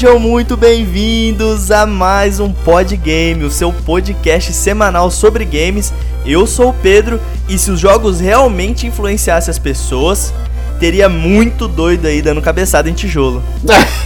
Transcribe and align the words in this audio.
Sejam 0.00 0.18
muito 0.18 0.56
bem-vindos 0.56 1.70
a 1.70 1.84
mais 1.84 2.40
um 2.40 2.50
Pod 2.50 2.96
Game, 2.96 3.44
o 3.44 3.50
seu 3.50 3.70
podcast 3.70 4.50
semanal 4.54 5.10
sobre 5.10 5.44
games. 5.44 5.92
Eu 6.24 6.46
sou 6.46 6.70
o 6.70 6.72
Pedro 6.72 7.20
e 7.46 7.58
se 7.58 7.70
os 7.70 7.78
jogos 7.78 8.18
realmente 8.18 8.86
influenciassem 8.86 9.50
as 9.50 9.58
pessoas, 9.58 10.32
teria 10.78 11.06
muito 11.06 11.68
doido 11.68 12.06
aí 12.06 12.22
dando 12.22 12.40
cabeçada 12.40 12.88
em 12.88 12.94
tijolo. 12.94 13.42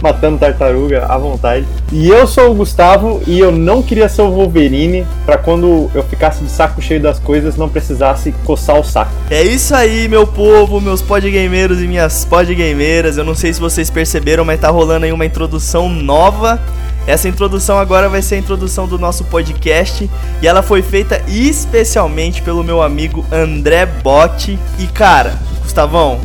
matando 0.00 0.38
tartaruga 0.38 1.06
à 1.06 1.18
vontade. 1.18 1.66
E 1.92 2.08
eu 2.08 2.26
sou 2.26 2.50
o 2.50 2.54
Gustavo 2.54 3.20
e 3.26 3.38
eu 3.38 3.52
não 3.52 3.82
queria 3.82 4.08
ser 4.08 4.22
o 4.22 4.30
Wolverine 4.30 5.06
para 5.24 5.36
quando 5.38 5.90
eu 5.94 6.02
ficasse 6.04 6.42
de 6.42 6.50
saco 6.50 6.80
cheio 6.80 7.00
das 7.00 7.18
coisas 7.18 7.56
não 7.56 7.68
precisasse 7.68 8.32
coçar 8.44 8.78
o 8.78 8.84
saco. 8.84 9.12
É 9.30 9.42
isso 9.42 9.74
aí, 9.74 10.08
meu 10.08 10.26
povo, 10.26 10.80
meus 10.80 11.02
podgameiros 11.02 11.82
e 11.82 11.86
minhas 11.86 12.24
podgameiras. 12.24 13.16
Eu 13.16 13.24
não 13.24 13.34
sei 13.34 13.52
se 13.52 13.60
vocês 13.60 13.90
perceberam, 13.90 14.44
mas 14.44 14.60
tá 14.60 14.70
rolando 14.70 15.06
aí 15.06 15.12
uma 15.12 15.26
introdução 15.26 15.88
nova. 15.88 16.60
Essa 17.06 17.28
introdução 17.28 17.78
agora 17.78 18.08
vai 18.08 18.22
ser 18.22 18.36
a 18.36 18.38
introdução 18.38 18.86
do 18.86 18.98
nosso 18.98 19.24
podcast 19.24 20.08
e 20.40 20.46
ela 20.46 20.62
foi 20.62 20.82
feita 20.82 21.20
especialmente 21.26 22.42
pelo 22.42 22.62
meu 22.62 22.82
amigo 22.82 23.24
André 23.32 23.86
Botti. 23.86 24.58
E 24.78 24.86
cara, 24.86 25.34
Gustavão, 25.62 26.20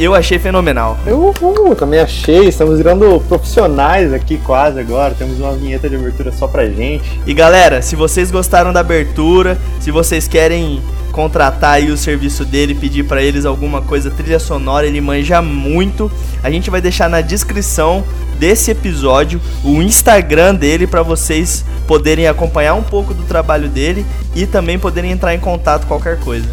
eu 0.00 0.14
achei 0.14 0.38
fenomenal. 0.38 0.98
Eu 1.06 1.34
também 1.78 2.00
achei. 2.00 2.48
Estamos 2.48 2.78
virando 2.78 3.20
profissionais 3.28 4.14
aqui 4.14 4.38
quase 4.38 4.80
agora. 4.80 5.14
Temos 5.14 5.38
uma 5.38 5.52
vinheta 5.52 5.90
de 5.90 5.96
abertura 5.96 6.32
só 6.32 6.48
pra 6.48 6.66
gente. 6.66 7.20
E 7.26 7.34
galera, 7.34 7.82
se 7.82 7.94
vocês 7.94 8.30
gostaram 8.30 8.72
da 8.72 8.80
abertura, 8.80 9.58
se 9.78 9.90
vocês 9.90 10.26
querem 10.26 10.82
contratar 11.12 11.72
aí 11.72 11.90
o 11.90 11.96
serviço 11.96 12.46
dele, 12.46 12.74
pedir 12.74 13.04
para 13.04 13.22
eles 13.22 13.44
alguma 13.44 13.82
coisa 13.82 14.10
trilha 14.10 14.38
sonora, 14.38 14.86
ele 14.86 15.00
manja 15.02 15.42
muito. 15.42 16.10
A 16.42 16.50
gente 16.50 16.70
vai 16.70 16.80
deixar 16.80 17.10
na 17.10 17.20
descrição 17.20 18.02
desse 18.38 18.70
episódio 18.70 19.38
o 19.62 19.82
Instagram 19.82 20.54
dele 20.54 20.86
para 20.86 21.02
vocês 21.02 21.62
poderem 21.86 22.26
acompanhar 22.26 22.72
um 22.72 22.82
pouco 22.82 23.12
do 23.12 23.24
trabalho 23.24 23.68
dele 23.68 24.06
e 24.34 24.46
também 24.46 24.78
poderem 24.78 25.10
entrar 25.10 25.34
em 25.34 25.40
contato 25.40 25.86
qualquer 25.86 26.18
coisa. 26.20 26.48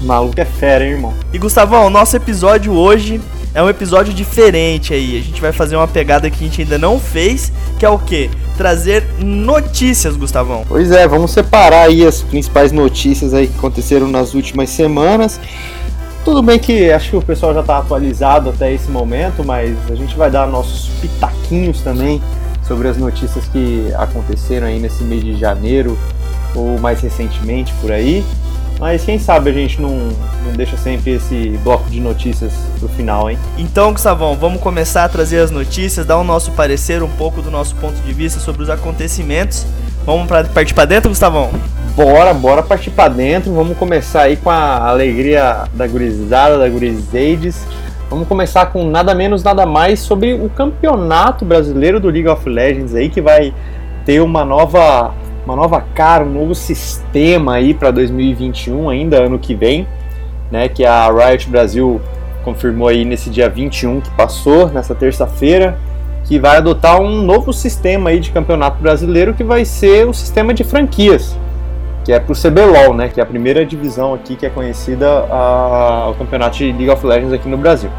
O 0.00 0.04
maluco 0.04 0.40
é 0.40 0.44
fera, 0.44 0.84
hein, 0.84 0.92
irmão? 0.92 1.14
E 1.32 1.38
Gustavão, 1.38 1.86
o 1.86 1.90
nosso 1.90 2.16
episódio 2.16 2.72
hoje 2.72 3.20
é 3.54 3.62
um 3.62 3.68
episódio 3.68 4.14
diferente 4.14 4.94
aí. 4.94 5.18
A 5.18 5.22
gente 5.22 5.40
vai 5.40 5.52
fazer 5.52 5.76
uma 5.76 5.86
pegada 5.86 6.30
que 6.30 6.36
a 6.42 6.46
gente 6.46 6.62
ainda 6.62 6.78
não 6.78 6.98
fez, 6.98 7.52
que 7.78 7.84
é 7.84 7.88
o 7.88 7.98
quê? 7.98 8.30
Trazer 8.56 9.04
notícias, 9.18 10.16
Gustavão. 10.16 10.64
Pois 10.66 10.90
é, 10.90 11.06
vamos 11.06 11.32
separar 11.32 11.88
aí 11.88 12.06
as 12.06 12.22
principais 12.22 12.72
notícias 12.72 13.34
aí 13.34 13.46
que 13.46 13.58
aconteceram 13.58 14.08
nas 14.08 14.32
últimas 14.32 14.70
semanas. 14.70 15.38
Tudo 16.24 16.42
bem 16.42 16.58
que 16.58 16.90
acho 16.90 17.10
que 17.10 17.16
o 17.16 17.22
pessoal 17.22 17.52
já 17.52 17.60
está 17.60 17.78
atualizado 17.78 18.50
até 18.50 18.72
esse 18.72 18.90
momento, 18.90 19.44
mas 19.44 19.76
a 19.90 19.94
gente 19.94 20.16
vai 20.16 20.30
dar 20.30 20.46
nossos 20.46 20.88
pitaquinhos 21.00 21.82
também 21.82 22.22
sobre 22.66 22.88
as 22.88 22.96
notícias 22.96 23.46
que 23.48 23.92
aconteceram 23.98 24.66
aí 24.66 24.78
nesse 24.78 25.02
mês 25.02 25.22
de 25.22 25.36
janeiro 25.36 25.98
ou 26.54 26.78
mais 26.78 27.00
recentemente 27.00 27.72
por 27.80 27.90
aí. 27.90 28.24
Mas 28.80 29.04
quem 29.04 29.18
sabe 29.18 29.50
a 29.50 29.52
gente 29.52 29.80
não, 29.80 29.90
não 29.90 30.52
deixa 30.56 30.74
sempre 30.78 31.10
esse 31.12 31.50
bloco 31.62 31.90
de 31.90 32.00
notícias 32.00 32.54
pro 32.78 32.88
final, 32.88 33.30
hein? 33.30 33.38
Então, 33.58 33.92
Gustavão, 33.92 34.34
vamos 34.34 34.58
começar 34.62 35.04
a 35.04 35.08
trazer 35.08 35.40
as 35.40 35.50
notícias, 35.50 36.06
dar 36.06 36.16
o 36.16 36.24
nosso 36.24 36.52
parecer, 36.52 37.02
um 37.02 37.08
pouco 37.08 37.42
do 37.42 37.50
nosso 37.50 37.76
ponto 37.76 38.00
de 38.00 38.12
vista 38.14 38.40
sobre 38.40 38.62
os 38.62 38.70
acontecimentos. 38.70 39.66
Vamos 40.06 40.26
pra, 40.26 40.44
partir 40.44 40.72
para 40.72 40.86
dentro, 40.86 41.10
Gustavão? 41.10 41.50
Bora, 41.94 42.32
bora 42.32 42.62
partir 42.62 42.90
para 42.90 43.10
dentro. 43.10 43.52
Vamos 43.52 43.76
começar 43.76 44.22
aí 44.22 44.36
com 44.36 44.48
a 44.48 44.88
alegria 44.88 45.64
da 45.74 45.86
gurizada, 45.86 46.56
da 46.56 46.66
gurizades. 46.66 47.62
Vamos 48.08 48.26
começar 48.26 48.66
com 48.66 48.84
nada 48.86 49.14
menos, 49.14 49.42
nada 49.42 49.66
mais 49.66 50.00
sobre 50.00 50.32
o 50.32 50.48
campeonato 50.48 51.44
brasileiro 51.44 52.00
do 52.00 52.08
League 52.08 52.28
of 52.28 52.48
Legends 52.48 52.94
aí, 52.94 53.10
que 53.10 53.20
vai 53.20 53.52
ter 54.06 54.20
uma 54.20 54.42
nova 54.42 55.12
uma 55.50 55.56
nova 55.56 55.84
cara, 55.94 56.24
um 56.24 56.32
novo 56.32 56.54
sistema 56.54 57.54
aí 57.54 57.74
para 57.74 57.90
2021, 57.90 58.88
ainda 58.88 59.20
ano 59.20 59.36
que 59.36 59.52
vem, 59.52 59.86
né, 60.50 60.68
que 60.68 60.84
a 60.84 61.10
Riot 61.10 61.48
Brasil 61.48 62.00
confirmou 62.44 62.86
aí 62.86 63.04
nesse 63.04 63.28
dia 63.30 63.48
21 63.48 64.00
que 64.00 64.10
passou, 64.10 64.68
nessa 64.68 64.94
terça-feira, 64.94 65.76
que 66.24 66.38
vai 66.38 66.58
adotar 66.58 67.00
um 67.00 67.22
novo 67.22 67.52
sistema 67.52 68.10
aí 68.10 68.20
de 68.20 68.30
campeonato 68.30 68.80
brasileiro 68.80 69.34
que 69.34 69.42
vai 69.42 69.64
ser 69.64 70.06
o 70.06 70.14
sistema 70.14 70.54
de 70.54 70.62
franquias, 70.62 71.36
que 72.04 72.12
é 72.12 72.20
para 72.20 72.32
o 72.32 72.36
CBLOL, 72.36 72.94
né, 72.94 73.08
que 73.08 73.18
é 73.18 73.22
a 73.22 73.26
primeira 73.26 73.66
divisão 73.66 74.14
aqui 74.14 74.36
que 74.36 74.46
é 74.46 74.50
conhecida 74.50 75.08
a, 75.28 76.10
o 76.10 76.14
campeonato 76.14 76.58
de 76.58 76.66
League 76.66 76.90
of 76.90 77.04
Legends 77.04 77.32
aqui 77.32 77.48
no 77.48 77.56
Brasil. 77.56 77.90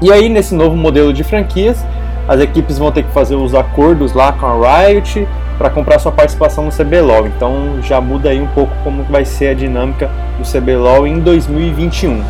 E 0.00 0.12
aí 0.12 0.28
nesse 0.28 0.52
novo 0.52 0.74
modelo 0.74 1.12
de 1.12 1.22
franquias, 1.22 1.84
as 2.26 2.40
equipes 2.40 2.76
vão 2.76 2.90
ter 2.90 3.04
que 3.04 3.12
fazer 3.12 3.36
os 3.36 3.54
acordos 3.54 4.12
lá 4.12 4.32
com 4.32 4.46
a 4.46 4.86
Riot, 4.86 5.28
para 5.62 5.70
comprar 5.70 6.00
sua 6.00 6.10
participação 6.10 6.64
no 6.64 6.72
CBLOL. 6.72 7.28
Então 7.28 7.80
já 7.84 8.00
muda 8.00 8.30
aí 8.30 8.40
um 8.40 8.48
pouco 8.48 8.72
como 8.82 9.04
vai 9.04 9.24
ser 9.24 9.46
a 9.50 9.54
dinâmica 9.54 10.10
do 10.36 10.42
CBLOL 10.44 11.06
em 11.06 11.20
2021. 11.20 12.20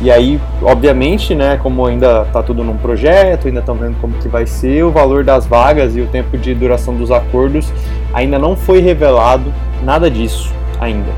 E 0.00 0.10
aí, 0.10 0.40
obviamente, 0.62 1.34
né, 1.34 1.60
como 1.62 1.84
ainda 1.84 2.22
está 2.22 2.42
tudo 2.42 2.64
num 2.64 2.78
projeto, 2.78 3.46
ainda 3.46 3.60
estão 3.60 3.74
vendo 3.74 4.00
como 4.00 4.14
que 4.14 4.26
vai 4.26 4.46
ser, 4.46 4.84
o 4.84 4.90
valor 4.90 5.22
das 5.22 5.44
vagas 5.44 5.94
e 5.96 6.00
o 6.00 6.06
tempo 6.06 6.38
de 6.38 6.54
duração 6.54 6.94
dos 6.94 7.10
acordos 7.10 7.70
ainda 8.14 8.38
não 8.38 8.56
foi 8.56 8.80
revelado 8.80 9.52
nada 9.84 10.10
disso 10.10 10.50
ainda. 10.80 11.10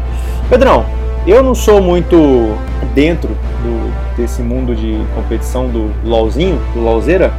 Pedrão, 0.49 0.85
eu 1.25 1.41
não 1.41 1.55
sou 1.55 1.81
muito 1.81 2.53
dentro 2.97 3.29
do, 3.29 4.17
desse 4.17 4.43
mundo 4.43 4.75
de 4.75 4.99
competição 5.15 5.69
do 5.69 5.93
LoLzinho, 6.05 6.61
do 6.75 6.81
LoLzeira, 6.81 7.33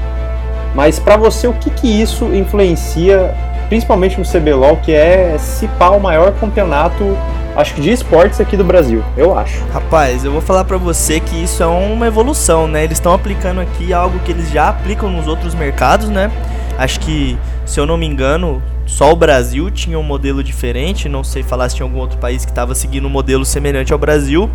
mas 0.74 1.00
para 1.00 1.18
você 1.18 1.48
o 1.48 1.54
que 1.54 1.70
que 1.70 1.88
isso 1.88 2.34
influencia 2.34 3.36
principalmente 3.72 4.20
no 4.20 4.26
CBLOL, 4.26 4.76
que 4.84 4.92
é 4.92 5.38
pá 5.80 5.92
o 5.92 6.00
maior 6.02 6.34
campeonato, 6.34 7.18
acho 7.56 7.74
que 7.74 7.80
de 7.80 7.90
esportes 7.90 8.42
aqui 8.42 8.58
do 8.58 8.66
Brasil, 8.66 9.02
eu 9.16 9.38
acho. 9.38 9.64
Rapaz, 9.72 10.26
eu 10.26 10.32
vou 10.34 10.42
falar 10.42 10.66
para 10.66 10.76
você 10.76 11.22
que 11.22 11.42
isso 11.42 11.64
é 11.64 11.66
uma 11.66 12.06
evolução, 12.06 12.68
né? 12.68 12.84
Eles 12.84 12.98
estão 12.98 13.14
aplicando 13.14 13.62
aqui 13.62 13.94
algo 13.94 14.20
que 14.26 14.32
eles 14.34 14.52
já 14.52 14.68
aplicam 14.68 15.10
nos 15.10 15.26
outros 15.26 15.56
mercados, 15.56 16.10
né? 16.10 16.30
Acho 16.78 17.00
que, 17.00 17.38
se 17.66 17.80
eu 17.80 17.86
não 17.86 17.96
me 17.96 18.06
engano, 18.06 18.62
só 18.86 19.10
o 19.10 19.16
Brasil 19.16 19.72
tinha 19.72 19.98
um 19.98 20.04
modelo 20.04 20.44
diferente, 20.44 21.08
não 21.08 21.24
sei 21.24 21.42
falar 21.42 21.70
se 21.70 21.78
tinha 21.78 21.86
algum 21.86 22.00
outro 22.00 22.18
país 22.18 22.44
que 22.44 22.52
estava 22.52 22.76
seguindo 22.76 23.08
um 23.08 23.10
modelo 23.10 23.46
semelhante 23.46 23.94
ao 23.94 23.98
Brasil. 23.98 24.50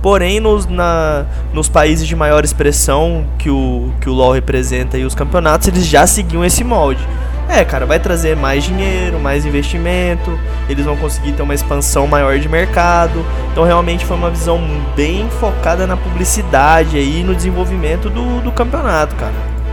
Porém, 0.00 0.38
nos, 0.38 0.66
na, 0.66 1.26
nos 1.52 1.68
países 1.68 2.06
de 2.06 2.14
maior 2.14 2.44
expressão 2.44 3.24
que 3.36 3.50
o, 3.50 3.90
que 4.00 4.08
o 4.08 4.12
LoL 4.12 4.30
representa 4.30 4.96
e 4.96 5.04
os 5.04 5.16
campeonatos, 5.16 5.66
eles 5.66 5.84
já 5.84 6.06
seguiam 6.06 6.44
esse 6.44 6.62
molde. 6.62 7.04
É, 7.52 7.64
cara, 7.64 7.84
vai 7.84 7.98
trazer 7.98 8.36
mais 8.36 8.62
dinheiro, 8.62 9.18
mais 9.18 9.44
investimento, 9.44 10.38
eles 10.68 10.84
vão 10.84 10.96
conseguir 10.96 11.32
ter 11.32 11.42
uma 11.42 11.52
expansão 11.52 12.06
maior 12.06 12.38
de 12.38 12.48
mercado. 12.48 13.26
Então, 13.50 13.64
realmente 13.64 14.06
foi 14.06 14.16
uma 14.16 14.30
visão 14.30 14.60
bem 14.94 15.28
focada 15.40 15.84
na 15.84 15.96
publicidade 15.96 16.96
aí 16.96 17.24
no 17.24 17.34
desenvolvimento 17.34 18.08
do, 18.08 18.40
do 18.40 18.52
campeonato, 18.52 19.16
cara. 19.16 19.32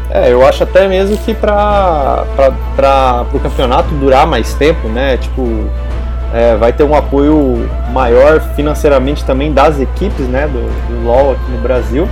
É, 0.10 0.34
eu 0.34 0.46
acho 0.46 0.64
até 0.64 0.88
mesmo 0.88 1.18
que 1.18 1.36
para 1.36 2.26
o 3.32 3.40
campeonato 3.40 3.90
durar 3.96 4.26
mais 4.26 4.56
tempo, 4.56 4.88
né? 4.88 5.18
Tipo, 5.18 5.70
é, 6.34 6.56
vai 6.56 6.74
ter 6.74 6.84
um 6.84 6.96
apoio 6.96 7.70
maior 7.92 8.40
financeiramente 8.56 9.24
também 9.24 9.54
das 9.54 9.80
equipes, 9.80 10.28
né? 10.28 10.48
Do, 10.48 10.60
do 10.88 11.06
LoL 11.06 11.34
aqui 11.34 11.52
no 11.52 11.60
Brasil. 11.60 12.08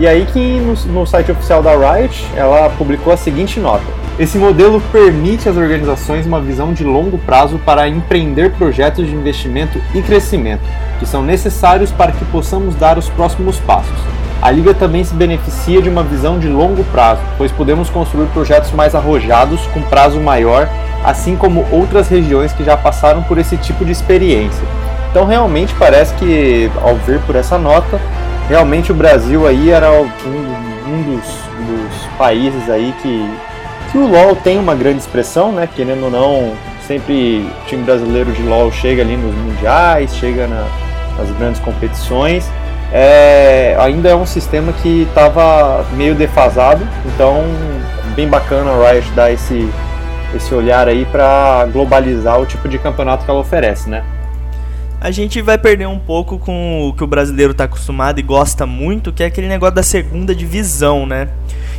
E 0.00 0.06
aí 0.06 0.24
que 0.24 0.58
no, 0.60 0.72
no 0.94 1.06
site 1.06 1.30
oficial 1.30 1.62
da 1.62 1.72
Riot, 1.76 2.26
ela 2.34 2.70
publicou 2.70 3.12
a 3.12 3.18
seguinte 3.18 3.60
nota. 3.60 3.84
Esse 4.18 4.38
modelo 4.38 4.82
permite 4.90 5.46
às 5.46 5.58
organizações 5.58 6.24
uma 6.24 6.40
visão 6.40 6.72
de 6.72 6.82
longo 6.82 7.18
prazo 7.18 7.60
para 7.66 7.86
empreender 7.86 8.50
projetos 8.52 9.06
de 9.06 9.14
investimento 9.14 9.78
e 9.94 10.00
crescimento, 10.00 10.62
que 10.98 11.04
são 11.04 11.22
necessários 11.22 11.92
para 11.92 12.12
que 12.12 12.24
possamos 12.24 12.74
dar 12.74 12.96
os 12.96 13.10
próximos 13.10 13.58
passos. 13.60 13.92
A 14.40 14.50
Liga 14.50 14.72
também 14.72 15.04
se 15.04 15.12
beneficia 15.12 15.82
de 15.82 15.90
uma 15.90 16.02
visão 16.02 16.38
de 16.38 16.48
longo 16.48 16.82
prazo, 16.84 17.20
pois 17.36 17.52
podemos 17.52 17.90
construir 17.90 18.26
projetos 18.28 18.72
mais 18.72 18.94
arrojados, 18.94 19.60
com 19.66 19.82
prazo 19.82 20.18
maior, 20.18 20.66
assim 21.04 21.36
como 21.36 21.66
outras 21.70 22.08
regiões 22.08 22.54
que 22.54 22.64
já 22.64 22.74
passaram 22.74 23.22
por 23.22 23.36
esse 23.36 23.58
tipo 23.58 23.84
de 23.84 23.92
experiência. 23.92 24.64
Então 25.10 25.26
realmente 25.26 25.74
parece 25.78 26.14
que, 26.14 26.70
ao 26.80 26.94
ver 26.96 27.20
por 27.26 27.36
essa 27.36 27.58
nota, 27.58 28.00
realmente 28.50 28.90
o 28.90 28.94
Brasil 28.94 29.46
aí 29.46 29.70
era 29.70 29.92
um, 29.92 30.10
um 30.88 31.02
dos, 31.02 31.24
dos 31.24 32.06
países 32.18 32.68
aí 32.68 32.92
que 33.00 33.30
que 33.90 33.98
o 33.98 34.06
LoL 34.06 34.36
tem 34.36 34.56
uma 34.56 34.74
grande 34.74 34.98
expressão, 34.98 35.50
né? 35.50 35.68
Querendo 35.74 36.04
ou 36.04 36.10
não, 36.10 36.52
sempre 36.86 37.44
o 37.44 37.66
time 37.66 37.82
brasileiro 37.82 38.30
de 38.30 38.42
LoL 38.42 38.70
chega 38.70 39.02
ali 39.02 39.16
nos 39.16 39.34
mundiais, 39.34 40.14
chega 40.14 40.46
na, 40.46 40.64
nas 41.18 41.28
grandes 41.38 41.60
competições. 41.60 42.48
É, 42.92 43.76
ainda 43.80 44.08
é 44.08 44.14
um 44.14 44.26
sistema 44.26 44.72
que 44.72 45.02
estava 45.08 45.84
meio 45.94 46.14
defasado, 46.14 46.86
então 47.04 47.42
bem 48.14 48.28
bacana 48.28 48.70
a 48.70 48.92
Riot 48.92 49.10
dar 49.10 49.32
esse, 49.32 49.68
esse 50.34 50.54
olhar 50.54 50.86
aí 50.86 51.04
para 51.04 51.66
globalizar 51.72 52.40
o 52.40 52.46
tipo 52.46 52.68
de 52.68 52.78
campeonato 52.78 53.24
que 53.24 53.30
ela 53.30 53.40
oferece, 53.40 53.88
né? 53.88 54.04
A 55.00 55.10
gente 55.10 55.40
vai 55.40 55.56
perder 55.56 55.88
um 55.88 55.98
pouco 55.98 56.38
com 56.38 56.86
o 56.86 56.92
que 56.92 57.02
o 57.02 57.06
brasileiro 57.06 57.52
está 57.52 57.64
acostumado 57.64 58.20
e 58.20 58.22
gosta 58.22 58.66
muito, 58.66 59.10
que 59.10 59.22
é 59.22 59.26
aquele 59.26 59.48
negócio 59.48 59.74
da 59.74 59.82
segunda 59.82 60.34
divisão, 60.34 61.06
né? 61.06 61.30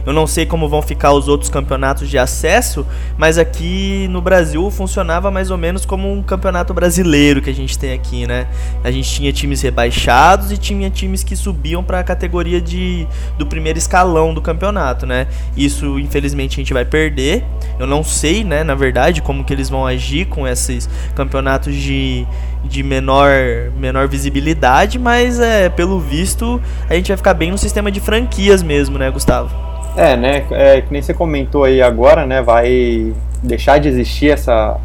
Eu 0.04 0.12
não 0.12 0.26
sei 0.26 0.46
como 0.46 0.68
vão 0.68 0.82
ficar 0.82 1.12
os 1.14 1.28
outros 1.28 1.48
campeonatos 1.48 2.10
de 2.10 2.18
acesso, 2.18 2.84
mas 3.18 3.38
aqui 3.38 4.08
no 4.10 4.20
Brasil 4.20 4.72
funcionava 4.72 5.30
mais 5.30 5.52
ou 5.52 5.58
menos 5.60 5.86
como 5.86 6.12
um 6.12 6.24
campeonato 6.24 6.74
brasileiro 6.74 7.44
que 7.44 7.52
a 7.52 7.54
gente 7.54 7.78
tem 7.78 7.94
aqui, 7.94 8.26
né? 8.26 8.48
A 8.84 8.90
gente 8.90 9.08
tinha 9.08 9.32
times 9.32 9.62
rebaixados 9.62 10.52
e 10.52 10.58
tinha 10.58 10.90
times 10.90 11.24
que 11.24 11.36
subiam 11.36 11.84
para 11.84 12.00
a 12.00 12.04
categoria 12.04 12.60
de 12.60 13.08
do 13.38 13.46
primeiro 13.46 13.78
escalão 13.78 14.34
do 14.34 14.42
campeonato, 14.42 15.06
né? 15.06 15.28
Isso 15.56 16.00
infelizmente 16.00 16.54
a 16.54 16.62
gente 16.62 16.74
vai 16.74 16.86
perder. 16.86 17.44
Eu 17.78 17.86
não 17.86 18.04
sei, 18.04 18.44
né, 18.44 18.64
na 18.64 18.74
verdade, 18.74 19.22
como 19.22 19.44
que 19.44 19.54
eles 19.54 19.70
vão 19.70 19.86
agir 19.86 20.26
com 20.26 20.48
esses 20.48 20.90
campeonatos 21.16 21.76
de 21.76 22.26
de 22.64 22.84
menor, 22.84 23.30
menor 23.78 24.08
visibilidade, 24.08 25.00
mas 25.00 25.40
é, 25.40 25.70
pelo 25.70 26.00
visto 26.00 26.62
a 26.90 26.94
gente 26.94 27.08
vai 27.08 27.18
ficar 27.18 27.34
bem 27.34 27.52
no 27.52 27.58
sistema 27.58 27.92
de 27.92 28.00
franquias 28.00 28.62
mesmo, 28.62 28.98
né, 28.98 29.10
Gustavo? 29.10 29.54
É, 29.96 30.16
né, 30.16 30.46
é, 30.52 30.82
que 30.82 30.92
nem 30.92 31.02
você 31.02 31.14
comentou 31.14 31.64
aí 31.64 31.82
agora, 31.82 32.26
né, 32.26 32.42
vai 32.42 33.14
deixar 33.44 33.80
de 33.80 33.90
existir 33.90 34.30
essa, 34.30 34.78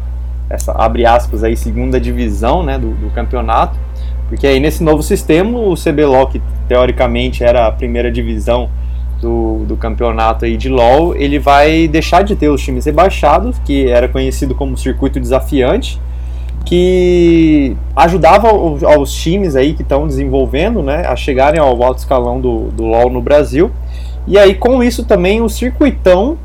essa 0.49 0.71
abre 0.73 1.05
aspas 1.05 1.43
aí, 1.43 1.55
segunda 1.55 1.99
divisão, 1.99 2.63
né, 2.63 2.77
do, 2.77 2.91
do 2.91 3.09
campeonato, 3.11 3.77
porque 4.27 4.45
aí 4.45 4.59
nesse 4.59 4.83
novo 4.83 5.01
sistema 5.01 5.57
o 5.57 5.75
CBLOL, 5.75 6.27
que 6.27 6.41
teoricamente 6.67 7.43
era 7.43 7.67
a 7.67 7.71
primeira 7.71 8.11
divisão 8.11 8.69
do, 9.21 9.65
do 9.65 9.77
campeonato 9.77 10.45
aí 10.45 10.57
de 10.57 10.69
LoL, 10.69 11.15
ele 11.15 11.39
vai 11.39 11.87
deixar 11.87 12.23
de 12.23 12.35
ter 12.35 12.49
os 12.49 12.61
times 12.61 12.85
rebaixados, 12.85 13.57
que 13.59 13.89
era 13.89 14.07
conhecido 14.07 14.53
como 14.53 14.77
circuito 14.77 15.19
desafiante, 15.19 15.99
que 16.67 17.77
ajudava 17.95 18.49
aos 18.49 19.13
times 19.13 19.55
aí 19.55 19.73
que 19.73 19.83
estão 19.83 20.05
desenvolvendo, 20.05 20.83
né, 20.83 21.05
a 21.07 21.15
chegarem 21.15 21.61
ao 21.61 21.81
alto 21.81 21.99
escalão 21.99 22.41
do, 22.41 22.65
do 22.71 22.83
LoL 22.83 23.09
no 23.09 23.21
Brasil. 23.21 23.71
E 24.27 24.37
aí 24.37 24.53
com 24.53 24.83
isso 24.83 25.05
também 25.05 25.41
o 25.41 25.47
circuitão 25.47 26.37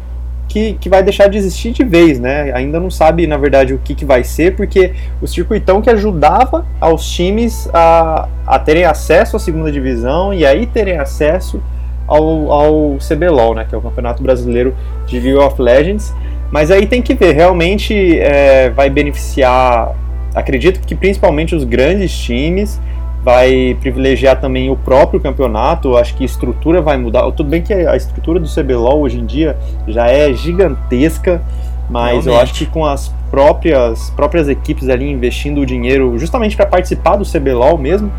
que, 0.49 0.75
que 0.75 0.89
vai 0.89 1.03
deixar 1.03 1.27
de 1.27 1.37
existir 1.37 1.73
de 1.73 1.83
vez, 1.83 2.21
né? 2.21 2.53
Ainda 2.55 2.79
não 2.79 2.89
sabe 2.89 3.27
na 3.27 3.37
verdade 3.37 3.75
o 3.75 3.79
que, 3.79 3.97
que 3.97 4.05
vai 4.05 4.23
ser, 4.23 4.55
porque 4.55 4.93
o 5.21 5.27
circuitão 5.27 5.83
que 5.83 5.91
ajudava 5.91 6.65
aos 6.81 7.05
times 7.11 7.69
a, 7.75 8.29
a 8.47 8.61
terem 8.61 8.85
acesso 8.85 9.37
à 9.37 9.41
segunda 9.41 9.73
divisão 9.73 10.33
e 10.33 10.47
aí 10.47 10.67
terem 10.67 10.99
acesso 11.01 11.61
ao, 12.07 12.53
ao 12.53 12.97
CBLOL, 12.99 13.57
né, 13.57 13.67
que 13.69 13.75
é 13.75 13.79
o 13.79 13.83
Campeonato 13.83 14.23
Brasileiro 14.23 14.73
de 15.05 15.19
League 15.19 15.37
of 15.37 15.61
Legends. 15.61 16.15
Mas 16.53 16.71
aí 16.71 16.87
tem 16.87 17.03
que 17.03 17.13
ver, 17.13 17.33
realmente 17.33 18.21
é, 18.21 18.71
vai 18.71 18.89
beneficiar 18.89 19.97
acredito 20.35 20.81
que 20.87 20.95
principalmente 20.95 21.55
os 21.55 21.65
grandes 21.65 22.17
times 22.17 22.81
vai 23.23 23.77
privilegiar 23.81 24.41
também 24.41 24.71
o 24.71 24.77
próprio 24.77 25.21
campeonato. 25.21 25.97
Acho 25.97 26.15
que 26.15 26.25
a 26.25 26.27
estrutura 26.27 26.83
vai 26.83 26.97
mudar. 26.97 27.31
Tudo 27.33 27.49
bem 27.49 27.63
que 27.63 27.73
a 27.73 27.97
estrutura 27.97 28.41
do 28.41 28.49
CBLOL 28.49 29.01
hoje 29.01 29.19
em 29.19 29.27
dia 29.27 29.57
já 29.87 30.09
é 30.09 30.33
gigantesca, 30.33 31.41
mas 31.89 32.25
Realmente. 32.25 32.29
eu 32.29 32.37
acho 32.39 32.55
que 32.55 32.67
com 32.67 32.85
as 32.85 33.15
próprias 33.31 34.11
próprias 34.11 34.49
equipes 34.49 34.89
ali 34.89 35.11
investindo 35.11 35.61
o 35.61 35.67
dinheiro 35.67 36.19
justamente 36.19 36.55
para 36.55 36.67
participar 36.67 37.17
do 37.17 37.25
CBLOL 37.25 37.79
mesmo, 37.79 38.13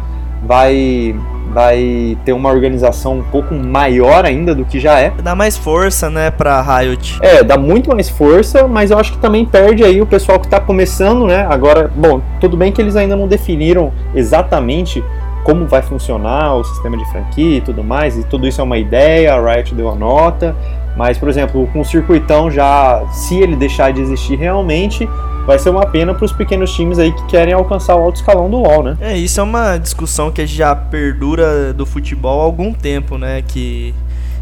vai 0.45 1.15
vai 1.53 2.17
ter 2.25 2.33
uma 2.33 2.49
organização 2.49 3.19
um 3.19 3.23
pouco 3.23 3.53
maior 3.53 4.25
ainda 4.25 4.55
do 4.55 4.65
que 4.65 4.79
já 4.79 4.99
é. 4.99 5.11
Dá 5.21 5.35
mais 5.35 5.57
força, 5.57 6.09
né, 6.09 6.31
pra 6.31 6.61
Riot. 6.61 7.19
É, 7.21 7.43
dá 7.43 7.57
muito 7.57 7.89
mais 7.91 8.09
força, 8.09 8.67
mas 8.67 8.91
eu 8.91 8.97
acho 8.97 9.13
que 9.13 9.17
também 9.19 9.45
perde 9.45 9.83
aí 9.83 10.01
o 10.01 10.05
pessoal 10.05 10.39
que 10.39 10.47
tá 10.47 10.59
começando, 10.59 11.27
né? 11.27 11.45
Agora, 11.49 11.91
bom, 11.95 12.21
tudo 12.39 12.57
bem 12.57 12.71
que 12.71 12.81
eles 12.81 12.95
ainda 12.95 13.15
não 13.15 13.27
definiram 13.27 13.91
exatamente 14.15 15.03
como 15.43 15.67
vai 15.67 15.81
funcionar 15.81 16.55
o 16.55 16.63
sistema 16.63 16.97
de 16.97 17.05
franquia 17.11 17.57
e 17.57 17.61
tudo 17.61 17.83
mais, 17.83 18.17
e 18.17 18.23
tudo 18.23 18.47
isso 18.47 18.61
é 18.61 18.63
uma 18.63 18.77
ideia, 18.77 19.33
a 19.33 19.53
Riot 19.53 19.75
deu 19.75 19.89
a 19.89 19.95
nota, 19.95 20.55
mas, 20.95 21.17
por 21.17 21.27
exemplo, 21.27 21.67
com 21.73 21.81
o 21.81 21.85
circuitão 21.85 22.49
já, 22.49 23.03
se 23.11 23.39
ele 23.39 23.55
deixar 23.55 23.91
de 23.91 24.01
existir 24.01 24.37
realmente, 24.37 25.07
vai 25.45 25.59
ser 25.59 25.69
uma 25.69 25.85
pena 25.85 26.13
para 26.13 26.25
os 26.25 26.31
pequenos 26.31 26.73
times 26.73 26.99
aí 26.99 27.11
que 27.11 27.25
querem 27.25 27.53
alcançar 27.53 27.95
o 27.95 27.99
alto 27.99 28.17
escalão 28.17 28.49
do 28.49 28.57
LoL, 28.57 28.83
né? 28.83 28.97
É, 29.01 29.17
isso 29.17 29.39
é 29.39 29.43
uma 29.43 29.77
discussão 29.77 30.31
que 30.31 30.45
já 30.45 30.75
perdura 30.75 31.73
do 31.73 31.85
futebol 31.85 32.41
há 32.41 32.43
algum 32.43 32.73
tempo, 32.73 33.17
né? 33.17 33.43
Que 33.45 33.93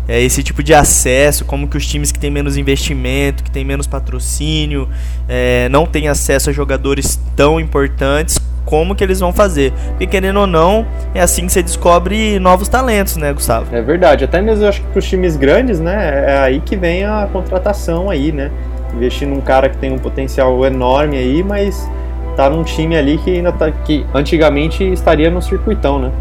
é 0.07 0.21
esse 0.21 0.44
tipo 0.44 0.62
de 0.63 0.74
acesso, 0.74 1.45
como 1.45 1.68
que 1.68 1.77
os 1.77 1.86
times 1.86 2.12
que 2.12 2.19
têm 2.19 2.30
menos 2.30 2.57
investimento, 2.57 3.44
que 3.44 3.51
têm 3.51 3.63
menos 3.63 3.88
patrocínio, 3.88 4.89
é, 5.27 5.69
não 5.69 5.86
têm 5.86 6.07
acesso 6.07 6.50
a 6.50 6.53
jogadores 6.53 7.19
tão 7.36 7.59
importantes, 7.59 8.39
como 8.65 8.95
que 8.95 9.03
eles 9.03 9.19
vão 9.19 9.33
fazer. 9.33 9.74
Porque 9.89 10.07
querendo 10.07 10.39
ou 10.39 10.48
não, 10.48 10.86
é 11.13 11.21
assim 11.21 11.45
que 11.45 11.51
você 11.51 11.63
descobre 11.63 12.39
novos 12.39 12.68
talentos, 12.68 13.18
né, 13.18 13.31
Gustavo? 13.33 13.74
É 13.75 13.81
verdade. 13.81 14.24
Até 14.24 14.42
mesmo 14.42 14.63
eu 14.63 14.69
acho 14.69 14.81
que 14.81 14.88
para 14.88 15.00
os 15.00 15.07
times 15.07 15.36
grandes, 15.36 15.80
né, 15.80 16.25
é 16.27 16.38
aí 16.39 16.62
que 16.62 16.75
vem 16.75 17.03
a 17.03 17.27
contratação 17.31 18.09
aí, 18.09 18.31
né? 18.31 18.51
Investir 18.93 19.27
num 19.27 19.41
cara 19.41 19.69
que 19.69 19.77
tem 19.77 19.91
um 19.91 19.97
potencial 19.97 20.65
enorme 20.65 21.17
aí, 21.17 21.43
mas 21.43 21.89
tá 22.35 22.49
num 22.49 22.63
time 22.63 22.95
ali 22.95 23.17
que 23.17 23.29
ainda 23.29 23.51
tá 23.51 23.71
que 23.71 24.05
antigamente 24.13 24.83
estaria 24.83 25.29
no 25.29 25.41
circuitão, 25.41 25.99
né? 25.99 26.11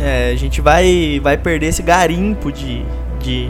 É, 0.00 0.30
a 0.32 0.36
gente 0.36 0.60
vai 0.60 1.20
vai 1.22 1.36
perder 1.36 1.66
esse 1.66 1.82
garimpo 1.82 2.52
de 2.52 2.84
de, 3.20 3.48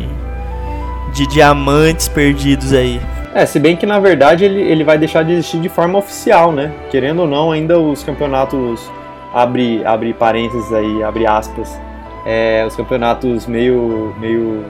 de 1.12 1.26
diamantes 1.26 2.08
perdidos 2.08 2.72
aí. 2.72 3.00
É, 3.34 3.44
se 3.44 3.60
bem 3.60 3.76
que 3.76 3.86
na 3.86 3.98
verdade 3.98 4.44
ele, 4.44 4.60
ele 4.60 4.82
vai 4.82 4.98
deixar 4.98 5.22
de 5.22 5.32
existir 5.32 5.60
de 5.60 5.68
forma 5.68 5.98
oficial, 5.98 6.50
né? 6.50 6.72
Querendo 6.90 7.20
ou 7.20 7.26
não, 7.26 7.52
ainda 7.52 7.78
os 7.78 8.02
campeonatos 8.02 8.90
abre 9.32 9.84
abre 9.84 10.14
parênteses 10.14 10.72
aí, 10.72 11.02
abre 11.02 11.26
aspas. 11.26 11.78
É, 12.26 12.64
os 12.66 12.74
campeonatos 12.74 13.46
meio 13.46 14.14
meio 14.18 14.64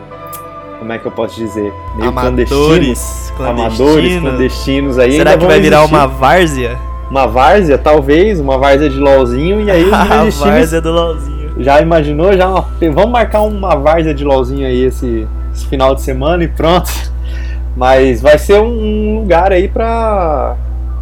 como 0.79 0.93
é 0.93 0.99
que 0.99 1.07
eu 1.07 1.11
posso 1.13 1.37
dizer? 1.37 1.73
Meio 1.97 2.09
amadores, 2.09 2.49
clandestinos, 2.49 3.33
clandestinos. 3.37 3.81
Amadores, 3.81 4.21
clandestinos 4.21 4.99
aí. 4.99 5.13
Será 5.13 5.37
que 5.37 5.47
vai 5.47 5.61
virar 5.61 5.85
uma 5.85 6.07
várzea? 6.07 6.79
Uma 7.11 7.27
várzea, 7.27 7.79
talvez, 7.79 8.39
uma 8.39 8.59
várzea 8.59 8.89
de 8.89 8.99
LOLzinho 8.99 9.63
e 9.63 9.71
aí 9.71 9.85
os 9.85 9.93
A 10.43 10.51
várzea 10.51 10.81
do 10.81 10.93
LOLzinho. 10.93 11.53
Já 11.59 11.81
imaginou? 11.81 12.33
Já 12.37 12.49
vamos 12.93 13.11
marcar 13.11 13.43
uma 13.43 13.75
várzea 13.75 14.15
de 14.15 14.25
LOLzinho 14.25 14.67
aí 14.67 14.85
esse, 14.85 15.27
esse 15.53 15.67
final 15.67 15.95
de 15.95 16.03
semana 16.03 16.45
e 16.45 16.49
pronto. 16.49 16.91
Mas 17.77 18.21
vai 18.21 18.39
ser 18.39 18.61
um 18.61 19.21
lugar 19.21 19.53
aí 19.53 19.69
para 19.69 20.57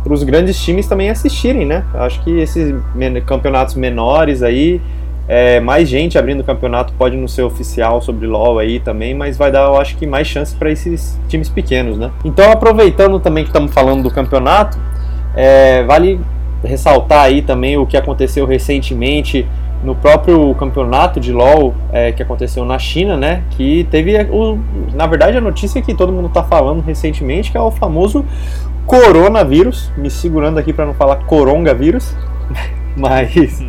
os 0.08 0.22
grandes 0.22 0.58
times 0.62 0.86
também 0.86 1.10
assistirem, 1.10 1.66
né? 1.66 1.84
Acho 1.94 2.22
que 2.22 2.38
esses 2.38 2.74
campeonatos 3.24 3.74
menores 3.74 4.42
aí 4.42 4.80
é, 5.28 5.58
mais 5.58 5.88
gente 5.88 6.16
abrindo 6.16 6.40
o 6.40 6.44
campeonato 6.44 6.92
pode 6.92 7.16
não 7.16 7.26
ser 7.26 7.42
oficial 7.42 8.00
sobre 8.00 8.26
LoL 8.26 8.58
aí 8.58 8.78
também, 8.78 9.14
mas 9.14 9.36
vai 9.36 9.50
dar, 9.50 9.66
eu 9.66 9.80
acho 9.80 9.96
que, 9.96 10.06
mais 10.06 10.26
chances 10.26 10.54
para 10.54 10.70
esses 10.70 11.18
times 11.28 11.48
pequenos, 11.48 11.98
né? 11.98 12.10
Então, 12.24 12.50
aproveitando 12.52 13.18
também 13.18 13.42
que 13.42 13.50
estamos 13.50 13.72
falando 13.72 14.04
do 14.04 14.10
campeonato, 14.10 14.78
é, 15.34 15.82
vale 15.82 16.20
ressaltar 16.64 17.24
aí 17.24 17.42
também 17.42 17.76
o 17.76 17.86
que 17.86 17.96
aconteceu 17.96 18.46
recentemente 18.46 19.46
no 19.84 19.94
próprio 19.94 20.54
campeonato 20.54 21.20
de 21.20 21.32
LoL 21.32 21.74
é, 21.92 22.10
que 22.12 22.22
aconteceu 22.22 22.64
na 22.64 22.78
China, 22.78 23.16
né? 23.16 23.42
Que 23.50 23.84
teve, 23.90 24.16
o, 24.30 24.58
na 24.94 25.06
verdade, 25.06 25.36
a 25.36 25.40
notícia 25.40 25.82
que 25.82 25.94
todo 25.94 26.12
mundo 26.12 26.28
está 26.28 26.42
falando 26.44 26.82
recentemente, 26.82 27.50
que 27.50 27.56
é 27.56 27.60
o 27.60 27.70
famoso 27.70 28.24
coronavírus, 28.86 29.90
me 29.96 30.08
segurando 30.08 30.58
aqui 30.58 30.72
para 30.72 30.86
não 30.86 30.94
falar 30.94 31.16
coronavírus, 31.26 32.16
mas 32.96 33.60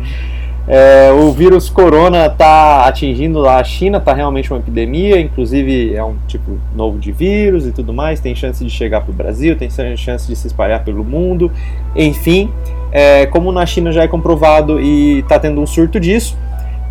é, 0.68 1.10
o 1.10 1.32
vírus 1.32 1.70
corona 1.70 2.26
está 2.26 2.86
atingindo 2.86 3.48
a 3.48 3.64
China, 3.64 3.96
está 3.96 4.12
realmente 4.12 4.52
uma 4.52 4.58
epidemia, 4.58 5.18
inclusive 5.18 5.94
é 5.94 6.04
um 6.04 6.16
tipo 6.26 6.58
novo 6.76 6.98
de 6.98 7.10
vírus 7.10 7.66
e 7.66 7.72
tudo 7.72 7.94
mais, 7.94 8.20
tem 8.20 8.34
chance 8.34 8.62
de 8.62 8.70
chegar 8.70 9.00
para 9.00 9.10
o 9.10 9.14
Brasil, 9.14 9.56
tem 9.56 9.70
chance 9.96 10.28
de 10.28 10.36
se 10.36 10.46
espalhar 10.46 10.84
pelo 10.84 11.02
mundo, 11.02 11.50
enfim, 11.96 12.50
é, 12.92 13.24
como 13.24 13.50
na 13.50 13.64
China 13.64 13.90
já 13.90 14.02
é 14.02 14.08
comprovado 14.08 14.78
e 14.78 15.20
está 15.20 15.38
tendo 15.38 15.58
um 15.58 15.66
surto 15.66 15.98
disso, 15.98 16.36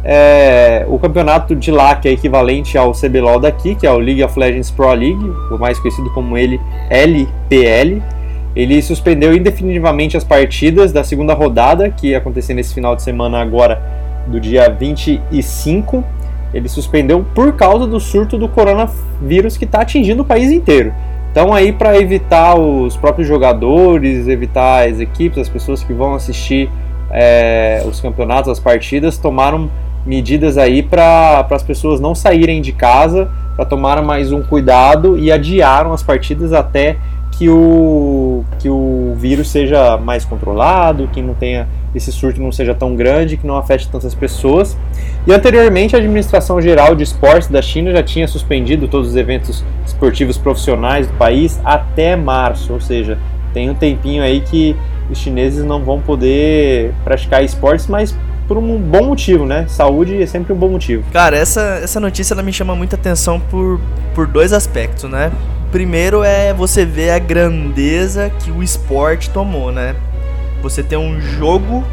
é, 0.03 0.85
o 0.87 0.97
campeonato 0.97 1.55
de 1.55 1.69
lá, 1.69 1.95
que 1.95 2.07
é 2.07 2.11
equivalente 2.11 2.79
ao 2.79 2.93
CBLOL 2.93 3.39
daqui, 3.39 3.75
que 3.75 3.85
é 3.85 3.91
o 3.91 3.99
League 3.99 4.23
of 4.23 4.39
Legends 4.39 4.71
Pro 4.71 4.91
League, 4.91 5.31
o 5.51 5.57
mais 5.59 5.77
conhecido 5.79 6.09
como 6.11 6.35
ele 6.35 6.59
LPL, 6.89 8.01
ele 8.55 8.81
suspendeu 8.81 9.35
indefinitivamente 9.35 10.17
as 10.17 10.23
partidas 10.23 10.91
da 10.91 11.03
segunda 11.03 11.33
rodada, 11.33 11.89
que 11.89 12.07
ia 12.07 12.17
acontecer 12.17 12.53
nesse 12.53 12.73
final 12.73 12.95
de 12.95 13.03
semana 13.03 13.39
agora, 13.39 13.81
do 14.27 14.39
dia 14.39 14.69
25. 14.69 16.03
Ele 16.53 16.67
suspendeu 16.67 17.25
por 17.35 17.53
causa 17.53 17.85
do 17.85 17.99
surto 17.99 18.37
do 18.37 18.47
coronavírus 18.47 19.57
que 19.57 19.65
está 19.65 19.81
atingindo 19.81 20.23
o 20.23 20.25
país 20.25 20.51
inteiro. 20.51 20.93
Então 21.31 21.53
aí 21.53 21.71
para 21.71 21.99
evitar 21.99 22.57
os 22.57 22.97
próprios 22.97 23.27
jogadores, 23.27 24.27
evitar 24.27 24.87
as 24.87 24.99
equipes, 24.99 25.37
as 25.37 25.49
pessoas 25.49 25.83
que 25.83 25.93
vão 25.93 26.15
assistir 26.15 26.69
é, 27.11 27.83
os 27.87 27.99
campeonatos, 27.99 28.49
as 28.51 28.59
partidas, 28.59 29.17
tomaram 29.17 29.69
medidas 30.05 30.57
aí 30.57 30.81
para 30.81 31.45
as 31.49 31.63
pessoas 31.63 31.99
não 31.99 32.15
saírem 32.15 32.61
de 32.61 32.71
casa, 32.71 33.29
para 33.55 33.65
tomar 33.65 34.01
mais 34.01 34.31
um 34.31 34.41
cuidado 34.41 35.17
e 35.17 35.31
adiaram 35.31 35.93
as 35.93 36.01
partidas 36.01 36.53
até 36.53 36.97
que 37.31 37.49
o, 37.49 37.55
que 38.59 38.69
o 38.69 39.13
vírus 39.17 39.49
seja 39.49 39.97
mais 39.97 40.25
controlado, 40.25 41.07
que 41.07 41.21
não 41.21 41.33
tenha 41.33 41.67
esse 41.95 42.11
surto 42.11 42.41
não 42.41 42.51
seja 42.51 42.75
tão 42.75 42.95
grande, 42.95 43.37
que 43.37 43.47
não 43.47 43.57
afete 43.57 43.89
tantas 43.89 44.13
pessoas. 44.13 44.77
E 45.25 45.33
anteriormente, 45.33 45.95
a 45.95 45.99
Administração 45.99 46.61
Geral 46.61 46.95
de 46.95 47.03
Esportes 47.03 47.47
da 47.47 47.61
China 47.61 47.91
já 47.91 48.03
tinha 48.03 48.27
suspendido 48.27 48.87
todos 48.87 49.09
os 49.09 49.15
eventos 49.15 49.63
esportivos 49.85 50.37
profissionais 50.37 51.07
do 51.07 51.13
país 51.13 51.59
até 51.63 52.15
março, 52.15 52.73
ou 52.73 52.79
seja, 52.79 53.17
tem 53.53 53.69
um 53.69 53.73
tempinho 53.73 54.21
aí 54.21 54.41
que 54.41 54.75
os 55.09 55.17
chineses 55.17 55.63
não 55.63 55.83
vão 55.83 55.99
poder 55.99 56.93
praticar 57.03 57.43
esportes, 57.43 57.87
mas 57.87 58.15
por 58.47 58.57
um 58.57 58.77
bom 58.77 59.05
motivo, 59.05 59.45
né? 59.45 59.65
Saúde 59.67 60.21
é 60.21 60.25
sempre 60.25 60.53
um 60.53 60.55
bom 60.55 60.69
motivo. 60.69 61.03
Cara, 61.11 61.35
essa, 61.35 61.79
essa 61.83 61.99
notícia 61.99 62.33
ela 62.33 62.43
me 62.43 62.53
chama 62.53 62.75
muita 62.75 62.95
atenção 62.95 63.39
por, 63.39 63.79
por 64.15 64.25
dois 64.25 64.53
aspectos, 64.53 65.09
né? 65.09 65.31
Primeiro 65.71 66.23
é 66.23 66.53
você 66.53 66.85
ver 66.85 67.11
a 67.11 67.19
grandeza 67.19 68.29
que 68.29 68.51
o 68.51 68.63
esporte 68.63 69.29
tomou, 69.29 69.71
né? 69.71 69.95
Você 70.61 70.81
tem 70.81 70.97
um 70.97 71.19
jogo 71.19 71.83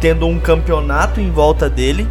tendo 0.00 0.26
um 0.26 0.38
campeonato 0.38 1.20
em 1.20 1.30
volta 1.30 1.68
dele 1.68 2.06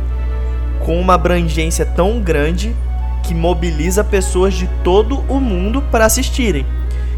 com 0.80 1.00
uma 1.00 1.14
abrangência 1.14 1.86
tão 1.86 2.20
grande 2.20 2.76
que 3.24 3.36
mobiliza 3.36 4.04
pessoas 4.04 4.54
de 4.54 4.68
todo 4.84 5.24
o 5.28 5.40
mundo 5.40 5.82
para 5.92 6.06
assistirem. 6.06 6.66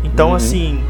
Então, 0.03 0.29
uhum. 0.29 0.36
assim, 0.36 0.84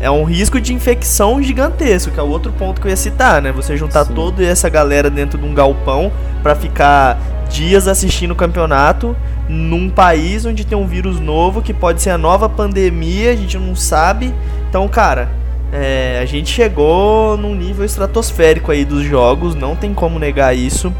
é 0.00 0.10
um 0.10 0.24
risco 0.24 0.60
de 0.60 0.72
infecção 0.72 1.42
gigantesco, 1.42 2.12
que 2.12 2.20
é 2.20 2.22
o 2.22 2.28
outro 2.28 2.52
ponto 2.52 2.80
que 2.80 2.86
eu 2.86 2.90
ia 2.90 2.96
citar, 2.96 3.42
né? 3.42 3.52
Você 3.52 3.76
juntar 3.76 4.04
Sim. 4.04 4.14
toda 4.14 4.44
essa 4.44 4.68
galera 4.68 5.10
dentro 5.10 5.38
de 5.38 5.44
um 5.44 5.54
galpão 5.54 6.12
para 6.42 6.54
ficar 6.54 7.18
dias 7.50 7.86
assistindo 7.86 8.30
o 8.30 8.36
campeonato 8.36 9.16
num 9.48 9.90
país 9.90 10.46
onde 10.46 10.64
tem 10.64 10.76
um 10.76 10.86
vírus 10.86 11.20
novo 11.20 11.60
que 11.60 11.74
pode 11.74 12.00
ser 12.00 12.10
a 12.10 12.18
nova 12.18 12.48
pandemia, 12.48 13.32
a 13.32 13.36
gente 13.36 13.58
não 13.58 13.74
sabe. 13.76 14.32
Então, 14.68 14.88
cara, 14.88 15.28
é, 15.72 16.20
a 16.22 16.24
gente 16.24 16.50
chegou 16.50 17.36
num 17.36 17.54
nível 17.54 17.84
estratosférico 17.84 18.70
aí 18.70 18.84
dos 18.84 19.04
jogos, 19.04 19.54
não 19.54 19.74
tem 19.74 19.92
como 19.92 20.18
negar 20.18 20.56
isso. 20.56 20.92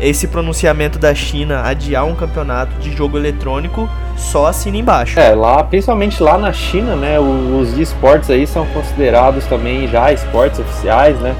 Esse 0.00 0.26
pronunciamento 0.26 0.98
da 0.98 1.14
China 1.14 1.62
adiar 1.62 2.04
um 2.04 2.16
campeonato 2.16 2.76
de 2.80 2.90
jogo 2.90 3.16
eletrônico 3.16 3.88
só 4.16 4.46
assina 4.46 4.76
embaixo. 4.76 5.20
É, 5.20 5.34
lá, 5.34 5.62
principalmente 5.62 6.20
lá 6.20 6.36
na 6.36 6.52
China, 6.52 6.96
né, 6.96 7.18
os 7.20 7.78
esportes 7.78 8.28
aí 8.28 8.44
são 8.44 8.66
considerados 8.66 9.46
também 9.46 9.86
já 9.86 10.12
esportes 10.12 10.58
oficiais, 10.58 11.16
né? 11.20 11.36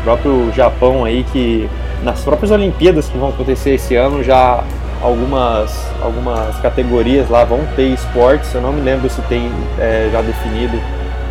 O 0.00 0.02
próprio 0.04 0.52
Japão 0.54 1.04
aí 1.04 1.24
que 1.32 1.68
nas 2.02 2.20
próprias 2.20 2.50
Olimpíadas 2.50 3.08
que 3.08 3.16
vão 3.16 3.30
acontecer 3.30 3.74
esse 3.74 3.96
ano 3.96 4.22
já 4.22 4.62
algumas 5.02 5.90
algumas 6.00 6.56
categorias 6.60 7.28
lá 7.28 7.44
vão 7.44 7.60
ter 7.76 7.88
esportes. 7.88 8.52
Eu 8.54 8.60
não 8.60 8.72
me 8.72 8.80
lembro 8.80 9.08
se 9.08 9.20
tem 9.22 9.50
é, 9.78 10.08
já 10.12 10.22
definido 10.22 10.78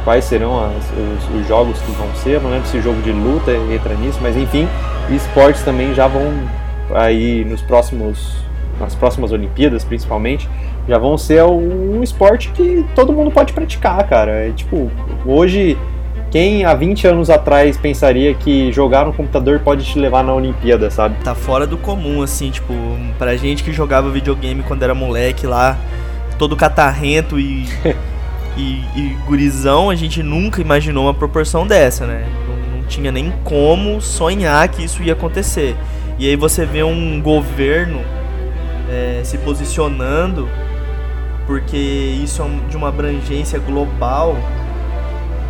quais 0.03 0.25
serão 0.25 0.63
as, 0.63 0.74
os, 0.75 1.41
os, 1.41 1.48
jogos 1.48 1.79
que 1.79 1.91
vão 1.91 2.13
ser. 2.15 2.36
Eu 2.36 2.41
não 2.41 2.51
lembro 2.51 2.67
se 2.67 2.82
jogo 2.82 3.01
de 3.01 3.12
luta 3.12 3.51
entra 3.51 3.93
nisso, 3.96 4.20
mas 4.22 4.36
enfim, 4.36 4.67
esportes 5.10 5.63
também 5.63 5.93
já 5.93 6.08
vão 6.08 6.32
aí 6.93 7.46
nos 7.46 7.62
próximos 7.62 8.43
nas 8.79 8.96
próximas 8.96 9.32
Olimpíadas, 9.32 9.84
principalmente, 9.84 10.50
já 10.88 10.98
vão 10.98 11.17
ser 11.17 11.43
um 11.43 12.01
esporte 12.01 12.50
que 12.50 12.84
todo 12.96 13.13
mundo 13.13 13.32
pode 13.32 13.53
praticar, 13.53 14.05
cara. 14.08 14.32
É, 14.32 14.51
tipo, 14.51 14.91
hoje 15.25 15.77
quem 16.33 16.65
há 16.65 16.73
20 16.73 17.05
anos 17.05 17.29
atrás 17.29 17.77
pensaria 17.77 18.33
que 18.33 18.71
jogar 18.71 19.05
no 19.05 19.13
computador 19.13 19.59
pode 19.59 19.85
te 19.85 19.99
levar 19.99 20.23
na 20.23 20.33
Olimpíada, 20.33 20.89
sabe? 20.89 21.15
Tá 21.23 21.35
fora 21.35 21.67
do 21.67 21.77
comum, 21.77 22.23
assim, 22.23 22.49
tipo, 22.49 22.73
pra 23.19 23.37
gente 23.37 23.63
que 23.63 23.71
jogava 23.71 24.09
videogame 24.09 24.63
quando 24.63 24.81
era 24.81 24.95
moleque 24.95 25.45
lá, 25.45 25.77
todo 26.39 26.57
catarrento 26.57 27.39
e, 27.39 27.67
e, 28.57 28.81
e, 28.95 29.17
gurizão, 29.27 29.91
a 29.91 29.95
gente 29.95 30.23
nunca 30.23 30.59
imaginou 30.59 31.05
uma 31.05 31.13
proporção 31.13 31.67
dessa, 31.67 32.07
né? 32.07 32.25
Não, 32.47 32.77
não 32.77 32.87
tinha 32.87 33.11
nem 33.11 33.31
como 33.43 34.01
sonhar 34.01 34.67
que 34.69 34.83
isso 34.83 35.03
ia 35.03 35.13
acontecer. 35.13 35.75
E 36.17 36.27
aí 36.27 36.35
você 36.35 36.65
vê 36.65 36.81
um 36.81 37.21
governo 37.21 38.01
é, 38.89 39.21
se 39.23 39.37
posicionando, 39.37 40.49
porque 41.45 41.77
isso 41.77 42.41
é 42.41 42.69
de 42.71 42.75
uma 42.75 42.89
abrangência 42.89 43.59
global 43.59 44.35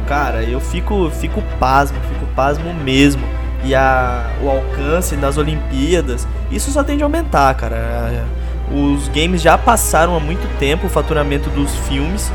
cara, 0.07 0.43
eu 0.43 0.59
fico, 0.59 1.09
fico 1.09 1.41
pasmo, 1.59 1.97
fico 2.13 2.25
pasmo 2.35 2.73
mesmo. 2.73 3.23
E 3.63 3.73
a, 3.73 4.29
o 4.41 4.49
alcance 4.49 5.15
das 5.15 5.37
Olimpíadas, 5.37 6.27
isso 6.51 6.71
só 6.71 6.83
tende 6.83 7.01
a 7.01 7.05
aumentar, 7.05 7.53
cara. 7.55 8.25
Os 8.71 9.07
games 9.09 9.41
já 9.41 9.57
passaram 9.57 10.15
há 10.15 10.19
muito 10.19 10.47
tempo 10.57 10.87
o 10.87 10.89
faturamento 10.89 11.49
dos 11.49 11.75
filmes 11.87 12.31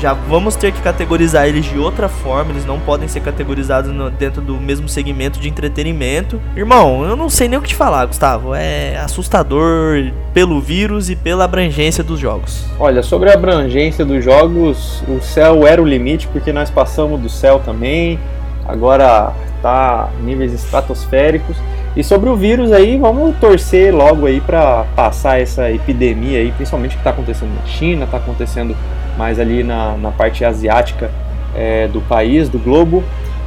já 0.00 0.12
vamos 0.12 0.56
ter 0.56 0.72
que 0.72 0.80
categorizar 0.80 1.46
eles 1.46 1.64
de 1.64 1.78
outra 1.78 2.08
forma, 2.08 2.52
eles 2.52 2.64
não 2.64 2.78
podem 2.78 3.08
ser 3.08 3.20
categorizados 3.20 3.92
no, 3.92 4.10
dentro 4.10 4.40
do 4.42 4.56
mesmo 4.56 4.88
segmento 4.88 5.38
de 5.40 5.48
entretenimento. 5.48 6.40
Irmão, 6.56 7.04
eu 7.04 7.16
não 7.16 7.28
sei 7.28 7.48
nem 7.48 7.58
o 7.58 7.62
que 7.62 7.68
te 7.68 7.74
falar, 7.74 8.06
Gustavo. 8.06 8.54
É 8.54 8.96
assustador 8.98 10.12
pelo 10.32 10.60
vírus 10.60 11.10
e 11.10 11.16
pela 11.16 11.44
abrangência 11.44 12.02
dos 12.02 12.18
jogos. 12.18 12.64
Olha, 12.78 13.02
sobre 13.02 13.30
a 13.30 13.34
abrangência 13.34 14.04
dos 14.04 14.24
jogos, 14.24 15.02
o 15.08 15.20
céu 15.20 15.66
era 15.66 15.80
o 15.80 15.84
limite 15.84 16.28
porque 16.28 16.52
nós 16.52 16.70
passamos 16.70 17.20
do 17.20 17.28
céu 17.28 17.60
também. 17.64 18.18
Agora 18.66 19.32
tá 19.62 20.10
níveis 20.22 20.52
estratosféricos. 20.52 21.56
E 21.96 22.02
sobre 22.02 22.28
o 22.28 22.34
vírus 22.34 22.72
aí, 22.72 22.98
vamos 22.98 23.36
torcer 23.36 23.94
logo 23.94 24.26
aí 24.26 24.40
para 24.40 24.84
passar 24.96 25.40
essa 25.40 25.70
epidemia 25.70 26.40
aí, 26.40 26.50
principalmente 26.50 26.92
que 26.92 27.00
está 27.00 27.10
acontecendo 27.10 27.54
na 27.54 27.66
China, 27.66 28.04
está 28.04 28.16
acontecendo 28.16 28.76
mais 29.16 29.38
ali 29.38 29.62
na, 29.62 29.96
na 29.96 30.10
parte 30.10 30.44
asiática 30.44 31.10
é, 31.54 31.86
do 31.86 32.00
país, 32.00 32.48
do 32.48 32.58
globo. 32.58 33.04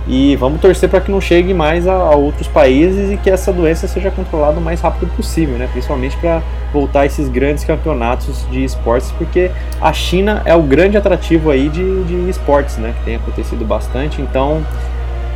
E 0.10 0.38
vamos 0.38 0.62
torcer 0.62 0.88
para 0.88 1.02
que 1.02 1.12
não 1.12 1.20
chegue 1.20 1.54
mais 1.54 1.86
a, 1.86 1.94
a, 1.94 2.16
outros 2.16 2.48
países 2.48 3.12
e 3.12 3.18
que 3.18 3.30
essa 3.30 3.52
doença 3.52 3.90
seja 3.90 4.10
controlada 4.10 4.58
o 4.58 4.62
mais 4.62 4.80
rápido 4.80 5.14
possível, 5.14 5.58
né? 5.58 5.68
principalmente 5.70 6.16
para 6.16 6.42
voltar 6.72 7.02
a 7.02 7.06
esses 7.06 7.28
grandes 7.28 7.66
campeonatos 7.66 8.48
de 8.50 8.64
esportes, 8.64 9.12
porque 9.18 9.52
a 9.82 9.92
China 9.92 10.42
é 10.46 10.56
o 10.56 10.62
grande 10.62 10.96
atrativo 10.96 11.52
aí 11.52 11.68
de, 11.68 12.04
de 12.06 12.30
esportes, 12.30 12.78
né? 12.78 12.94
que 13.00 13.04
tem 13.04 13.16
acontecido 13.18 13.66
bastante. 13.66 14.22
Então, 14.22 14.64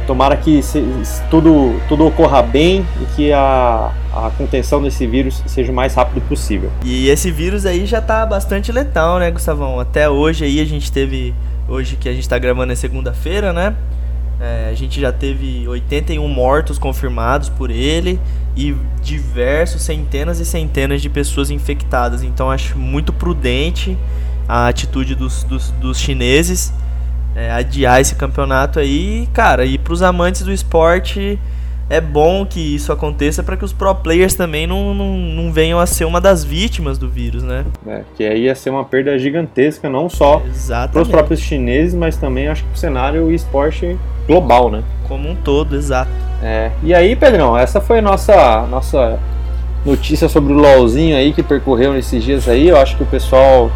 tomara 0.07 0.35
que 0.37 0.61
se, 0.61 0.83
tudo, 1.29 1.79
tudo 1.87 2.05
ocorra 2.05 2.41
bem 2.41 2.85
e 3.01 3.05
que 3.15 3.33
a, 3.33 3.91
a 4.13 4.31
contenção 4.37 4.81
desse 4.81 5.05
vírus 5.07 5.43
seja 5.45 5.71
o 5.71 5.75
mais 5.75 5.93
rápido 5.93 6.21
possível. 6.27 6.71
E 6.83 7.07
esse 7.09 7.31
vírus 7.31 7.65
aí 7.65 7.85
já 7.85 8.01
tá 8.01 8.25
bastante 8.25 8.71
letal, 8.71 9.19
né, 9.19 9.31
Gustavão? 9.31 9.79
Até 9.79 10.09
hoje 10.09 10.45
aí 10.45 10.59
a 10.59 10.65
gente 10.65 10.91
teve, 10.91 11.33
hoje 11.67 11.95
que 11.95 12.09
a 12.09 12.13
gente 12.13 12.27
tá 12.27 12.37
gravando 12.37 12.73
é 12.73 12.75
segunda-feira, 12.75 13.53
né? 13.53 13.75
É, 14.39 14.69
a 14.71 14.73
gente 14.73 14.99
já 14.99 15.11
teve 15.11 15.67
81 15.67 16.27
mortos 16.27 16.79
confirmados 16.79 17.47
por 17.47 17.69
ele 17.69 18.19
e 18.57 18.75
diversos, 19.03 19.83
centenas 19.83 20.39
e 20.39 20.45
centenas 20.45 21.01
de 21.01 21.09
pessoas 21.09 21.51
infectadas. 21.51 22.23
Então 22.23 22.49
acho 22.49 22.77
muito 22.77 23.13
prudente 23.13 23.95
a 24.47 24.67
atitude 24.67 25.13
dos, 25.15 25.43
dos, 25.43 25.69
dos 25.71 25.99
chineses 25.99 26.73
é, 27.35 27.51
adiar 27.51 28.01
esse 28.01 28.15
campeonato 28.15 28.79
aí, 28.79 29.27
cara, 29.33 29.65
e 29.65 29.77
para 29.77 29.93
os 29.93 30.01
amantes 30.01 30.41
do 30.41 30.51
esporte 30.51 31.39
é 31.91 31.99
bom 31.99 32.45
que 32.45 32.73
isso 32.73 32.93
aconteça 32.93 33.43
para 33.43 33.57
que 33.57 33.65
os 33.65 33.73
pro 33.73 33.93
players 33.93 34.33
também 34.33 34.65
não, 34.65 34.93
não, 34.93 35.17
não, 35.17 35.51
venham 35.51 35.77
a 35.77 35.85
ser 35.85 36.05
uma 36.05 36.21
das 36.21 36.41
vítimas 36.41 36.97
do 36.97 37.09
vírus, 37.09 37.43
né? 37.43 37.65
É, 37.85 38.03
que 38.15 38.23
aí 38.23 38.43
ia 38.43 38.55
ser 38.55 38.69
uma 38.69 38.85
perda 38.85 39.19
gigantesca, 39.19 39.89
não 39.89 40.09
só 40.09 40.41
para 40.89 41.01
os 41.01 41.09
próprios 41.09 41.41
chineses, 41.41 41.93
mas 41.93 42.15
também 42.15 42.47
acho 42.47 42.63
que 42.63 42.69
para 42.69 42.75
o 42.77 42.79
cenário 42.79 43.29
e 43.29 43.35
esporte 43.35 43.97
global, 44.25 44.71
né? 44.71 44.83
Como 45.05 45.29
um 45.29 45.35
todo, 45.35 45.75
exato. 45.75 46.09
É, 46.41 46.71
e 46.81 46.93
aí, 46.93 47.13
Pedrão, 47.13 47.57
essa 47.57 47.81
foi 47.81 47.99
a 47.99 48.01
nossa, 48.01 48.65
nossa 48.67 49.19
notícia 49.85 50.29
sobre 50.29 50.53
o 50.53 50.55
LOLzinho 50.55 51.17
aí 51.17 51.33
que 51.33 51.43
percorreu 51.43 51.91
nesses 51.91 52.23
dias 52.23 52.47
aí. 52.47 52.69
Eu 52.69 52.77
acho 52.77 52.95
que 52.95 53.03
o 53.03 53.07
pessoal 53.07 53.69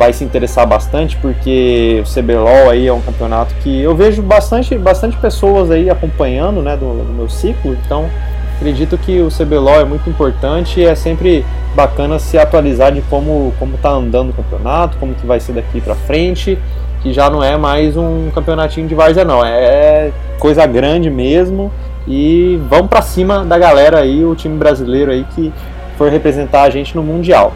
vai 0.00 0.14
se 0.14 0.24
interessar 0.24 0.66
bastante, 0.66 1.14
porque 1.18 2.02
o 2.02 2.10
CBLOL 2.10 2.70
aí 2.70 2.86
é 2.86 2.92
um 2.92 3.02
campeonato 3.02 3.54
que 3.56 3.82
eu 3.82 3.94
vejo 3.94 4.22
bastante, 4.22 4.74
bastante 4.78 5.14
pessoas 5.18 5.70
aí 5.70 5.90
acompanhando, 5.90 6.62
né, 6.62 6.74
do, 6.74 7.04
do 7.04 7.12
meu 7.12 7.28
ciclo, 7.28 7.76
então 7.84 8.08
acredito 8.56 8.96
que 8.96 9.20
o 9.20 9.28
CBLOL 9.28 9.78
é 9.78 9.84
muito 9.84 10.08
importante 10.08 10.80
e 10.80 10.86
é 10.86 10.94
sempre 10.94 11.44
bacana 11.74 12.18
se 12.18 12.38
atualizar 12.38 12.92
de 12.92 13.02
como 13.02 13.52
como 13.58 13.76
tá 13.76 13.90
andando 13.90 14.30
o 14.30 14.32
campeonato, 14.32 14.96
como 14.96 15.14
que 15.14 15.26
vai 15.26 15.38
ser 15.38 15.52
daqui 15.52 15.82
para 15.82 15.94
frente, 15.94 16.58
que 17.02 17.12
já 17.12 17.28
não 17.28 17.44
é 17.44 17.58
mais 17.58 17.94
um 17.94 18.30
campeonatinho 18.34 18.88
de 18.88 18.94
várzea 18.94 19.22
não, 19.22 19.44
é 19.44 20.12
coisa 20.38 20.64
grande 20.64 21.10
mesmo 21.10 21.70
e 22.08 22.58
vamos 22.70 22.88
para 22.88 23.02
cima 23.02 23.44
da 23.44 23.58
galera 23.58 23.98
aí, 23.98 24.24
o 24.24 24.34
time 24.34 24.56
brasileiro 24.56 25.10
aí 25.10 25.26
que 25.34 25.52
for 25.98 26.10
representar 26.10 26.62
a 26.62 26.70
gente 26.70 26.96
no 26.96 27.02
mundial. 27.02 27.52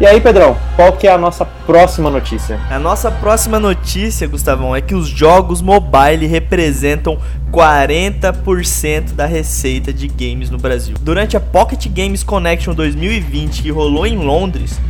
E 0.00 0.06
aí, 0.06 0.20
Pedrão, 0.20 0.56
qual 0.76 0.92
que 0.92 1.08
é 1.08 1.12
a 1.12 1.18
nossa 1.18 1.44
próxima 1.44 2.08
notícia? 2.08 2.60
A 2.70 2.78
nossa 2.78 3.10
próxima 3.10 3.58
notícia, 3.58 4.28
Gustavão, 4.28 4.76
é 4.76 4.80
que 4.80 4.94
os 4.94 5.08
jogos 5.08 5.60
mobile 5.60 6.24
representam 6.24 7.18
40% 7.50 9.14
da 9.14 9.26
receita 9.26 9.92
de 9.92 10.06
games 10.06 10.50
no 10.50 10.56
Brasil. 10.56 10.94
Durante 11.00 11.36
a 11.36 11.40
Pocket 11.40 11.88
Games 11.88 12.22
Connection 12.22 12.74
2020, 12.74 13.60
que 13.60 13.72
rolou 13.72 14.06
em 14.06 14.16
Londres, 14.16 14.80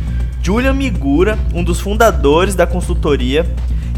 Julian 0.43 0.75
Migura, 0.75 1.39
um 1.55 1.63
dos 1.63 1.79
fundadores 1.79 2.53
da 2.53 2.67
consultoria, 2.67 3.47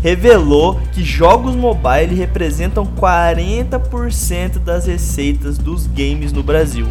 revelou 0.02 0.80
que 0.94 1.04
jogos 1.04 1.58
mobile 1.58 2.16
representam 2.16 2.86
40% 2.86 4.60
das 4.60 4.86
receitas 4.88 5.58
dos 5.58 5.88
games 5.88 6.32
no 6.32 6.42
Brasil. 6.42 6.88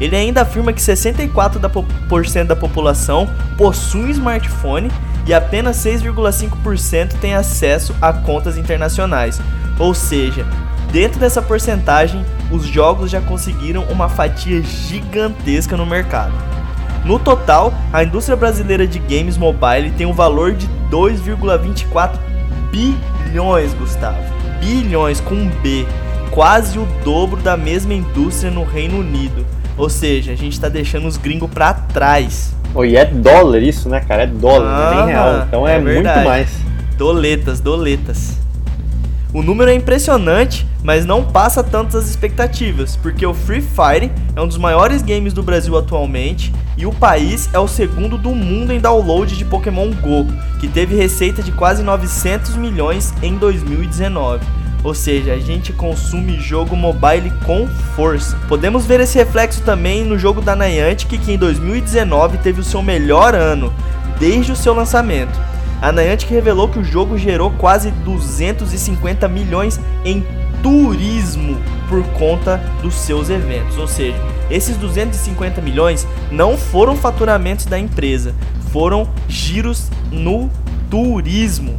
Ele 0.00 0.14
ainda 0.14 0.42
afirma 0.42 0.72
que 0.72 0.80
64% 0.80 2.44
da 2.44 2.56
população 2.56 3.28
possui 3.56 4.10
smartphone 4.10 4.90
e 5.26 5.34
apenas 5.34 5.76
6,5% 5.78 7.14
tem 7.20 7.34
acesso 7.34 7.94
a 8.00 8.12
contas 8.12 8.56
internacionais. 8.56 9.40
Ou 9.78 9.94
seja, 9.94 10.46
dentro 10.92 11.18
dessa 11.18 11.42
porcentagem, 11.42 12.24
os 12.50 12.64
jogos 12.64 13.10
já 13.10 13.20
conseguiram 13.20 13.84
uma 13.84 14.08
fatia 14.08 14.62
gigantesca 14.62 15.76
no 15.76 15.86
mercado. 15.86 16.32
No 17.04 17.18
total, 17.18 17.72
a 17.92 18.02
indústria 18.02 18.36
brasileira 18.36 18.86
de 18.86 18.98
games 18.98 19.36
mobile 19.36 19.92
tem 19.96 20.06
um 20.06 20.12
valor 20.12 20.54
de 20.54 20.68
2,24 20.90 22.18
bilhões, 22.70 23.74
Gustavo. 23.74 24.18
Bilhões 24.60 25.20
com 25.20 25.34
um 25.34 25.48
B, 25.60 25.86
quase 26.30 26.78
o 26.78 26.86
dobro 27.04 27.40
da 27.40 27.56
mesma 27.56 27.94
indústria 27.94 28.50
no 28.50 28.64
Reino 28.64 28.98
Unido. 28.98 29.46
Ou 29.76 29.88
seja, 29.88 30.32
a 30.32 30.36
gente 30.36 30.54
está 30.54 30.68
deixando 30.68 31.06
os 31.06 31.16
gringos 31.16 31.50
para 31.50 31.74
trás. 31.74 32.54
Oh, 32.74 32.84
e 32.84 32.96
é 32.96 33.04
dólar 33.04 33.62
isso, 33.62 33.88
né, 33.88 34.00
cara? 34.00 34.22
É 34.22 34.26
dólar, 34.26 34.66
ah, 34.66 34.78
não 34.78 34.92
é 34.92 34.96
nem 34.96 35.06
real. 35.06 35.44
Então 35.46 35.68
é, 35.68 35.76
é 35.76 35.80
muito 35.80 36.24
mais. 36.24 36.50
Doletas, 36.96 37.60
doletas. 37.60 38.36
O 39.34 39.42
número 39.42 39.70
é 39.70 39.74
impressionante, 39.74 40.66
mas 40.82 41.04
não 41.04 41.22
passa 41.22 41.62
tantas 41.62 42.08
expectativas, 42.08 42.96
porque 42.96 43.26
o 43.26 43.34
Free 43.34 43.60
Fire 43.60 44.10
é 44.34 44.40
um 44.40 44.46
dos 44.46 44.56
maiores 44.56 45.02
games 45.02 45.34
do 45.34 45.42
Brasil 45.42 45.76
atualmente 45.76 46.52
e 46.76 46.86
o 46.86 46.92
país 46.92 47.50
é 47.52 47.58
o 47.58 47.68
segundo 47.68 48.16
do 48.16 48.30
mundo 48.30 48.72
em 48.72 48.80
download 48.80 49.36
de 49.36 49.44
Pokémon 49.44 49.90
Go, 49.90 50.26
que 50.58 50.68
teve 50.68 50.94
receita 50.94 51.42
de 51.42 51.52
quase 51.52 51.82
900 51.82 52.56
milhões 52.56 53.12
em 53.22 53.36
2019. 53.36 54.46
Ou 54.86 54.94
seja, 54.94 55.32
a 55.32 55.38
gente 55.40 55.72
consome 55.72 56.38
jogo 56.38 56.76
mobile 56.76 57.32
com 57.44 57.66
força. 57.96 58.38
Podemos 58.46 58.86
ver 58.86 59.00
esse 59.00 59.18
reflexo 59.18 59.60
também 59.62 60.04
no 60.04 60.16
jogo 60.16 60.40
da 60.40 60.54
Niantic, 60.54 61.18
que 61.18 61.32
em 61.32 61.36
2019 61.36 62.38
teve 62.38 62.60
o 62.60 62.64
seu 62.64 62.80
melhor 62.80 63.34
ano 63.34 63.74
desde 64.20 64.52
o 64.52 64.56
seu 64.56 64.72
lançamento. 64.72 65.36
A 65.82 65.90
Niantic 65.90 66.30
revelou 66.30 66.68
que 66.68 66.78
o 66.78 66.84
jogo 66.84 67.18
gerou 67.18 67.50
quase 67.50 67.90
250 67.90 69.26
milhões 69.26 69.80
em 70.04 70.24
turismo 70.62 71.60
por 71.88 72.04
conta 72.10 72.62
dos 72.80 72.94
seus 72.94 73.28
eventos. 73.28 73.76
Ou 73.78 73.88
seja, 73.88 74.16
esses 74.48 74.76
250 74.76 75.60
milhões 75.60 76.06
não 76.30 76.56
foram 76.56 76.94
faturamentos 76.94 77.66
da 77.66 77.76
empresa, 77.76 78.32
foram 78.70 79.08
giros 79.28 79.90
no 80.12 80.48
turismo. 80.88 81.76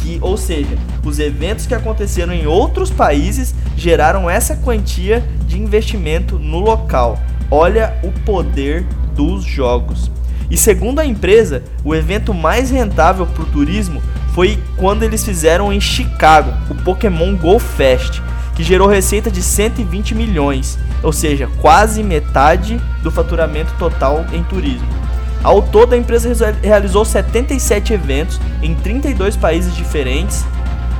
Que, 0.00 0.18
ou 0.22 0.36
seja, 0.36 0.76
os 1.04 1.18
eventos 1.18 1.66
que 1.66 1.74
aconteceram 1.74 2.32
em 2.32 2.46
outros 2.46 2.90
países 2.90 3.54
geraram 3.76 4.28
essa 4.28 4.56
quantia 4.56 5.24
de 5.46 5.60
investimento 5.60 6.38
no 6.38 6.60
local. 6.60 7.18
Olha 7.50 7.98
o 8.02 8.12
poder 8.24 8.86
dos 9.14 9.44
jogos. 9.44 10.10
E 10.50 10.56
segundo 10.56 10.98
a 10.98 11.04
empresa, 11.04 11.62
o 11.84 11.94
evento 11.94 12.32
mais 12.32 12.70
rentável 12.70 13.26
para 13.26 13.42
o 13.42 13.46
turismo 13.46 14.02
foi 14.32 14.58
quando 14.76 15.02
eles 15.02 15.24
fizeram 15.24 15.72
em 15.72 15.80
Chicago 15.80 16.52
o 16.70 16.74
Pokémon 16.74 17.36
Go 17.36 17.58
Fest, 17.58 18.20
que 18.54 18.62
gerou 18.62 18.88
receita 18.88 19.30
de 19.30 19.42
120 19.42 20.14
milhões, 20.14 20.78
ou 21.02 21.12
seja, 21.12 21.48
quase 21.60 22.02
metade 22.02 22.80
do 23.02 23.10
faturamento 23.10 23.72
total 23.78 24.24
em 24.32 24.42
turismo. 24.44 24.88
Ao 25.42 25.62
todo, 25.62 25.94
a 25.94 25.96
empresa 25.96 26.54
realizou 26.62 27.04
77 27.04 27.92
eventos 27.92 28.40
em 28.62 28.74
32 28.74 29.36
países 29.36 29.74
diferentes, 29.74 30.44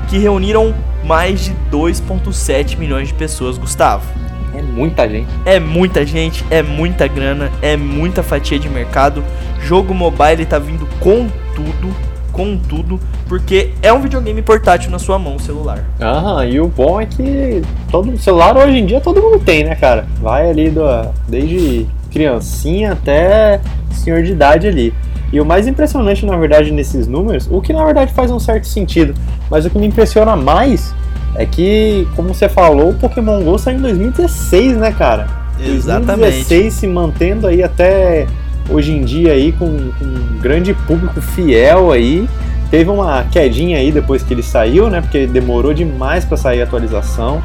que 0.08 0.18
reuniram 0.18 0.74
mais 1.04 1.44
de 1.44 1.54
2,7 1.70 2.78
milhões 2.78 3.08
de 3.08 3.14
pessoas, 3.14 3.58
Gustavo. 3.58 4.06
É 4.54 4.62
muita 4.62 5.08
gente. 5.08 5.28
É 5.44 5.60
muita 5.60 6.06
gente, 6.06 6.44
é 6.50 6.62
muita 6.62 7.06
grana, 7.06 7.50
é 7.60 7.76
muita 7.76 8.22
fatia 8.22 8.58
de 8.58 8.68
mercado. 8.68 9.22
Jogo 9.60 9.92
mobile 9.92 10.46
tá 10.46 10.58
vindo 10.58 10.88
com 10.98 11.28
tudo, 11.54 11.94
com 12.32 12.56
tudo, 12.56 12.98
porque 13.28 13.72
é 13.82 13.92
um 13.92 14.00
videogame 14.00 14.40
portátil 14.42 14.90
na 14.90 14.98
sua 14.98 15.18
mão, 15.18 15.38
celular. 15.38 15.84
Aham, 16.00 16.46
e 16.46 16.60
o 16.60 16.68
bom 16.68 17.00
é 17.00 17.06
que 17.06 17.62
todo 17.90 18.16
celular 18.18 18.56
hoje 18.56 18.78
em 18.78 18.86
dia 18.86 19.00
todo 19.00 19.20
mundo 19.20 19.40
tem, 19.40 19.64
né, 19.64 19.74
cara? 19.74 20.06
Vai 20.20 20.48
ali 20.48 20.70
do, 20.70 20.82
desde 21.28 21.86
criancinha 22.10 22.92
até 22.92 23.60
senhor 23.92 24.22
de 24.22 24.32
idade 24.32 24.66
ali. 24.66 24.94
E 25.32 25.40
o 25.40 25.44
mais 25.44 25.66
impressionante, 25.66 26.24
na 26.24 26.36
verdade, 26.36 26.70
nesses 26.70 27.06
números, 27.06 27.48
o 27.50 27.60
que 27.60 27.72
na 27.72 27.84
verdade 27.84 28.12
faz 28.12 28.30
um 28.30 28.38
certo 28.38 28.66
sentido, 28.66 29.14
mas 29.50 29.66
o 29.66 29.70
que 29.70 29.78
me 29.78 29.86
impressiona 29.86 30.34
mais 30.34 30.94
é 31.34 31.44
que, 31.44 32.08
como 32.16 32.32
você 32.32 32.48
falou, 32.48 32.90
o 32.90 32.94
Pokémon 32.94 33.42
GO 33.42 33.58
saiu 33.58 33.78
em 33.78 33.82
2016, 33.82 34.76
né, 34.78 34.92
cara? 34.92 35.26
Exatamente. 35.60 36.20
2016 36.20 36.72
se 36.72 36.86
mantendo 36.86 37.46
aí 37.46 37.62
até 37.62 38.26
hoje 38.70 38.92
em 38.92 39.02
dia 39.02 39.32
aí 39.32 39.52
com, 39.52 39.66
com 39.66 40.04
um 40.04 40.38
grande 40.40 40.72
público 40.72 41.20
fiel 41.20 41.92
aí. 41.92 42.28
Teve 42.70 42.90
uma 42.90 43.24
quedinha 43.24 43.78
aí 43.78 43.90
depois 43.90 44.22
que 44.22 44.32
ele 44.32 44.42
saiu, 44.42 44.90
né? 44.90 45.00
Porque 45.00 45.26
demorou 45.26 45.72
demais 45.72 46.24
para 46.24 46.36
sair 46.36 46.60
a 46.60 46.64
atualização. 46.64 47.42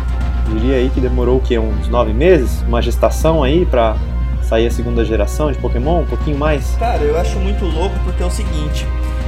Diria 0.52 0.76
aí 0.76 0.92
que 0.94 1.00
demorou 1.00 1.38
o 1.38 1.40
quê? 1.40 1.58
Uns 1.58 1.88
nove 1.88 2.14
meses? 2.14 2.64
Uma 2.68 2.82
gestação 2.82 3.42
aí 3.42 3.66
para 3.66 3.96
sair 4.54 4.68
a 4.68 4.72
segunda 4.72 5.04
geração 5.04 5.52
de 5.52 5.58
Pokémon? 5.58 6.02
Um 6.02 6.06
pouquinho 6.06 6.38
mais? 6.38 6.76
Cara, 6.78 7.02
eu 7.02 7.18
acho 7.18 7.40
muito 7.40 7.66
louco 7.66 7.96
porque 8.04 8.22
é 8.22 8.26
o 8.26 8.30
seguinte: 8.30 8.86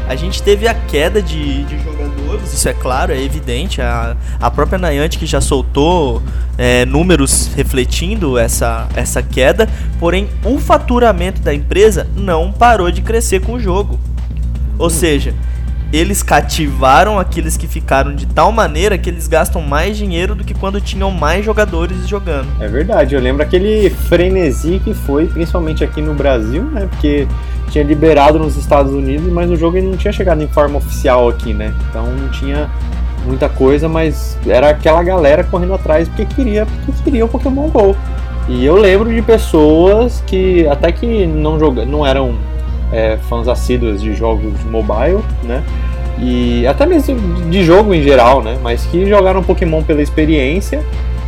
a 0.07 0.15
gente 0.15 0.43
teve 0.43 0.67
a 0.67 0.73
queda 0.73 1.21
de, 1.21 1.63
de 1.63 1.79
jogadores, 1.83 2.53
isso 2.53 2.69
é 2.69 2.73
claro, 2.73 3.11
é 3.11 3.19
evidente. 3.19 3.81
A, 3.81 4.15
a 4.39 4.51
própria 4.51 4.77
Niantic 4.77 5.25
já 5.25 5.41
soltou 5.41 6.21
é, 6.57 6.85
números 6.85 7.49
refletindo 7.55 8.37
essa, 8.37 8.87
essa 8.95 9.23
queda, 9.23 9.67
porém 9.99 10.29
o 10.43 10.59
faturamento 10.59 11.41
da 11.41 11.53
empresa 11.53 12.07
não 12.15 12.51
parou 12.51 12.91
de 12.91 13.01
crescer 13.01 13.41
com 13.41 13.53
o 13.53 13.59
jogo. 13.59 13.99
Ou 14.77 14.87
hum. 14.87 14.89
seja, 14.91 15.33
eles 15.95 16.21
cativaram 16.23 17.19
aqueles 17.19 17.55
que 17.55 17.67
ficaram 17.67 18.13
de 18.13 18.25
tal 18.25 18.51
maneira 18.51 18.97
que 18.97 19.09
eles 19.09 19.27
gastam 19.27 19.61
mais 19.61 19.97
dinheiro 19.97 20.35
do 20.35 20.43
que 20.43 20.53
quando 20.53 20.81
tinham 20.81 21.11
mais 21.11 21.45
jogadores 21.45 22.07
jogando. 22.07 22.47
É 22.59 22.67
verdade, 22.67 23.15
eu 23.15 23.21
lembro 23.21 23.43
aquele 23.43 23.89
frenesi 23.89 24.81
que 24.83 24.93
foi, 24.93 25.27
principalmente 25.27 25.83
aqui 25.83 26.01
no 26.01 26.13
Brasil, 26.13 26.63
né? 26.63 26.87
Porque 26.89 27.27
tinha 27.69 27.83
liberado 27.83 28.39
nos 28.39 28.57
Estados 28.57 28.91
Unidos, 28.93 29.31
mas 29.31 29.49
o 29.49 29.55
jogo 29.55 29.81
não 29.81 29.97
tinha 29.97 30.11
chegado 30.11 30.41
em 30.41 30.47
forma 30.47 30.77
oficial 30.77 31.29
aqui, 31.29 31.53
né? 31.53 31.73
Então 31.89 32.05
não 32.05 32.29
tinha 32.29 32.69
muita 33.25 33.49
coisa, 33.49 33.89
mas 33.89 34.37
era 34.47 34.69
aquela 34.69 35.01
galera 35.03 35.43
correndo 35.43 35.73
atrás 35.73 36.07
porque 36.07 36.25
queria, 36.25 36.65
porque 36.65 37.03
queria 37.03 37.25
o 37.25 37.27
Pokémon 37.27 37.69
GO. 37.69 37.95
E 38.47 38.63
eu 38.63 38.75
lembro 38.75 39.13
de 39.13 39.21
pessoas 39.21 40.23
que 40.27 40.67
até 40.67 40.91
que 40.91 41.25
não 41.25 41.59
joga, 41.59 41.85
não 41.85 42.05
eram 42.05 42.37
é, 42.91 43.17
fãs 43.29 43.47
assíduos 43.47 44.01
de 44.01 44.13
jogos 44.13 44.53
mobile, 44.69 45.23
né? 45.43 45.63
E 46.19 46.65
até 46.65 46.85
mesmo 46.85 47.17
de 47.49 47.63
jogo 47.63 47.93
em 47.93 48.01
geral, 48.01 48.41
né? 48.41 48.57
Mas 48.63 48.85
que 48.85 49.05
jogaram 49.05 49.43
Pokémon 49.43 49.83
pela 49.83 50.01
experiência 50.01 50.81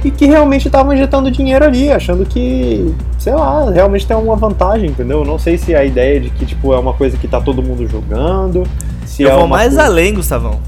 e 0.03 0.11
que 0.11 0.25
realmente 0.25 0.67
estavam 0.67 0.93
injetando 0.93 1.29
dinheiro 1.29 1.65
ali, 1.65 1.91
achando 1.91 2.25
que, 2.25 2.93
sei 3.17 3.33
lá, 3.33 3.69
realmente 3.69 4.05
tem 4.05 4.15
alguma 4.15 4.35
vantagem, 4.35 4.89
entendeu? 4.89 5.25
Não 5.25 5.37
sei 5.37 5.57
se 5.57 5.75
a 5.75 5.83
ideia 5.83 6.19
de 6.19 6.29
que 6.29 6.45
tipo 6.45 6.73
é 6.73 6.79
uma 6.79 6.93
coisa 6.93 7.17
que 7.17 7.27
tá 7.27 7.41
todo 7.41 7.61
mundo 7.61 7.87
jogando, 7.87 8.63
se 9.05 9.23
Eu 9.23 9.31
é 9.31 9.35
vou 9.35 9.47
mais 9.47 9.69
coisa... 9.69 9.83
além, 9.83 10.13
Gustavão. 10.13 10.59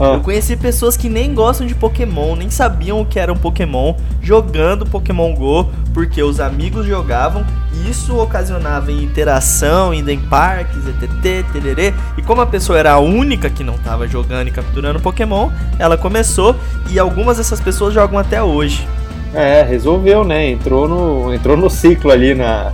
Ah. 0.00 0.14
Eu 0.14 0.20
conheci 0.20 0.56
pessoas 0.56 0.96
que 0.96 1.08
nem 1.08 1.34
gostam 1.34 1.66
de 1.66 1.74
Pokémon, 1.74 2.36
nem 2.36 2.48
sabiam 2.50 3.00
o 3.00 3.04
que 3.04 3.18
era 3.18 3.32
um 3.32 3.36
Pokémon, 3.36 3.94
jogando 4.22 4.86
Pokémon 4.86 5.34
Go, 5.34 5.68
porque 5.92 6.22
os 6.22 6.38
amigos 6.38 6.86
jogavam, 6.86 7.44
e 7.74 7.90
isso 7.90 8.16
ocasionava 8.16 8.92
interação, 8.92 9.92
indo 9.92 10.10
em 10.10 10.18
parques, 10.18 10.86
etc, 10.86 11.44
tererê. 11.52 11.92
E 12.16 12.22
como 12.22 12.40
a 12.40 12.46
pessoa 12.46 12.78
era 12.78 12.92
a 12.92 12.98
única 12.98 13.50
que 13.50 13.64
não 13.64 13.74
estava 13.74 14.06
jogando 14.06 14.48
e 14.48 14.50
capturando 14.52 15.00
Pokémon, 15.00 15.50
ela 15.78 15.96
começou 15.96 16.54
e 16.90 16.98
algumas 16.98 17.38
dessas 17.38 17.60
pessoas 17.60 17.92
jogam 17.92 18.18
até 18.18 18.40
hoje. 18.40 18.86
É, 19.34 19.62
resolveu, 19.62 20.24
né? 20.24 20.48
Entrou 20.48 20.88
no, 20.88 21.34
entrou 21.34 21.56
no 21.56 21.68
ciclo 21.68 22.10
ali 22.10 22.34
na, 22.34 22.72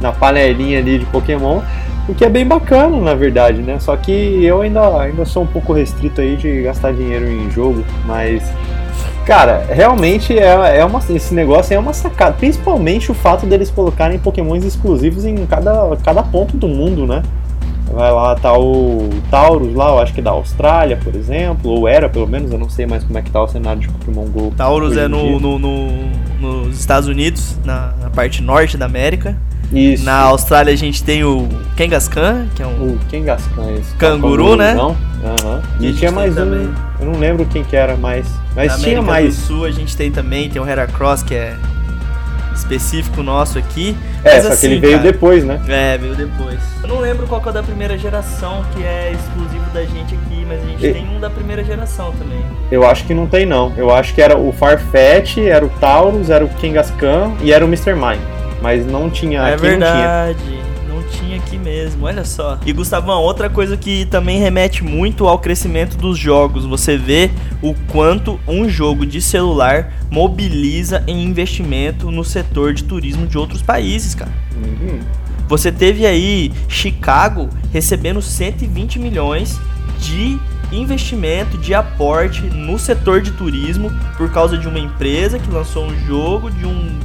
na 0.00 0.12
panelinha 0.12 0.78
ali 0.78 0.98
de 0.98 1.06
Pokémon. 1.06 1.62
O 2.08 2.14
que 2.14 2.24
é 2.24 2.28
bem 2.28 2.46
bacana, 2.46 3.00
na 3.00 3.14
verdade, 3.14 3.62
né? 3.62 3.80
Só 3.80 3.96
que 3.96 4.12
eu 4.44 4.62
ainda, 4.62 5.00
ainda 5.00 5.24
sou 5.24 5.42
um 5.42 5.46
pouco 5.46 5.72
restrito 5.72 6.20
aí 6.20 6.36
de 6.36 6.62
gastar 6.62 6.92
dinheiro 6.92 7.28
em 7.28 7.50
jogo, 7.50 7.84
mas. 8.04 8.42
Cara, 9.24 9.66
realmente 9.68 10.38
é, 10.38 10.78
é 10.78 10.84
uma, 10.84 11.00
esse 11.10 11.34
negócio 11.34 11.74
é 11.74 11.78
uma 11.78 11.92
sacada. 11.92 12.36
Principalmente 12.36 13.10
o 13.10 13.14
fato 13.14 13.44
deles 13.44 13.70
colocarem 13.70 14.20
pokémons 14.20 14.64
exclusivos 14.64 15.24
em 15.24 15.44
cada, 15.46 15.96
cada 15.96 16.22
ponto 16.22 16.56
do 16.56 16.68
mundo, 16.68 17.08
né? 17.08 17.22
Vai 17.92 18.12
lá, 18.12 18.34
tá 18.34 18.56
o 18.56 19.08
Taurus 19.30 19.74
lá, 19.74 19.90
eu 19.90 19.98
acho 19.98 20.12
que 20.12 20.20
é 20.20 20.22
da 20.22 20.30
Austrália, 20.30 20.98
por 21.02 21.14
exemplo, 21.14 21.70
ou 21.70 21.88
era 21.88 22.08
pelo 22.08 22.26
menos, 22.26 22.50
eu 22.50 22.58
não 22.58 22.68
sei 22.68 22.84
mais 22.84 23.04
como 23.04 23.16
é 23.16 23.22
que 23.22 23.30
tá 23.30 23.42
o 23.42 23.48
cenário 23.48 23.80
de 23.80 23.88
Pokémon 23.88 24.26
GO. 24.26 24.52
Taurus 24.56 24.96
é 24.96 25.06
no, 25.06 25.38
no, 25.38 25.58
no, 25.58 25.88
nos 26.40 26.78
Estados 26.78 27.08
Unidos, 27.08 27.56
na, 27.64 27.94
na 28.00 28.10
parte 28.10 28.42
norte 28.42 28.76
da 28.76 28.86
América. 28.86 29.36
Isso. 29.72 30.04
Na 30.04 30.20
Austrália 30.20 30.72
a 30.72 30.76
gente 30.76 31.02
tem 31.02 31.24
o 31.24 31.48
Kangaskhan, 31.76 32.46
que 32.54 32.62
é 32.62 32.66
um. 32.66 32.94
O 32.94 32.98
Kangaskhan, 33.10 33.72
esse. 33.72 33.94
Canguru, 33.96 34.56
né? 34.56 34.74
Aham. 34.74 35.62
E 35.80 35.88
E, 35.88 35.92
tinha 35.94 36.10
mais 36.12 36.34
também. 36.34 36.66
um. 36.68 36.74
Eu 37.00 37.06
não 37.12 37.18
lembro 37.18 37.44
quem 37.46 37.62
que 37.64 37.74
era 37.76 37.96
mais. 37.96 38.26
Mas 38.54 38.72
Na 38.72 38.78
tinha 38.78 38.98
América 39.00 39.02
mais. 39.12 39.36
do 39.36 39.42
Sul 39.42 39.64
a 39.64 39.70
gente 39.70 39.96
tem 39.96 40.10
também, 40.10 40.48
tem 40.48 40.62
o 40.62 40.66
Heracross, 40.68 41.22
que 41.22 41.34
é 41.34 41.56
específico 42.54 43.22
nosso 43.22 43.58
aqui. 43.58 43.96
É, 44.24 44.34
Mas 44.36 44.44
só 44.46 44.52
assim, 44.52 44.60
que 44.60 44.66
ele 44.74 44.80
veio 44.80 44.98
cara, 44.98 45.12
depois, 45.12 45.44
né? 45.44 45.60
É, 45.68 45.98
veio 45.98 46.14
depois. 46.14 46.58
Eu 46.82 46.88
não 46.88 47.00
lembro 47.00 47.26
qual 47.26 47.42
é 47.44 47.48
o 47.48 47.52
da 47.52 47.62
primeira 47.62 47.98
geração, 47.98 48.64
que 48.74 48.82
é 48.82 49.12
exclusivo 49.12 49.64
da 49.74 49.84
gente 49.84 50.14
aqui, 50.14 50.44
mas 50.48 50.62
a 50.62 50.66
gente 50.66 50.86
E- 50.86 50.92
tem 50.92 51.06
um 51.16 51.20
da 51.20 51.28
primeira 51.28 51.62
geração 51.62 52.12
também. 52.12 52.40
Eu 52.70 52.86
acho 52.88 53.04
que 53.04 53.12
não 53.14 53.26
tem, 53.26 53.44
não. 53.44 53.72
Eu 53.76 53.94
acho 53.94 54.14
que 54.14 54.22
era 54.22 54.36
o 54.38 54.50
Farfetch, 54.52 55.38
era 55.38 55.64
o 55.64 55.68
Taurus, 55.68 56.30
era 56.30 56.44
o 56.44 56.48
Kangaskhan 56.48 57.32
e 57.42 57.52
era 57.52 57.64
o 57.64 57.68
Mr. 57.68 57.94
Mime. 57.94 58.18
Mas 58.60 58.86
não 58.86 59.10
tinha. 59.10 59.40
é 59.40 59.54
aqui 59.54 59.62
não 59.62 59.68
tinha. 59.68 59.78
verdade. 59.78 60.76
Não 60.88 61.02
tinha 61.02 61.36
aqui 61.36 61.58
mesmo, 61.58 62.06
olha 62.06 62.24
só. 62.24 62.58
E 62.64 62.72
Gustavão, 62.72 63.20
outra 63.22 63.50
coisa 63.50 63.76
que 63.76 64.06
também 64.06 64.38
remete 64.38 64.82
muito 64.82 65.26
ao 65.26 65.38
crescimento 65.38 65.96
dos 65.96 66.18
jogos. 66.18 66.64
Você 66.64 66.96
vê 66.96 67.30
o 67.60 67.74
quanto 67.92 68.40
um 68.48 68.68
jogo 68.68 69.04
de 69.04 69.20
celular 69.20 69.92
mobiliza 70.10 71.04
em 71.06 71.22
investimento 71.24 72.10
no 72.10 72.24
setor 72.24 72.72
de 72.72 72.84
turismo 72.84 73.26
de 73.26 73.36
outros 73.36 73.62
países, 73.62 74.14
cara. 74.14 74.32
Uhum. 74.56 75.00
Você 75.48 75.70
teve 75.70 76.06
aí 76.06 76.52
Chicago 76.68 77.48
recebendo 77.72 78.20
120 78.20 78.98
milhões 78.98 79.60
de 80.00 80.38
investimento, 80.72 81.56
de 81.58 81.74
aporte 81.74 82.42
no 82.42 82.78
setor 82.78 83.22
de 83.22 83.30
turismo 83.32 83.90
por 84.16 84.30
causa 84.32 84.58
de 84.58 84.66
uma 84.66 84.78
empresa 84.78 85.38
que 85.38 85.50
lançou 85.50 85.84
um 85.84 86.06
jogo 86.06 86.50
de 86.50 86.66
um 86.66 86.98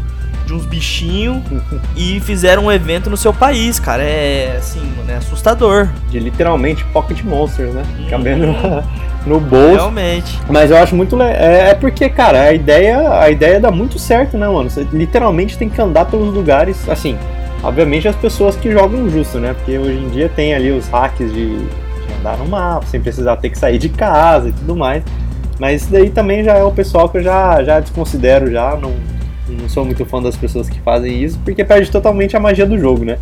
de 0.52 0.56
uns 0.58 0.66
bichinhos 0.66 1.42
e 1.96 2.20
fizeram 2.20 2.66
um 2.66 2.72
evento 2.72 3.10
no 3.10 3.16
seu 3.18 3.34
país, 3.34 3.80
cara. 3.80 4.04
É 4.04 4.56
assim, 4.58 4.82
mano, 4.98 5.10
é 5.12 5.16
assustador. 5.16 5.88
De 6.10 6.20
literalmente 6.20 6.84
Pocket 6.86 7.24
Monsters, 7.24 7.74
né? 7.74 7.84
Uhum. 8.00 8.10
Cabendo 8.10 8.48
no 9.26 9.40
bolso. 9.40 9.76
Realmente. 9.76 10.38
Mas 10.50 10.70
eu 10.70 10.78
acho 10.78 10.96
muito. 10.96 11.16
le- 11.16 11.24
É, 11.24 11.70
é 11.70 11.74
porque, 11.76 12.10
cara, 12.10 12.42
a 12.44 12.54
ideia, 12.54 13.20
a 13.22 13.30
ideia 13.30 13.60
dá 13.60 13.72
muito 13.72 13.98
certo, 13.98 14.38
né, 14.38 14.48
mano? 14.48 14.70
Você 14.70 14.86
literalmente 14.92 15.58
tem 15.58 15.70
que 15.70 15.82
andar 15.82 16.06
pelos 16.06 16.34
lugares. 16.34 16.88
Assim, 16.90 17.18
obviamente 17.64 18.08
as 18.08 18.16
pessoas 18.16 18.56
que 18.56 18.70
jogam 18.72 19.10
justo, 19.10 19.40
né? 19.40 19.54
Porque 19.54 19.78
hoje 19.78 19.98
em 19.98 20.10
dia 20.10 20.30
tem 20.30 20.54
ali 20.54 20.72
os 20.72 20.88
hacks 20.90 21.32
de, 21.34 21.58
de 21.60 22.14
andar 22.20 22.38
no 22.38 22.46
mapa, 22.48 22.86
sem 22.88 23.00
precisar 23.00 23.38
ter 23.38 23.50
que 23.50 23.58
sair 23.58 23.78
de 23.78 23.88
casa 23.90 24.50
e 24.50 24.52
tudo 24.52 24.76
mais. 24.76 25.02
Mas 25.60 25.84
isso 25.84 25.92
daí 25.92 26.10
também 26.10 26.44
já 26.44 26.56
é 26.58 26.64
o 26.64 26.72
pessoal 26.72 27.08
que 27.08 27.20
eu 27.20 27.24
já, 27.24 27.64
já 27.64 27.80
desconsidero, 27.80 28.52
já. 28.52 28.76
Não, 28.76 28.92
não 29.60 29.70
sou 29.70 29.86
muito 29.86 30.06
fã 30.06 30.22
das 30.22 30.36
pessoas 30.36 30.70
que 30.70 30.80
fazem 30.82 31.24
isso, 31.24 31.40
porque 31.44 31.64
perde 31.64 31.90
totalmente 31.92 32.36
a 32.36 32.40
magia 32.40 32.66
do 32.66 32.78
jogo, 32.78 33.06
né? 33.06 33.18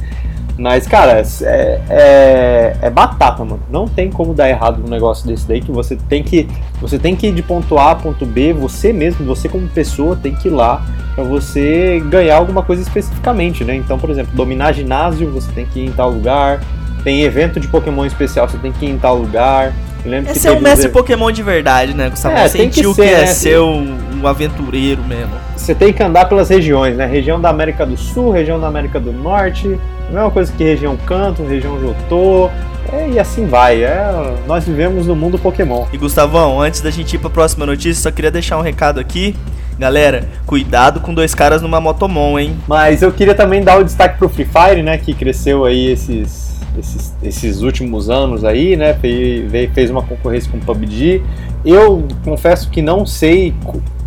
Mas, 0.60 0.86
cara, 0.86 1.24
é, 1.44 1.82
é, 1.90 2.76
é 2.82 2.90
batata, 2.90 3.46
mano. 3.46 3.62
Não 3.72 3.88
tem 3.88 4.12
como 4.12 4.34
dar 4.34 4.50
errado 4.50 4.82
num 4.82 4.90
negócio 4.90 5.26
desse 5.26 5.48
daí, 5.48 5.62
que 5.62 5.72
você 5.72 5.96
tem 5.96 6.22
que. 6.22 6.50
Você 6.82 7.00
tem 7.00 7.16
que 7.16 7.28
ir 7.28 7.32
de 7.32 7.42
ponto 7.42 7.78
A 7.78 7.92
a 7.92 7.96
ponto 7.96 8.26
B, 8.26 8.52
você 8.52 8.92
mesmo, 8.92 9.26
você 9.26 9.48
como 9.48 9.66
pessoa, 9.70 10.18
tem 10.18 10.36
que 10.36 10.50
ir 10.50 10.52
lá 10.52 10.86
pra 11.16 11.24
você 11.24 12.04
ganhar 12.10 12.36
alguma 12.36 12.62
coisa 12.62 12.82
especificamente, 12.82 13.64
né? 13.64 13.74
Então, 13.76 13.98
por 13.98 14.10
exemplo, 14.10 14.36
dominar 14.36 14.74
ginásio, 14.74 15.32
você 15.32 15.50
tem 15.54 15.66
que 15.66 15.80
ir 15.80 15.88
em 15.88 15.92
tal 15.94 16.12
lugar. 16.12 16.60
Tem 17.06 17.22
evento 17.22 17.62
de 17.62 17.68
Pokémon 17.70 18.06
especial, 18.06 18.50
você 18.50 18.58
tem 18.58 18.74
que 18.74 18.86
ir 18.86 18.90
em 18.90 18.98
tal 18.98 19.16
lugar. 19.16 19.74
Lembro 20.06 20.30
É 20.30 20.34
que 20.34 20.40
ser 20.40 20.52
um 20.52 20.60
mestre 20.60 20.90
Pokémon 20.90 21.32
de 21.32 21.42
verdade, 21.42 21.94
né, 21.94 22.10
Gustavo? 22.10 22.36
É, 22.36 22.50
tem 22.50 22.68
que 22.70 22.76
Sentiu 22.76 22.94
ser, 22.94 23.02
que 23.04 23.14
é 23.14 23.20
né? 23.22 23.26
ser 23.28 23.60
um, 23.60 23.98
um 24.22 24.28
aventureiro 24.28 25.02
mesmo. 25.04 25.49
Você 25.60 25.76
tem 25.76 25.94
que 25.94 26.02
andar 26.02 26.26
pelas 26.26 26.50
regiões, 26.50 26.96
né? 26.96 27.06
Região 27.06 27.40
da 27.40 27.50
América 27.50 27.86
do 27.86 27.98
Sul, 27.98 28.32
região 28.32 28.60
da 28.60 28.68
América 28.68 29.00
do 29.00 29.12
Norte, 29.12 29.80
a 30.08 30.12
mesma 30.12 30.32
coisa 30.32 30.52
que 30.52 30.64
região 30.64 30.98
Canto, 30.98 31.44
região 31.44 31.80
Jotô, 31.80 32.50
é, 32.92 33.10
e 33.10 33.20
assim 33.20 33.46
vai. 33.46 33.84
É, 33.84 34.36
nós 34.48 34.66
vivemos 34.66 35.06
no 35.06 35.16
mundo 35.16 35.38
Pokémon. 35.38 35.86
E 35.94 35.98
Gustavão, 35.98 36.60
antes 36.62 36.82
da 36.82 36.90
gente 36.90 37.16
ir 37.16 37.20
pra 37.20 37.30
próxima 37.30 37.66
notícia, 37.66 38.02
só 38.02 38.12
queria 38.12 38.32
deixar 38.32 38.58
um 38.58 38.62
recado 38.62 39.00
aqui. 39.00 39.36
Galera, 39.78 40.28
cuidado 40.46 41.00
com 41.00 41.14
dois 41.14 41.34
caras 41.34 41.62
numa 41.62 41.80
motomon, 41.80 42.38
hein? 42.38 42.58
Mas 42.68 43.02
eu 43.02 43.12
queria 43.12 43.36
também 43.36 43.64
dar 43.64 43.80
o 43.80 43.84
destaque 43.84 44.18
pro 44.18 44.28
Free 44.28 44.46
Fire, 44.46 44.82
né? 44.82 44.98
Que 44.98 45.14
cresceu 45.14 45.66
aí 45.66 45.92
esses, 45.92 46.60
esses, 46.78 47.16
esses 47.24 47.62
últimos 47.62 48.10
anos 48.10 48.44
aí, 48.44 48.76
né? 48.76 48.94
Fez, 48.96 49.72
fez 49.74 49.90
uma 49.90 50.02
concorrência 50.02 50.52
com 50.52 50.58
o 50.58 50.62
PUBG. 50.62 51.24
Eu 51.64 52.06
confesso 52.26 52.70
que 52.70 52.82
não 52.82 53.06
sei. 53.06 53.54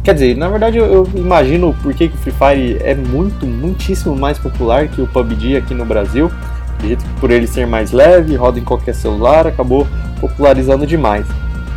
Quer 0.03 0.15
dizer, 0.15 0.37
na 0.37 0.49
verdade 0.49 0.79
eu, 0.79 0.85
eu 0.87 1.09
imagino 1.15 1.75
por 1.81 1.95
que 1.95 2.07
o 2.07 2.19
Free 2.19 2.33
Fire 2.33 2.79
é 2.83 2.95
muito, 2.95 3.47
muitíssimo 3.47 4.17
mais 4.17 4.37
popular 4.37 4.89
que 4.89 5.01
o 5.01 5.07
PUBG 5.07 5.57
aqui 5.57 5.75
no 5.75 5.85
Brasil. 5.85 6.31
Acredito 6.75 7.05
que 7.05 7.21
por 7.21 7.31
ele 7.31 7.47
ser 7.47 7.67
mais 7.69 7.93
leve, 7.93 8.35
roda 8.35 8.59
em 8.59 8.65
qualquer 8.65 8.95
celular, 8.97 9.47
acabou 9.47 9.87
popularizando 10.21 10.85
demais. 10.85 11.25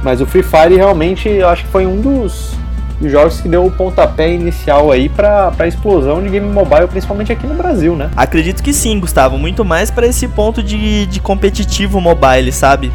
Mas 0.01 0.21
o 0.21 0.25
Free 0.25 0.41
Fire 0.41 0.75
realmente 0.75 1.29
eu 1.29 1.47
acho 1.47 1.63
que 1.65 1.69
foi 1.69 1.85
um 1.85 2.01
dos, 2.01 2.55
dos 2.99 3.11
jogos 3.11 3.39
que 3.41 3.47
deu 3.47 3.63
o 3.63 3.69
pontapé 3.69 4.33
inicial 4.33 4.91
aí 4.91 5.07
pra, 5.07 5.51
pra 5.51 5.67
explosão 5.67 6.23
de 6.23 6.29
game 6.29 6.51
mobile, 6.51 6.87
principalmente 6.87 7.31
aqui 7.31 7.45
no 7.45 7.53
Brasil, 7.53 7.95
né? 7.95 8.09
Acredito 8.15 8.63
que 8.63 8.73
sim, 8.73 8.99
Gustavo. 8.99 9.37
Muito 9.37 9.63
mais 9.63 9.91
pra 9.91 10.07
esse 10.07 10.27
ponto 10.27 10.63
de, 10.63 11.05
de 11.05 11.19
competitivo 11.19 12.01
mobile, 12.01 12.51
sabe? 12.51 12.91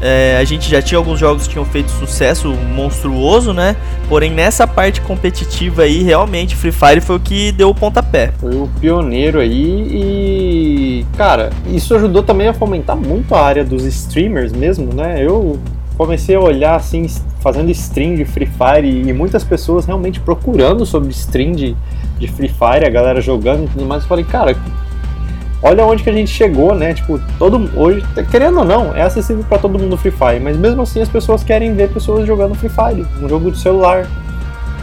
É, 0.00 0.36
a 0.38 0.44
gente 0.44 0.68
já 0.68 0.82
tinha 0.82 0.98
alguns 0.98 1.18
jogos 1.18 1.44
que 1.46 1.52
tinham 1.52 1.64
feito 1.64 1.90
sucesso 1.90 2.48
monstruoso, 2.74 3.52
né? 3.52 3.76
Porém, 4.08 4.30
nessa 4.30 4.66
parte 4.66 5.00
competitiva 5.00 5.82
aí, 5.82 6.02
realmente, 6.02 6.54
Free 6.54 6.72
Fire 6.72 7.00
foi 7.00 7.16
o 7.16 7.20
que 7.20 7.50
deu 7.52 7.70
o 7.70 7.74
pontapé. 7.74 8.32
Foi 8.38 8.54
o 8.54 8.68
pioneiro 8.80 9.40
aí 9.40 9.88
e, 9.90 11.06
cara, 11.16 11.50
isso 11.66 11.94
ajudou 11.94 12.22
também 12.22 12.48
a 12.48 12.54
fomentar 12.54 12.96
muito 12.96 13.34
a 13.34 13.40
área 13.40 13.64
dos 13.64 13.84
streamers 13.84 14.52
mesmo, 14.52 14.92
né? 14.92 15.24
Eu 15.24 15.58
comecei 15.96 16.36
a 16.36 16.40
olhar 16.40 16.76
assim, 16.76 17.06
fazendo 17.40 17.70
stream 17.70 18.16
de 18.16 18.24
Free 18.24 18.46
Fire 18.46 18.86
e 18.86 19.12
muitas 19.14 19.42
pessoas 19.42 19.86
realmente 19.86 20.20
procurando 20.20 20.84
sobre 20.84 21.10
stream 21.10 21.52
de, 21.52 21.74
de 22.18 22.28
Free 22.28 22.48
Fire, 22.48 22.86
a 22.86 22.90
galera 22.90 23.20
jogando 23.20 23.64
e 23.64 23.68
tudo 23.68 23.86
mais. 23.86 24.02
Eu 24.02 24.08
falei, 24.08 24.24
cara, 24.24 24.54
olha 25.62 25.84
onde 25.84 26.02
que 26.02 26.10
a 26.10 26.12
gente 26.12 26.30
chegou, 26.30 26.74
né? 26.74 26.94
Tipo, 26.94 27.20
todo 27.38 27.70
hoje, 27.74 28.04
querendo 28.30 28.58
ou 28.58 28.64
não, 28.64 28.94
é 28.94 29.02
acessível 29.02 29.44
pra 29.48 29.58
todo 29.58 29.78
mundo 29.78 29.96
Free 29.96 30.10
Fire, 30.10 30.40
mas 30.40 30.56
mesmo 30.56 30.82
assim 30.82 31.00
as 31.00 31.08
pessoas 31.08 31.42
querem 31.42 31.74
ver 31.74 31.90
pessoas 31.90 32.26
jogando 32.26 32.54
Free 32.54 32.70
Fire, 32.70 33.06
um 33.22 33.28
jogo 33.28 33.50
de 33.50 33.58
celular. 33.58 34.06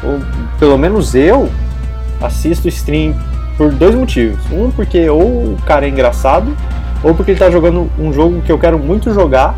Ou, 0.03 0.19
pelo 0.59 0.77
menos 0.77 1.15
eu 1.15 1.49
assisto 2.21 2.67
stream 2.67 3.15
por 3.57 3.71
dois 3.71 3.95
motivos. 3.95 4.39
Um, 4.51 4.71
porque 4.71 5.09
ou 5.09 5.21
o 5.21 5.57
cara 5.65 5.86
é 5.86 5.89
engraçado, 5.89 6.55
ou 7.03 7.13
porque 7.13 7.31
ele 7.31 7.39
tá 7.39 7.49
jogando 7.49 7.89
um 7.99 8.12
jogo 8.12 8.41
que 8.41 8.51
eu 8.51 8.57
quero 8.57 8.79
muito 8.79 9.13
jogar, 9.13 9.55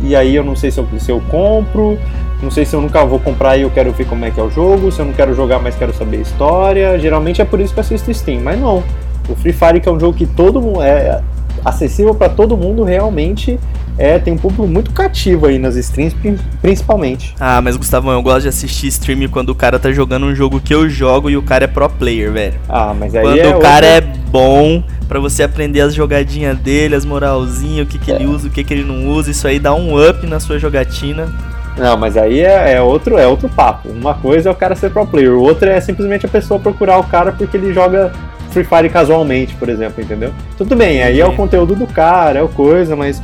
e 0.00 0.14
aí 0.14 0.34
eu 0.34 0.44
não 0.44 0.54
sei 0.54 0.70
se 0.70 0.78
eu, 0.78 0.86
se 0.98 1.10
eu 1.10 1.20
compro, 1.30 1.98
não 2.42 2.50
sei 2.50 2.64
se 2.64 2.74
eu 2.76 2.80
nunca 2.80 3.04
vou 3.04 3.18
comprar 3.18 3.56
e 3.56 3.62
eu 3.62 3.70
quero 3.70 3.90
ver 3.92 4.06
como 4.06 4.24
é 4.24 4.30
que 4.30 4.38
é 4.38 4.42
o 4.42 4.50
jogo, 4.50 4.92
se 4.92 5.00
eu 5.00 5.06
não 5.06 5.12
quero 5.12 5.34
jogar, 5.34 5.58
mas 5.60 5.74
quero 5.74 5.94
saber 5.94 6.18
a 6.18 6.20
história. 6.20 6.98
Geralmente 6.98 7.40
é 7.40 7.44
por 7.44 7.60
isso 7.60 7.72
que 7.72 7.80
eu 7.80 7.82
assisto 7.82 8.12
Steam, 8.12 8.40
mas 8.42 8.60
não. 8.60 8.82
O 9.28 9.34
Free 9.36 9.52
Fire, 9.52 9.80
que 9.80 9.88
é 9.88 9.92
um 9.92 9.98
jogo 10.00 10.16
que 10.16 10.26
todo 10.26 10.60
mundo 10.60 10.82
é 10.82 11.20
acessível 11.64 12.14
para 12.14 12.28
todo 12.28 12.56
mundo, 12.56 12.84
realmente 12.84 13.58
é 13.96 14.18
tem 14.18 14.32
um 14.34 14.36
público 14.36 14.66
muito 14.66 14.90
cativo 14.90 15.46
aí 15.46 15.56
nas 15.58 15.76
streams, 15.76 16.14
prin- 16.20 16.36
principalmente. 16.60 17.34
Ah, 17.38 17.60
mas 17.62 17.76
Gustavão, 17.76 18.12
eu 18.12 18.20
gosto 18.22 18.42
de 18.42 18.48
assistir 18.48 18.88
stream 18.88 19.28
quando 19.28 19.50
o 19.50 19.54
cara 19.54 19.78
tá 19.78 19.92
jogando 19.92 20.26
um 20.26 20.34
jogo 20.34 20.60
que 20.60 20.74
eu 20.74 20.88
jogo 20.88 21.30
e 21.30 21.36
o 21.36 21.42
cara 21.42 21.64
é 21.64 21.68
pro 21.68 21.88
player, 21.88 22.32
velho. 22.32 22.54
Ah, 22.68 22.92
mas 22.98 23.14
aí 23.14 23.22
Quando 23.22 23.38
é 23.38 23.56
o 23.56 23.60
cara 23.60 23.86
é 23.86 23.94
outra- 23.96 24.12
bom, 24.30 24.82
pra 25.08 25.20
você 25.20 25.44
aprender 25.44 25.80
as 25.80 25.94
jogadinhas 25.94 26.58
dele, 26.58 26.96
as 26.96 27.04
moralzinhas, 27.04 27.86
o 27.86 27.88
que, 27.88 27.98
que 27.98 28.10
É. 28.10 28.16
ele 28.16 28.26
usa, 28.26 28.48
o 28.48 28.50
que, 28.50 28.64
que 28.64 28.74
ele 28.74 28.84
não 28.84 29.06
usa, 29.08 29.30
isso 29.30 29.46
aí 29.46 29.60
dá 29.60 29.72
um 29.72 29.94
up 30.10 30.26
na 30.26 30.40
sua 30.40 30.58
jogatina. 30.58 31.32
Não, 31.78 31.96
mas 31.96 32.16
aí 32.16 32.40
é, 32.40 32.74
é 32.74 32.82
outro, 32.82 33.16
é 33.16 33.26
outro 33.28 33.48
papo. 33.48 33.88
Uma 33.90 34.14
coisa 34.14 34.48
é 34.48 34.52
o 34.52 34.54
cara 34.56 34.74
ser 34.74 34.90
pro 34.90 35.06
player, 35.06 35.32
o 35.32 35.40
outro 35.40 35.68
é 35.68 35.80
simplesmente 35.80 36.26
a 36.26 36.28
pessoa 36.28 36.58
procurar 36.58 36.98
o 36.98 37.04
cara 37.04 37.30
porque 37.32 37.56
ele 37.56 37.72
joga 37.72 38.12
Free 38.54 38.64
Fire 38.64 38.88
casualmente, 38.88 39.54
por 39.56 39.68
exemplo, 39.68 40.02
entendeu? 40.02 40.32
Tudo 40.56 40.76
bem, 40.76 41.02
aí 41.02 41.20
é 41.20 41.26
o 41.26 41.34
conteúdo 41.34 41.74
do 41.74 41.88
cara, 41.88 42.38
é 42.38 42.42
o 42.42 42.48
coisa, 42.48 42.94
mas 42.94 43.20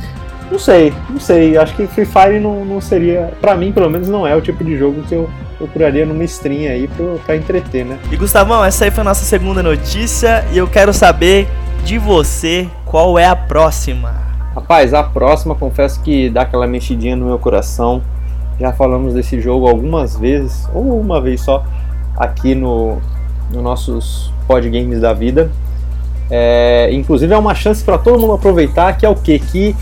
não 0.51 0.59
sei, 0.59 0.93
não 1.09 1.19
sei. 1.19 1.57
Acho 1.57 1.73
que 1.73 1.87
Free 1.87 2.05
Fire 2.05 2.39
não, 2.39 2.65
não 2.65 2.81
seria, 2.81 3.31
pra 3.39 3.55
mim 3.55 3.71
pelo 3.71 3.89
menos, 3.89 4.09
não 4.09 4.27
é 4.27 4.35
o 4.35 4.41
tipo 4.41 4.61
de 4.63 4.77
jogo 4.77 5.01
que 5.03 5.15
eu 5.15 5.29
procuraria 5.57 6.05
numa 6.05 6.23
stream 6.25 6.69
aí 6.69 6.87
pra, 6.89 7.05
pra 7.25 7.35
entreter, 7.37 7.85
né? 7.85 7.97
E 8.11 8.17
Gustavão, 8.17 8.63
essa 8.63 8.83
aí 8.83 8.91
foi 8.91 9.01
a 9.01 9.05
nossa 9.05 9.23
segunda 9.23 9.63
notícia 9.63 10.45
e 10.51 10.57
eu 10.57 10.67
quero 10.67 10.93
saber 10.93 11.47
de 11.85 11.97
você 11.97 12.67
qual 12.85 13.17
é 13.17 13.25
a 13.25 13.35
próxima. 13.35 14.13
Rapaz, 14.53 14.93
a 14.93 15.01
próxima, 15.01 15.55
confesso 15.55 16.01
que 16.01 16.29
dá 16.29 16.41
aquela 16.41 16.67
mexidinha 16.67 17.15
no 17.15 17.27
meu 17.27 17.39
coração. 17.39 18.03
Já 18.59 18.73
falamos 18.73 19.13
desse 19.13 19.39
jogo 19.39 19.65
algumas 19.65 20.17
vezes, 20.17 20.67
ou 20.73 20.99
uma 20.99 21.21
vez 21.21 21.39
só, 21.39 21.63
aqui 22.17 22.53
no, 22.53 22.97
no 23.49 23.61
nossos 23.61 24.31
podgames 24.51 24.99
da 24.99 25.13
vida. 25.13 25.49
É, 26.29 26.89
inclusive 26.91 27.33
é 27.33 27.37
uma 27.37 27.55
chance 27.55 27.81
para 27.83 27.97
todo 27.97 28.19
mundo 28.19 28.33
aproveitar, 28.33 28.97
que 28.97 29.05
é 29.05 29.09
o 29.09 29.15
que? 29.15 29.39
Que 29.39 29.75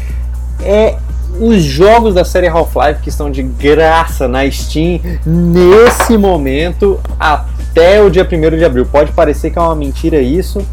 é 0.62 0.97
os 1.39 1.63
jogos 1.63 2.13
da 2.13 2.23
série 2.23 2.47
Half-Life 2.47 3.01
que 3.01 3.10
estão 3.10 3.32
de 3.32 3.41
graça 3.41 4.27
na 4.27 4.49
Steam 4.49 4.99
nesse 5.25 6.17
momento 6.17 6.99
até 7.19 8.01
o 8.01 8.10
dia 8.10 8.27
1 8.32 8.58
de 8.58 8.65
abril. 8.65 8.86
Pode 8.86 9.12
parecer 9.12 9.49
que 9.49 9.58
é 9.58 9.62
uma 9.62 9.75
mentira 9.75 10.19
isso, 10.21 10.63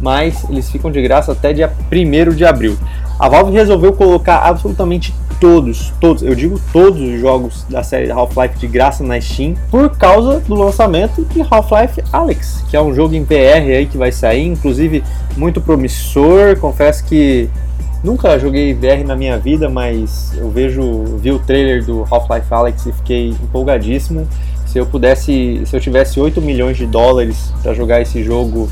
mas 0.00 0.44
eles 0.50 0.70
ficam 0.70 0.90
de 0.90 1.00
graça 1.00 1.32
até 1.32 1.52
dia 1.52 1.72
1 1.90 2.34
de 2.34 2.44
abril. 2.44 2.76
A 3.18 3.28
Valve 3.28 3.52
resolveu 3.52 3.92
colocar 3.92 4.38
absolutamente 4.38 5.14
todos, 5.40 5.92
todos, 5.98 6.22
eu 6.22 6.34
digo 6.34 6.60
todos 6.70 7.00
os 7.00 7.18
jogos 7.18 7.64
da 7.68 7.82
série 7.82 8.10
Half-Life 8.10 8.58
de 8.58 8.66
graça 8.66 9.02
na 9.02 9.18
Steam 9.18 9.54
por 9.70 9.96
causa 9.96 10.38
do 10.40 10.54
lançamento 10.54 11.24
de 11.24 11.40
Half-Life 11.40 12.02
Alyx, 12.12 12.64
que 12.68 12.76
é 12.76 12.82
um 12.82 12.94
jogo 12.94 13.14
em 13.14 13.24
VR 13.24 13.70
aí 13.74 13.86
que 13.86 13.96
vai 13.96 14.12
sair, 14.12 14.46
inclusive 14.46 15.02
muito 15.36 15.60
promissor. 15.60 16.56
Confesso 16.60 17.04
que 17.04 17.48
nunca 18.04 18.38
joguei 18.38 18.74
VR 18.74 19.04
na 19.06 19.16
minha 19.16 19.38
vida, 19.38 19.68
mas 19.68 20.32
eu 20.36 20.50
vejo, 20.50 21.16
vi 21.16 21.32
o 21.32 21.38
trailer 21.38 21.84
do 21.84 22.06
Half-Life 22.08 22.52
Alyx 22.52 22.86
e 22.86 22.92
fiquei 22.92 23.28
empolgadíssimo. 23.30 24.28
Se 24.66 24.78
eu 24.78 24.86
pudesse, 24.86 25.62
se 25.64 25.74
eu 25.74 25.80
tivesse 25.80 26.20
8 26.20 26.40
milhões 26.42 26.76
de 26.76 26.86
dólares 26.86 27.52
para 27.62 27.72
jogar 27.72 28.00
esse 28.02 28.22
jogo 28.22 28.68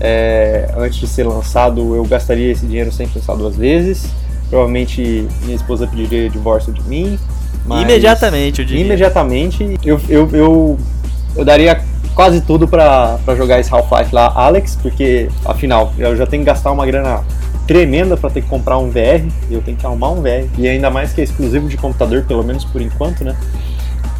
é, 0.00 0.72
antes 0.76 0.98
de 0.98 1.08
ser 1.08 1.24
lançado, 1.24 1.94
eu 1.94 2.04
gastaria 2.04 2.52
esse 2.52 2.64
dinheiro 2.64 2.92
sem 2.92 3.08
pensar 3.08 3.34
duas 3.34 3.56
vezes. 3.56 4.08
Provavelmente 4.48 5.26
minha 5.42 5.56
esposa 5.56 5.86
pediria 5.86 6.28
divórcio 6.28 6.72
de 6.72 6.82
mim. 6.82 7.18
imediatamente, 7.82 8.60
eu 8.60 8.66
diria. 8.66 8.84
Imediatamente, 8.84 9.78
eu, 9.84 10.00
eu, 10.08 10.28
eu, 10.32 10.78
eu 11.36 11.44
daria 11.44 11.80
quase 12.14 12.40
tudo 12.40 12.68
para 12.68 13.18
jogar 13.36 13.58
esse 13.58 13.72
Half-Life 13.74 14.14
lá, 14.14 14.32
Alex, 14.34 14.78
porque 14.80 15.28
afinal 15.44 15.92
eu 15.98 16.16
já 16.16 16.26
tenho 16.26 16.42
que 16.42 16.46
gastar 16.46 16.70
uma 16.70 16.86
grana 16.86 17.24
tremenda 17.66 18.16
para 18.16 18.30
ter 18.30 18.42
que 18.42 18.48
comprar 18.48 18.78
um 18.78 18.90
VR, 18.90 19.26
eu 19.50 19.62
tenho 19.62 19.76
que 19.76 19.86
arrumar 19.86 20.10
um 20.10 20.20
VR, 20.20 20.46
e 20.58 20.68
ainda 20.68 20.90
mais 20.90 21.12
que 21.12 21.20
é 21.20 21.24
exclusivo 21.24 21.68
de 21.68 21.76
computador, 21.76 22.24
pelo 22.24 22.44
menos 22.44 22.64
por 22.64 22.80
enquanto, 22.80 23.24
né? 23.24 23.34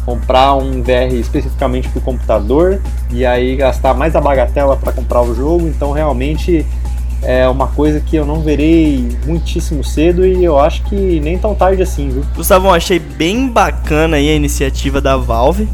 comprar 0.05 0.53
um 0.53 0.83
VR 0.83 1.13
especificamente 1.13 1.89
para 1.89 1.99
o 1.99 2.01
computador 2.01 2.79
e 3.11 3.25
aí 3.25 3.55
gastar 3.55 3.93
mais 3.95 4.15
a 4.15 4.21
bagatela 4.21 4.77
para 4.77 4.93
comprar 4.93 5.21
o 5.23 5.33
jogo. 5.33 5.67
Então 5.67 5.91
realmente 5.91 6.65
é 7.25 7.47
uma 7.47 7.67
coisa 7.67 7.99
que 7.99 8.15
eu 8.15 8.25
não 8.25 8.41
verei 8.41 9.09
muitíssimo 9.25 9.83
cedo 9.83 10.25
e 10.25 10.43
eu 10.43 10.59
acho 10.59 10.83
que 10.83 11.19
nem 11.19 11.37
tão 11.37 11.55
tarde 11.55 11.81
assim, 11.81 12.09
viu? 12.09 12.23
Gustavo, 12.35 12.69
achei 12.69 12.99
bem 12.99 13.49
bacana 13.49 14.17
aí 14.17 14.29
a 14.29 14.33
iniciativa 14.33 15.01
da 15.01 15.17
Valve 15.17 15.67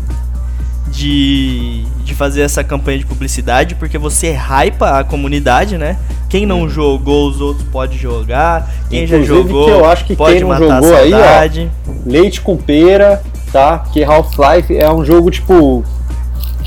de, 0.88 1.84
de 2.04 2.16
fazer 2.16 2.42
essa 2.42 2.64
campanha 2.64 3.00
de 3.00 3.06
publicidade, 3.06 3.76
porque 3.76 3.98
você 3.98 4.32
hypa 4.32 5.00
a 5.00 5.04
comunidade, 5.04 5.78
né? 5.78 5.98
Quem 6.30 6.46
não 6.46 6.64
hum. 6.64 6.70
jogou, 6.70 7.30
os 7.30 7.42
outros 7.42 7.68
pode 7.70 7.98
jogar. 7.98 8.72
Quem 8.90 9.04
Inclusive, 9.04 9.28
já 9.28 9.36
jogou, 9.36 9.66
que 9.66 9.72
eu 9.72 9.86
acho 9.86 10.06
que 10.06 10.16
pode 10.16 10.38
quem 10.38 10.48
não 10.48 10.58
jogou 10.58 10.96
aí, 10.96 11.14
ó, 11.14 11.92
leite 12.06 12.40
com 12.40 12.56
pera, 12.56 13.22
tá? 13.52 13.80
Porque 13.80 14.04
Half-Life 14.04 14.78
é 14.78 14.90
um 14.92 15.04
jogo 15.04 15.30
tipo 15.30 15.84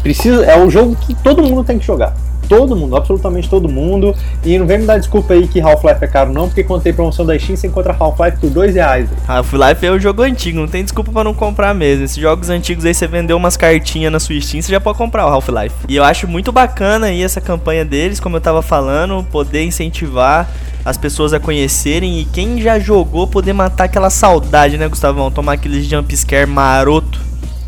precisa, 0.02 0.44
é 0.44 0.58
um 0.58 0.70
jogo 0.70 0.94
que 0.94 1.14
todo 1.14 1.42
mundo 1.42 1.64
tem 1.64 1.78
que 1.78 1.86
jogar. 1.86 2.14
Todo 2.48 2.76
mundo, 2.76 2.96
absolutamente 2.96 3.48
todo 3.48 3.68
mundo. 3.68 4.14
E 4.44 4.58
não 4.58 4.66
vem 4.66 4.78
me 4.78 4.86
dar 4.86 4.98
desculpa 4.98 5.34
aí 5.34 5.46
que 5.48 5.60
Half-Life 5.60 6.04
é 6.04 6.06
caro, 6.06 6.32
não, 6.32 6.48
porque 6.48 6.64
quando 6.64 6.82
tem 6.82 6.92
promoção 6.92 7.24
da 7.24 7.38
Steam 7.38 7.56
você 7.56 7.66
encontra 7.66 7.96
Half-Life 7.98 8.38
por 8.38 8.50
dois 8.50 8.74
reais. 8.74 9.08
Half-Life 9.26 9.86
é 9.86 9.90
o 9.90 9.98
jogo 9.98 10.22
antigo, 10.22 10.58
não 10.58 10.68
tem 10.68 10.82
desculpa 10.82 11.10
para 11.12 11.24
não 11.24 11.34
comprar 11.34 11.74
mesmo. 11.74 12.04
Esses 12.04 12.16
jogos 12.16 12.50
antigos 12.50 12.84
aí 12.84 12.94
você 12.94 13.06
vendeu 13.06 13.36
umas 13.36 13.56
cartinhas 13.56 14.12
na 14.12 14.20
sua 14.20 14.40
Steam, 14.40 14.62
você 14.62 14.70
já 14.70 14.80
pode 14.80 14.98
comprar 14.98 15.26
o 15.26 15.28
Half-Life. 15.28 15.74
E 15.88 15.96
eu 15.96 16.04
acho 16.04 16.28
muito 16.28 16.52
bacana 16.52 17.06
aí 17.06 17.22
essa 17.22 17.40
campanha 17.40 17.84
deles, 17.84 18.20
como 18.20 18.36
eu 18.36 18.40
tava 18.40 18.62
falando, 18.62 19.24
poder 19.24 19.64
incentivar 19.64 20.48
as 20.84 20.98
pessoas 20.98 21.32
a 21.32 21.40
conhecerem 21.40 22.20
e 22.20 22.24
quem 22.26 22.60
já 22.60 22.78
jogou 22.78 23.26
poder 23.26 23.54
matar 23.54 23.84
aquela 23.84 24.10
saudade, 24.10 24.76
né, 24.76 24.86
Gustavão? 24.86 25.30
Tomar 25.30 25.54
aqueles 25.54 25.86
jump 25.86 26.14
scare 26.14 26.46
maroto. 26.46 27.18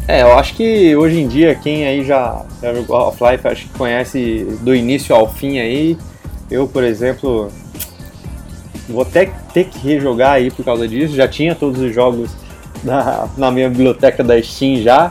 É, 0.09 0.23
eu 0.23 0.38
acho 0.38 0.55
que 0.55 0.95
hoje 0.95 1.21
em 1.21 1.27
dia 1.27 1.55
quem 1.55 1.87
aí 1.87 2.05
já, 2.05 2.42
já 2.62 2.73
jogou 2.73 2.97
Half-Life, 2.97 3.49
acho 3.49 3.62
que 3.64 3.79
conhece 3.79 4.47
do 4.61 4.75
início 4.75 5.14
ao 5.14 5.29
fim 5.29 5.59
aí. 5.59 5.99
Eu, 6.49 6.69
por 6.69 6.85
exemplo, 6.85 7.51
vou 8.88 9.03
até 9.03 9.31
ter 9.53 9.64
que 9.64 9.79
rejogar 9.79 10.33
aí 10.33 10.51
por 10.51 10.64
causa 10.64 10.87
disso. 10.87 11.14
Já 11.14 11.27
tinha 11.27 11.55
todos 11.55 11.81
os 11.81 11.92
jogos 11.92 12.31
na, 12.85 13.27
na 13.37 13.51
minha 13.51 13.69
biblioteca 13.69 14.23
da 14.23 14.40
Steam 14.40 14.83
já. 14.83 15.11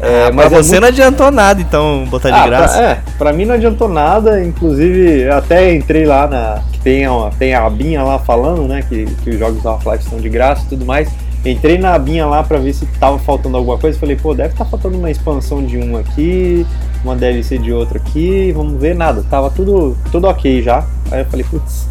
É, 0.00 0.30
mas 0.30 0.52
você 0.52 0.76
é 0.76 0.78
muito... 0.78 0.80
não 0.82 0.88
adiantou 0.88 1.30
nada, 1.32 1.60
então, 1.60 2.06
botar 2.08 2.30
de 2.30 2.36
ah, 2.36 2.46
graça. 2.46 2.78
Pra, 2.78 2.86
é, 2.86 3.02
pra 3.18 3.32
mim 3.32 3.44
não 3.44 3.56
adiantou 3.56 3.88
nada, 3.88 4.40
inclusive 4.44 5.28
até 5.28 5.74
entrei 5.74 6.06
lá 6.06 6.28
na. 6.28 6.62
que 6.70 6.78
tem, 6.78 7.04
a, 7.04 7.30
tem 7.36 7.52
a 7.52 7.66
abinha 7.66 8.04
lá 8.04 8.20
falando, 8.20 8.68
né? 8.68 8.84
Que, 8.88 9.06
que 9.24 9.30
os 9.30 9.38
jogos 9.38 9.66
Half-Life 9.66 10.04
estão 10.04 10.20
de 10.20 10.28
graça 10.28 10.62
e 10.64 10.68
tudo 10.68 10.86
mais. 10.86 11.08
Entrei 11.44 11.78
na 11.78 11.94
abinha 11.94 12.26
lá 12.26 12.42
pra 12.42 12.58
ver 12.58 12.72
se 12.72 12.84
tava 12.98 13.18
faltando 13.18 13.56
alguma 13.56 13.78
coisa. 13.78 13.98
Falei, 13.98 14.16
pô, 14.16 14.34
deve 14.34 14.52
estar 14.52 14.64
tá 14.64 14.70
faltando 14.70 14.98
uma 14.98 15.10
expansão 15.10 15.64
de 15.64 15.78
um 15.78 15.96
aqui, 15.96 16.66
uma 17.04 17.14
DLC 17.14 17.58
de 17.58 17.72
outro 17.72 17.96
aqui, 17.98 18.52
vamos 18.52 18.80
ver 18.80 18.94
nada. 18.94 19.22
Tava 19.22 19.50
tudo, 19.50 19.96
tudo 20.10 20.26
ok 20.26 20.62
já. 20.62 20.84
Aí 21.10 21.20
eu 21.20 21.26
falei, 21.26 21.46
putz, 21.48 21.88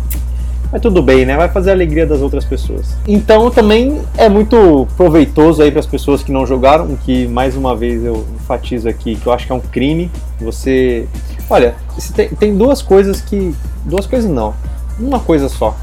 mas 0.72 0.82
tudo 0.82 1.02
bem, 1.02 1.26
né? 1.26 1.38
Vai 1.38 1.48
fazer 1.50 1.70
a 1.70 1.74
alegria 1.74 2.06
das 2.06 2.22
outras 2.22 2.44
pessoas. 2.44 2.96
Então 3.08 3.50
também 3.50 4.02
é 4.18 4.28
muito 4.28 4.86
proveitoso 4.98 5.62
aí 5.62 5.72
para 5.72 5.80
as 5.80 5.86
pessoas 5.86 6.22
que 6.22 6.32
não 6.32 6.46
jogaram, 6.46 6.96
que 6.98 7.28
mais 7.28 7.56
uma 7.56 7.76
vez 7.76 8.04
eu 8.04 8.26
enfatizo 8.36 8.90
aqui 8.90 9.16
que 9.16 9.28
eu 9.28 9.32
acho 9.32 9.46
que 9.46 9.52
é 9.52 9.56
um 9.56 9.62
crime. 9.62 10.12
Você, 10.42 11.08
olha, 11.50 11.76
tem, 12.14 12.30
tem 12.30 12.58
duas 12.58 12.82
coisas 12.82 13.22
que, 13.22 13.56
duas 13.86 14.06
coisas 14.06 14.30
não, 14.30 14.54
uma 15.00 15.20
coisa 15.20 15.48
só 15.48 15.76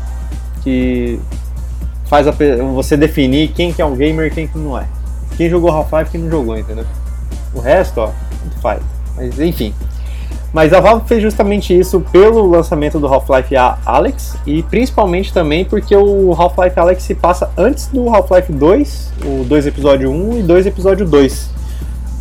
que 0.64 1.20
faz 2.06 2.26
a, 2.26 2.32
você 2.74 2.96
definir 2.96 3.48
quem 3.48 3.72
que 3.72 3.82
é 3.82 3.84
um 3.84 3.94
gamer 3.94 4.26
e 4.26 4.30
quem 4.30 4.46
que 4.46 4.58
não 4.58 4.78
é. 4.78 4.86
Quem 5.36 5.48
jogou 5.50 5.70
Half-Life 5.70 6.10
quem 6.10 6.20
não 6.20 6.30
jogou, 6.30 6.56
entendeu? 6.56 6.84
O 7.52 7.60
resto, 7.60 8.00
ó, 8.00 8.10
faz. 8.60 8.80
Mas 9.16 9.38
enfim, 9.38 9.74
mas 10.54 10.72
a 10.72 10.78
Valve 10.78 11.08
fez 11.08 11.20
justamente 11.20 11.76
isso 11.76 12.00
pelo 12.12 12.46
lançamento 12.46 13.00
do 13.00 13.08
Half-Life 13.08 13.56
Alyx 13.84 14.36
e 14.46 14.62
principalmente 14.62 15.32
também 15.32 15.64
porque 15.64 15.96
o 15.96 16.32
Half-Life 16.32 16.78
Alyx 16.78 17.02
se 17.02 17.16
passa 17.16 17.50
antes 17.56 17.88
do 17.88 18.08
Half-Life 18.08 18.52
2, 18.52 19.12
o 19.24 19.44
2 19.44 19.66
episódio 19.66 20.08
1 20.12 20.38
e 20.38 20.42
2 20.44 20.66
episódio 20.66 21.04
2. 21.06 21.50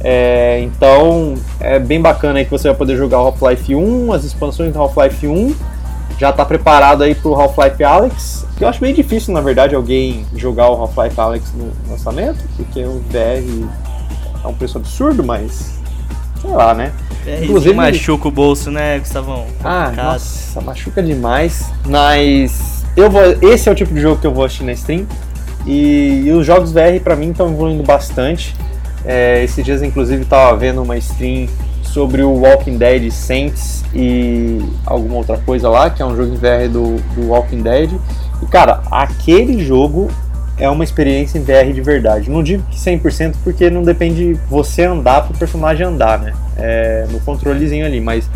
É, 0.02 0.62
então 0.62 1.36
é 1.60 1.78
bem 1.78 2.02
bacana 2.02 2.40
aí 2.40 2.46
que 2.46 2.50
você 2.50 2.70
vai 2.70 2.76
poder 2.76 2.98
jogar 2.98 3.22
o 3.22 3.28
Half-Life 3.28 3.76
1, 3.76 4.12
as 4.12 4.24
expansões 4.24 4.74
do 4.74 4.80
Half-Life 4.80 5.28
1, 5.28 5.56
já 6.18 6.30
está 6.30 6.46
preparado 6.46 7.04
aí 7.04 7.16
para 7.16 7.30
o 7.30 7.34
Half-Life 7.34 7.84
Alyx. 7.84 8.46
Eu 8.60 8.68
acho 8.68 8.80
bem 8.80 8.94
difícil, 8.94 9.34
na 9.34 9.42
verdade, 9.42 9.76
alguém 9.76 10.26
jogar 10.36 10.70
o 10.70 10.74
Half-Life 10.74 11.20
Alyx 11.20 11.54
no 11.54 11.72
lançamento, 11.90 12.44
porque 12.56 12.84
o 12.84 13.00
VR 13.10 13.68
é 14.44 14.48
um 14.48 14.54
preço 14.54 14.78
absurdo, 14.78 15.24
mas 15.24 15.80
sei 16.42 16.52
lá, 16.52 16.74
né? 16.74 16.92
É, 17.26 17.44
Inclusive 17.44 17.74
machuca 17.74 18.28
o 18.28 18.32
bolso, 18.32 18.70
né, 18.70 19.00
Gustavão? 19.00 19.46
Ah, 19.64 19.92
nossa, 19.96 20.60
machuca 20.62 21.02
demais. 21.02 21.72
Mas 21.88 22.84
eu 22.96 23.10
vou, 23.10 23.22
esse 23.42 23.70
é 23.70 23.72
o 23.72 23.76
tipo 23.76 23.94
de 23.94 24.02
jogo 24.02 24.20
que 24.20 24.28
eu 24.28 24.34
vou 24.34 24.46
assistir 24.46 24.66
na 24.66 24.74
stream. 24.74 25.08
E, 25.66 26.24
e 26.26 26.32
os 26.32 26.46
jogos 26.46 26.74
VR 26.74 27.00
para 27.02 27.16
mim 27.16 27.32
estão 27.32 27.50
evoluindo 27.50 27.84
bastante. 27.84 28.54
É, 29.06 29.44
esses 29.44 29.64
dias, 29.64 29.82
inclusive, 29.82 30.24
estava 30.24 30.56
vendo 30.58 30.82
uma 30.82 30.98
stream 30.98 31.48
sobre 31.94 32.24
o 32.24 32.32
Walking 32.32 32.78
Dead 32.78 33.12
Saints 33.12 33.86
e 33.94 34.60
alguma 34.84 35.18
outra 35.18 35.38
coisa 35.38 35.70
lá, 35.70 35.92
que 35.92 36.02
é 36.02 36.06
um 36.06 36.16
jogo 36.16 36.34
em 36.34 36.38
VR 36.38 36.68
do, 36.68 36.96
do 37.14 37.28
Walking 37.28 37.62
Dead. 37.62 37.92
E 38.42 38.46
cara, 38.48 38.82
aquele 38.90 39.64
jogo 39.64 40.10
é 40.58 40.68
uma 40.68 40.84
experiência 40.84 41.38
em 41.38 41.44
VR 41.44 41.72
de 41.72 41.82
verdade. 41.82 42.32
Não 42.32 42.42
digo 42.42 42.64
que 42.70 42.78
100% 42.78 43.36
porque 43.44 43.70
não 43.70 43.84
depende 43.84 44.34
de 44.34 44.40
você 44.50 44.84
andar 44.84 45.22
para 45.22 45.36
o 45.36 45.38
personagem 45.38 45.86
andar, 45.86 46.20
né? 46.20 46.34
É, 46.58 47.06
no 47.12 47.20
controlezinho 47.20 47.86
ali, 47.86 48.02
mas 48.02 48.28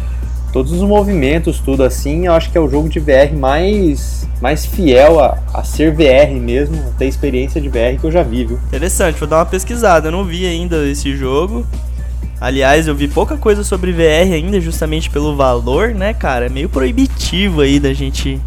todos 0.53 0.71
os 0.71 0.81
movimentos, 0.81 1.59
tudo 1.59 1.83
assim, 1.83 2.27
eu 2.27 2.33
acho 2.33 2.51
que 2.51 2.57
é 2.57 2.61
o 2.61 2.69
jogo 2.69 2.87
de 2.87 2.99
VR 2.99 3.35
mais, 3.35 4.27
mais 4.39 4.65
fiel 4.65 5.19
a, 5.19 5.37
a 5.53 5.63
ser 5.63 5.91
VR 5.91 6.31
mesmo, 6.39 6.75
a 6.75 6.97
ter 6.97 7.05
experiência 7.05 7.59
de 7.59 7.69
VR 7.69 7.99
que 7.99 8.05
eu 8.05 8.11
já 8.11 8.21
vi, 8.21 8.45
viu? 8.45 8.59
Interessante, 8.67 9.19
vou 9.19 9.27
dar 9.27 9.37
uma 9.37 9.45
pesquisada, 9.45 10.07
eu 10.07 10.11
não 10.11 10.23
vi 10.23 10.45
ainda 10.45 10.87
esse 10.87 11.15
jogo. 11.15 11.65
Aliás, 12.39 12.87
eu 12.87 12.93
vi 12.93 13.07
pouca 13.07 13.35
coisa 13.35 13.63
sobre 13.63 13.91
VR 13.91 14.33
ainda, 14.33 14.61
justamente 14.61 15.09
pelo 15.09 15.35
valor, 15.35 15.89
né, 15.89 16.13
cara? 16.13 16.45
É 16.45 16.49
meio 16.49 16.69
proibitivo 16.69 17.61
aí 17.61 17.79
da 17.79 17.93
gente 17.93 18.39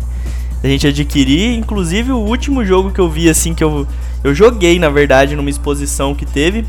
a 0.62 0.66
gente 0.68 0.86
adquirir. 0.86 1.56
Inclusive, 1.58 2.12
o 2.12 2.18
último 2.18 2.64
jogo 2.64 2.90
que 2.90 3.00
eu 3.00 3.08
vi, 3.08 3.28
assim, 3.28 3.54
que 3.54 3.64
eu, 3.64 3.86
eu 4.22 4.34
joguei, 4.34 4.78
na 4.78 4.90
verdade, 4.90 5.34
numa 5.34 5.50
exposição 5.50 6.14
que 6.14 6.24
teve, 6.26 6.64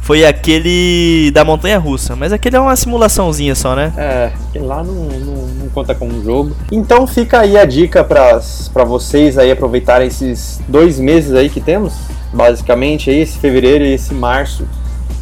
foi 0.00 0.24
aquele 0.24 1.30
da 1.32 1.44
Montanha 1.44 1.78
Russa. 1.78 2.16
Mas 2.16 2.32
aquele 2.32 2.56
é 2.56 2.60
uma 2.60 2.74
simulaçãozinha 2.74 3.54
só, 3.54 3.76
né? 3.76 3.92
É, 3.96 4.32
lá 4.58 4.82
não, 4.82 4.94
não, 4.94 5.46
não 5.46 5.68
conta 5.68 5.94
como 5.94 6.16
um 6.16 6.24
jogo. 6.24 6.56
Então 6.72 7.06
fica 7.06 7.40
aí 7.40 7.56
a 7.56 7.64
dica 7.64 8.02
para 8.02 8.84
vocês 8.84 9.38
aí 9.38 9.50
aproveitarem 9.50 10.08
esses 10.08 10.60
dois 10.66 10.98
meses 10.98 11.32
aí 11.32 11.48
que 11.48 11.60
temos, 11.60 11.94
basicamente, 12.32 13.10
aí, 13.10 13.20
esse 13.20 13.38
fevereiro 13.38 13.84
e 13.84 13.92
esse 13.92 14.12
março 14.12 14.66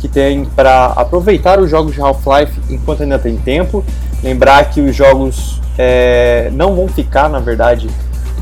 que 0.00 0.08
tem 0.08 0.44
para 0.44 0.86
aproveitar 0.86 1.60
os 1.60 1.70
jogos 1.70 1.94
de 1.94 2.00
Half-Life 2.00 2.60
enquanto 2.70 3.02
ainda 3.02 3.18
tem 3.18 3.36
tempo. 3.36 3.84
Lembrar 4.22 4.70
que 4.70 4.80
os 4.80 4.94
jogos 4.94 5.60
é, 5.78 6.50
não 6.52 6.74
vão 6.74 6.88
ficar, 6.88 7.28
na 7.28 7.38
verdade, 7.38 7.88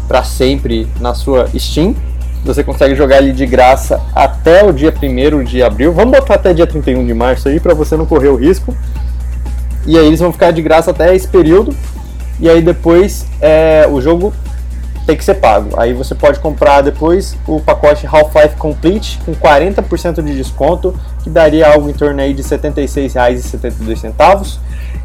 para 0.09 0.25
sempre 0.25 0.87
na 1.01 1.15
sua 1.15 1.49
Steam. 1.57 1.95
Você 2.45 2.65
consegue 2.65 2.95
jogar 2.95 3.19
ele 3.19 3.33
de 3.33 3.45
graça 3.45 4.01
até 4.15 4.65
o 4.65 4.73
dia 4.73 4.93
1 4.93 5.45
de 5.45 5.63
abril. 5.63 5.93
Vamos 5.93 6.19
botar 6.19 6.35
até 6.35 6.55
dia 6.55 6.67
31 6.67 7.07
de 7.07 7.15
março 7.15 7.49
aí 7.49 7.61
para 7.61 7.75
você 7.75 7.97
não 7.97 8.07
correr 8.07 8.29
o 8.29 8.37
risco. 8.37 8.75
E 9.87 9.99
aí 9.99 10.07
eles 10.07 10.21
vão 10.21 10.33
ficar 10.33 10.51
de 10.51 10.63
graça 10.63 10.91
até 10.91 11.15
esse 11.15 11.29
período. 11.29 11.75
e 12.39 12.49
aí 12.49 12.63
depois 12.63 13.27
é, 13.41 13.87
o 13.91 14.01
jogo 14.01 14.33
tem 15.07 15.17
que 15.17 15.25
ser 15.25 15.35
pago. 15.35 15.79
Aí 15.79 15.93
você 15.93 16.15
pode 16.15 16.39
comprar 16.39 16.83
depois 16.83 17.37
o 17.47 17.61
pacote 17.61 18.07
Half-Life 18.07 18.57
Complete 18.57 19.19
com 19.25 19.35
40% 19.35 20.23
de 20.23 20.37
desconto, 20.37 20.99
que 21.23 21.31
daria 21.31 21.73
algo 21.73 21.89
em 21.89 21.93
torno 21.93 22.21
aí 22.21 22.35
de 22.35 22.43
R$ 22.43 22.49
76,72. 22.49 24.59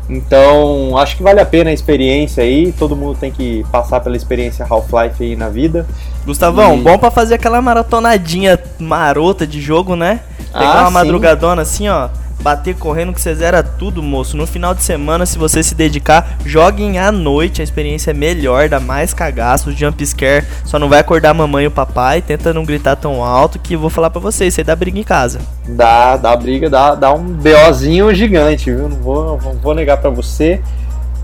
Então, 0.08 0.96
acho 0.98 1.18
que 1.18 1.24
vale 1.24 1.42
a 1.42 1.46
pena 1.46 1.72
a 1.72 1.74
experiência 1.74 2.44
aí. 2.44 2.72
Todo 2.74 2.96
mundo 2.96 3.18
tem 3.20 3.32
que 3.32 3.66
passar 3.72 4.00
pela 4.02 4.16
experiência 4.16 4.66
Half-Life 4.70 5.24
aí 5.24 5.36
na 5.36 5.50
vida. 5.50 5.88
Gustavão, 6.26 6.78
e... 6.78 6.82
bom 6.82 6.98
para 6.98 7.12
fazer 7.12 7.36
aquela 7.36 7.62
maratonadinha 7.62 8.60
marota 8.80 9.48
de 9.48 9.60
jogo, 9.60 9.96
né? 9.96 10.22
Pegar 10.54 10.78
ah, 10.78 10.82
uma 10.82 10.88
sim. 10.88 10.94
madrugadona 10.94 11.62
assim, 11.62 11.90
ó 11.90 12.10
bater 12.42 12.76
correndo 12.76 13.14
que 13.14 13.22
você 13.22 13.34
zera 13.34 13.64
tudo, 13.64 14.04
moço. 14.04 14.38
No 14.38 14.46
final 14.46 14.74
de 14.74 14.84
semana, 14.84 15.26
se 15.26 15.38
você 15.38 15.64
se 15.64 15.74
dedicar, 15.74 16.38
joguem 16.46 17.00
à 17.00 17.12
noite, 17.12 17.62
a 17.62 17.64
experiência 17.64 18.12
é 18.12 18.14
melhor, 18.14 18.70
dá 18.70 18.80
mais 18.80 19.14
cagaço, 19.14 19.72
jump 19.72 20.06
scare, 20.06 20.46
só 20.64 20.78
não 20.78 20.90
vai 20.90 21.00
acordar 21.00 21.32
a 21.32 21.34
mamãe 21.34 21.66
e 21.66 21.68
o 21.68 21.72
papai, 21.72 22.22
tenta 22.22 22.54
não 22.54 22.64
gritar 22.64 22.96
tão 22.96 23.24
alto 23.24 23.60
que 23.60 23.76
eu 23.76 23.80
vou 23.80 23.90
falar 23.90 24.10
para 24.10 24.22
vocês, 24.22 24.54
você 24.54 24.64
dá 24.64 24.76
briga 24.76 25.00
em 25.00 25.04
casa. 25.04 25.40
Dá, 25.68 26.18
dá 26.18 26.36
briga, 26.36 26.70
dá, 26.70 26.96
dá 26.96 27.14
um 27.14 27.24
BOzinho 27.24 28.14
gigante, 28.14 28.72
viu? 28.72 28.90
Não 28.90 28.98
vou, 28.98 29.40
não 29.42 29.54
vou 29.54 29.74
negar 29.74 29.98
para 29.98 30.10
você. 30.10 30.62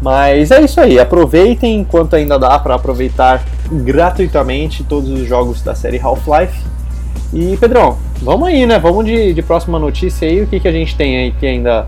Mas 0.02 0.50
é 0.50 0.62
isso 0.62 0.82
aí, 0.82 1.00
aproveitem 1.00 1.80
enquanto 1.80 2.15
ainda 2.15 2.39
dá 2.39 2.58
para 2.58 2.74
aproveitar 2.74 3.43
gratuitamente 3.71 4.84
todos 4.84 5.10
os 5.12 5.28
jogos 5.28 5.62
da 5.62 5.76
série 5.76 6.00
Half-Life. 6.00 6.60
E 7.34 7.56
Pedrão, 7.58 7.98
vamos 8.22 8.48
aí, 8.48 8.65
né? 8.65 8.78
Vamos 8.78 9.06
de, 9.06 9.34
de 9.34 9.41
próxima 9.41 9.80
notícia 9.80 10.28
aí. 10.28 10.41
O 10.41 10.48
que, 10.48 10.60
que 10.60 10.67
a 10.67 10.72
gente 10.72 10.96
tem 10.96 11.17
aí 11.17 11.32
que 11.32 11.46
ainda 11.46 11.88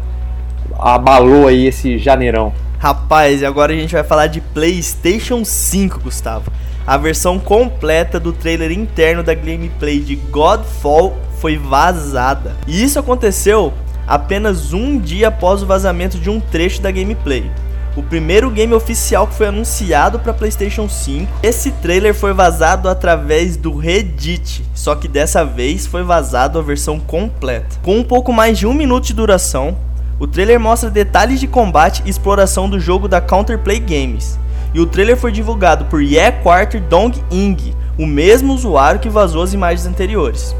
abalou 0.80 1.48
aí 1.48 1.68
esse 1.68 1.98
janeirão? 1.98 2.54
Rapaz, 2.80 3.44
agora 3.44 3.74
a 3.74 3.76
gente 3.76 3.94
vai 3.94 4.04
falar 4.04 4.28
de 4.28 4.40
PlayStation 4.40 5.44
5, 5.44 6.00
Gustavo. 6.00 6.52
A 6.86 6.98
versão 6.98 7.40
completa 7.40 8.20
do 8.20 8.34
trailer 8.34 8.72
interno 8.72 9.24
da 9.24 9.34
gameplay 9.34 10.00
de 10.00 10.16
Godfall 10.16 11.18
foi 11.40 11.58
vazada. 11.58 12.56
E 12.68 12.84
isso 12.84 13.00
aconteceu 13.00 13.74
apenas 14.08 14.74
um 14.74 15.00
dia 15.00 15.30
após 15.30 15.62
o 15.62 15.66
vazamento 15.66 16.18
de 16.18 16.30
um 16.30 16.40
trecho 16.40 16.82
da 16.82 16.92
gameplay 16.92 17.50
o 17.96 18.02
primeiro 18.02 18.50
game 18.50 18.74
oficial 18.74 19.28
que 19.28 19.36
foi 19.36 19.48
anunciado 19.48 20.20
para 20.20 20.34
PlayStation 20.34 20.90
5. 20.90 21.32
Esse 21.44 21.72
trailer 21.72 22.14
foi 22.14 22.34
vazado 22.34 22.90
através 22.90 23.56
do 23.56 23.76
Reddit, 23.76 24.64
só 24.74 24.96
que 24.96 25.08
dessa 25.08 25.46
vez 25.46 25.86
foi 25.86 26.04
vazado 26.04 26.58
a 26.58 26.62
versão 26.62 27.00
completa. 27.00 27.78
Com 27.84 27.98
um 27.98 28.04
pouco 28.04 28.34
mais 28.34 28.58
de 28.58 28.66
um 28.66 28.74
minuto 28.74 29.06
de 29.06 29.14
duração, 29.14 29.78
o 30.20 30.26
trailer 30.26 30.60
mostra 30.60 30.90
detalhes 30.90 31.40
de 31.40 31.48
combate 31.48 32.02
e 32.06 32.10
exploração 32.10 32.70
do 32.70 32.80
jogo 32.80 33.08
da 33.08 33.22
Counterplay 33.22 33.80
Games. 33.80 34.40
E 34.74 34.80
o 34.80 34.86
trailer 34.88 35.18
foi 35.18 35.32
divulgado 35.32 35.86
por 35.86 36.02
Ye 36.02 36.32
Quarter 36.42 36.82
Dong 36.82 37.22
Ing, 37.30 37.76
o 37.98 38.08
mesmo 38.08 38.54
usuário 38.54 39.00
que 39.00 39.10
vazou 39.10 39.44
as 39.44 39.54
imagens 39.54 39.86
anteriores. 39.86 40.56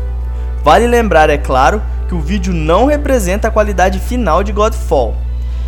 Vale 0.64 0.86
lembrar, 0.86 1.30
é 1.30 1.38
claro, 1.38 1.82
que 2.08 2.14
o 2.14 2.22
vídeo 2.22 2.54
não 2.54 2.86
representa 2.86 3.48
a 3.48 3.52
qualidade 3.52 4.00
final 4.00 4.44
de 4.44 4.52
Godfall, 4.52 5.16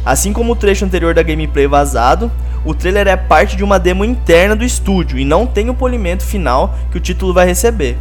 Assim 0.06 0.32
como 0.32 0.52
o 0.52 0.56
trecho 0.56 0.86
anterior 0.86 1.16
da 1.16 1.24
gameplay 1.24 1.66
vazado, 1.66 2.32
o 2.64 2.76
trailer 2.76 3.08
é 3.08 3.18
parte 3.18 3.58
de 3.58 3.64
uma 3.64 3.80
demo 3.80 4.06
interna 4.06 4.56
do 4.56 4.64
estúdio 4.64 5.18
e 5.18 5.26
não 5.26 5.48
tem 5.48 5.70
o 5.70 5.74
polimento 5.74 6.24
final 6.24 6.76
que 6.92 6.98
o 6.98 7.02
título 7.02 7.34
vai 7.34 7.48
receber. 7.48 7.98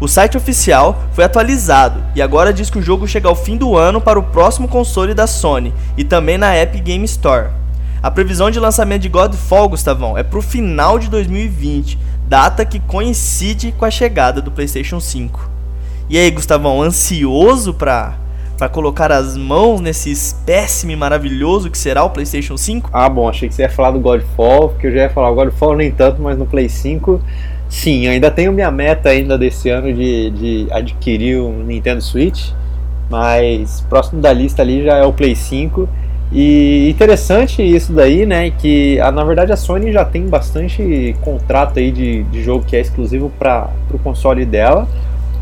O 0.00 0.08
site 0.08 0.36
oficial 0.36 1.00
foi 1.12 1.22
atualizado 1.22 2.02
e 2.16 2.22
agora 2.22 2.52
diz 2.52 2.70
que 2.70 2.78
o 2.78 2.82
jogo 2.82 3.06
chega 3.06 3.28
ao 3.28 3.36
fim 3.36 3.56
do 3.56 3.76
ano 3.76 4.00
para 4.00 4.18
o 4.18 4.22
próximo 4.22 4.66
console 4.66 5.14
da 5.14 5.26
Sony 5.26 5.72
e 5.96 6.02
também 6.02 6.38
na 6.38 6.56
Epic 6.58 6.82
Game 6.82 7.04
Store. 7.04 7.50
A 8.02 8.10
previsão 8.10 8.50
de 8.50 8.58
lançamento 8.58 9.02
de 9.02 9.08
Godfall, 9.08 9.68
Gustavão, 9.68 10.18
é 10.18 10.22
para 10.24 10.38
o 10.38 10.42
final 10.42 10.98
de 10.98 11.08
2020, 11.08 11.98
data 12.26 12.64
que 12.64 12.80
coincide 12.80 13.72
com 13.78 13.84
a 13.84 13.90
chegada 13.90 14.42
do 14.42 14.50
PlayStation 14.50 14.98
5. 14.98 15.48
E 16.10 16.18
aí, 16.18 16.30
Gustavão, 16.30 16.82
ansioso 16.82 17.72
para 17.72 18.16
para 18.62 18.68
colocar 18.68 19.10
as 19.10 19.36
mãos 19.36 19.80
nesse 19.80 20.12
espécime 20.12 20.94
maravilhoso 20.94 21.68
que 21.68 21.76
será 21.76 22.04
o 22.04 22.10
PlayStation 22.10 22.56
5? 22.56 22.90
Ah, 22.92 23.08
bom, 23.08 23.28
achei 23.28 23.48
que 23.48 23.56
você 23.56 23.62
ia 23.62 23.68
falar 23.68 23.90
do 23.90 23.98
Godfall, 23.98 24.68
porque 24.68 24.86
eu 24.86 24.92
já 24.92 24.98
ia 24.98 25.10
falar 25.10 25.30
o 25.30 25.34
Godfall 25.34 25.74
nem 25.74 25.90
tanto, 25.90 26.22
mas 26.22 26.38
no 26.38 26.46
Play 26.46 26.68
5, 26.68 27.20
sim, 27.68 28.06
ainda 28.06 28.30
tenho 28.30 28.52
minha 28.52 28.70
meta 28.70 29.08
ainda 29.08 29.36
desse 29.36 29.68
ano 29.68 29.92
de, 29.92 30.30
de 30.30 30.68
adquirir 30.70 31.40
um 31.40 31.64
Nintendo 31.64 32.00
Switch, 32.00 32.50
mas 33.10 33.80
próximo 33.90 34.22
da 34.22 34.32
lista 34.32 34.62
ali 34.62 34.84
já 34.84 34.96
é 34.96 35.04
o 35.04 35.12
Play 35.12 35.34
5. 35.34 35.88
E 36.30 36.88
interessante 36.88 37.60
isso 37.62 37.92
daí, 37.92 38.24
né? 38.24 38.52
Que 38.52 39.00
a, 39.00 39.10
na 39.10 39.24
verdade 39.24 39.50
a 39.50 39.56
Sony 39.56 39.90
já 39.90 40.04
tem 40.04 40.28
bastante 40.28 41.16
contrato 41.20 41.80
aí 41.80 41.90
de, 41.90 42.22
de 42.22 42.44
jogo 42.44 42.64
que 42.64 42.76
é 42.76 42.80
exclusivo 42.80 43.28
para 43.40 43.70
o 43.92 43.98
console 43.98 44.46
dela 44.46 44.86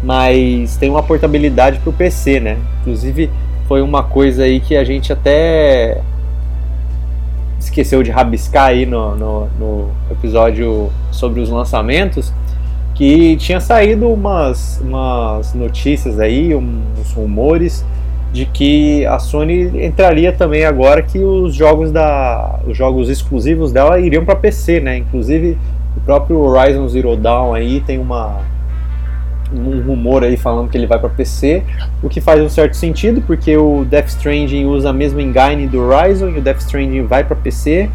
mas 0.03 0.77
tem 0.77 0.91
uma 0.91 1.03
portabilidade 1.03 1.79
para 1.79 1.91
o 1.91 1.93
PC, 1.93 2.41
né? 2.41 2.57
Inclusive 2.81 3.31
foi 3.69 3.83
uma 3.83 4.03
coisa 4.03 4.45
aí 4.45 4.61
que 4.61 4.77
a 4.77 4.85
gente 4.85 5.13
até 5.13 6.01
esqueceu 7.59 8.03
de 8.03 8.11
rabiscar 8.11 8.67
aí 8.67 8.87
no, 8.87 9.15
no, 9.15 9.49
no 9.59 9.89
episódio 10.11 10.91
sobre 11.13 11.41
os 11.41 11.51
lançamentos, 11.51 12.33
que 12.95 13.37
tinha 13.37 13.61
saído 13.61 14.09
umas, 14.09 14.81
umas 14.81 15.55
notícias 15.55 16.19
aí, 16.19 16.55
uns 16.55 17.13
rumores 17.13 17.85
de 18.33 18.47
que 18.47 19.05
a 19.07 19.19
Sony 19.19 19.85
entraria 19.85 20.33
também 20.33 20.65
agora 20.65 21.03
que 21.03 21.19
os 21.19 21.55
jogos 21.55 21.91
da 21.91 22.61
os 22.67 22.77
jogos 22.77 23.09
exclusivos 23.09 23.73
dela 23.73 23.99
iriam 23.99 24.25
para 24.25 24.37
PC, 24.37 24.81
né? 24.81 24.99
Inclusive 24.99 25.59
o 25.97 26.01
próprio 26.01 26.39
Horizon 26.39 26.89
Zero 26.89 27.17
Dawn 27.17 27.55
aí 27.55 27.81
tem 27.81 27.99
uma 27.99 28.41
um 29.53 29.83
rumor 29.83 30.23
aí 30.25 30.37
falando 30.37 30.69
que 30.69 30.77
ele 30.77 30.87
vai 30.87 30.99
para 30.99 31.09
PC, 31.09 31.63
o 32.03 32.09
que 32.09 32.21
faz 32.21 32.41
um 32.41 32.49
certo 32.49 32.75
sentido, 32.75 33.21
porque 33.23 33.57
o 33.57 33.85
Death 33.85 34.09
Stranding 34.09 34.65
usa 34.65 34.91
a 34.91 34.93
mesma 34.93 35.23
engine 35.23 35.67
do 35.67 35.81
Horizon 35.81 36.29
e 36.31 36.39
o 36.39 36.43
Death 36.43 36.61
Stranding 36.61 37.07
vai 37.07 37.25
para 37.25 37.37
PC. 37.37 37.91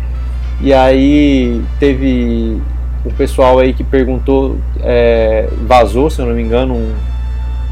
E 0.61 0.73
aí 0.73 1.61
teve 1.79 2.61
o 3.03 3.11
pessoal 3.13 3.59
aí 3.59 3.73
que 3.73 3.83
perguntou, 3.83 4.57
é, 4.81 5.47
vazou, 5.67 6.09
se 6.09 6.19
eu 6.19 6.25
não 6.25 6.33
me 6.33 6.41
engano, 6.41 6.73
um, 6.73 6.93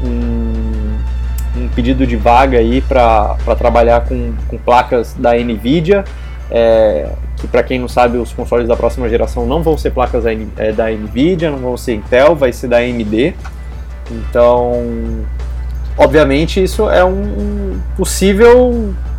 um, 0.06 1.62
um 1.64 1.68
pedido 1.68 2.06
de 2.06 2.16
vaga 2.16 2.58
aí 2.58 2.80
para 2.80 3.36
trabalhar 3.58 4.02
com, 4.02 4.32
com 4.48 4.58
placas 4.58 5.14
da 5.14 5.34
Nvidia. 5.34 6.04
É, 6.50 7.08
que 7.36 7.48
para 7.48 7.62
quem 7.62 7.78
não 7.78 7.88
sabe, 7.88 8.16
os 8.18 8.32
consoles 8.32 8.68
da 8.68 8.76
próxima 8.76 9.08
geração 9.08 9.46
não 9.46 9.62
vão 9.62 9.76
ser 9.76 9.90
placas 9.90 10.24
da, 10.24 10.32
é, 10.32 10.72
da 10.72 10.90
Nvidia, 10.90 11.50
não 11.50 11.58
vão 11.58 11.76
ser 11.76 11.94
Intel, 11.94 12.36
vai 12.36 12.52
ser 12.52 12.68
da 12.68 12.78
AMD. 12.78 13.34
Então, 14.10 15.24
obviamente, 15.96 16.62
isso 16.62 16.88
é 16.88 17.04
um 17.04 17.78
possível, 17.96 18.70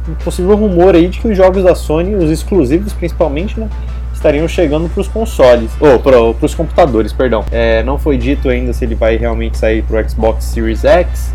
um 0.07 0.15
possível 0.23 0.55
rumor 0.55 0.95
aí 0.95 1.07
de 1.07 1.19
que 1.19 1.27
os 1.27 1.37
jogos 1.37 1.63
da 1.63 1.75
Sony, 1.75 2.15
os 2.15 2.29
exclusivos 2.29 2.93
principalmente, 2.93 3.59
né, 3.59 3.69
estariam 4.13 4.47
chegando 4.47 4.89
para 4.89 5.01
os 5.01 5.07
consoles, 5.07 5.71
ou 5.79 5.99
para 5.99 6.19
os 6.19 6.55
computadores, 6.55 7.13
perdão. 7.13 7.43
É, 7.51 7.83
não 7.83 7.97
foi 7.97 8.17
dito 8.17 8.49
ainda 8.49 8.73
se 8.73 8.83
ele 8.85 8.95
vai 8.95 9.17
realmente 9.17 9.57
sair 9.57 9.83
para 9.83 10.01
o 10.01 10.09
Xbox 10.09 10.45
Series 10.45 10.83
X, 10.83 11.33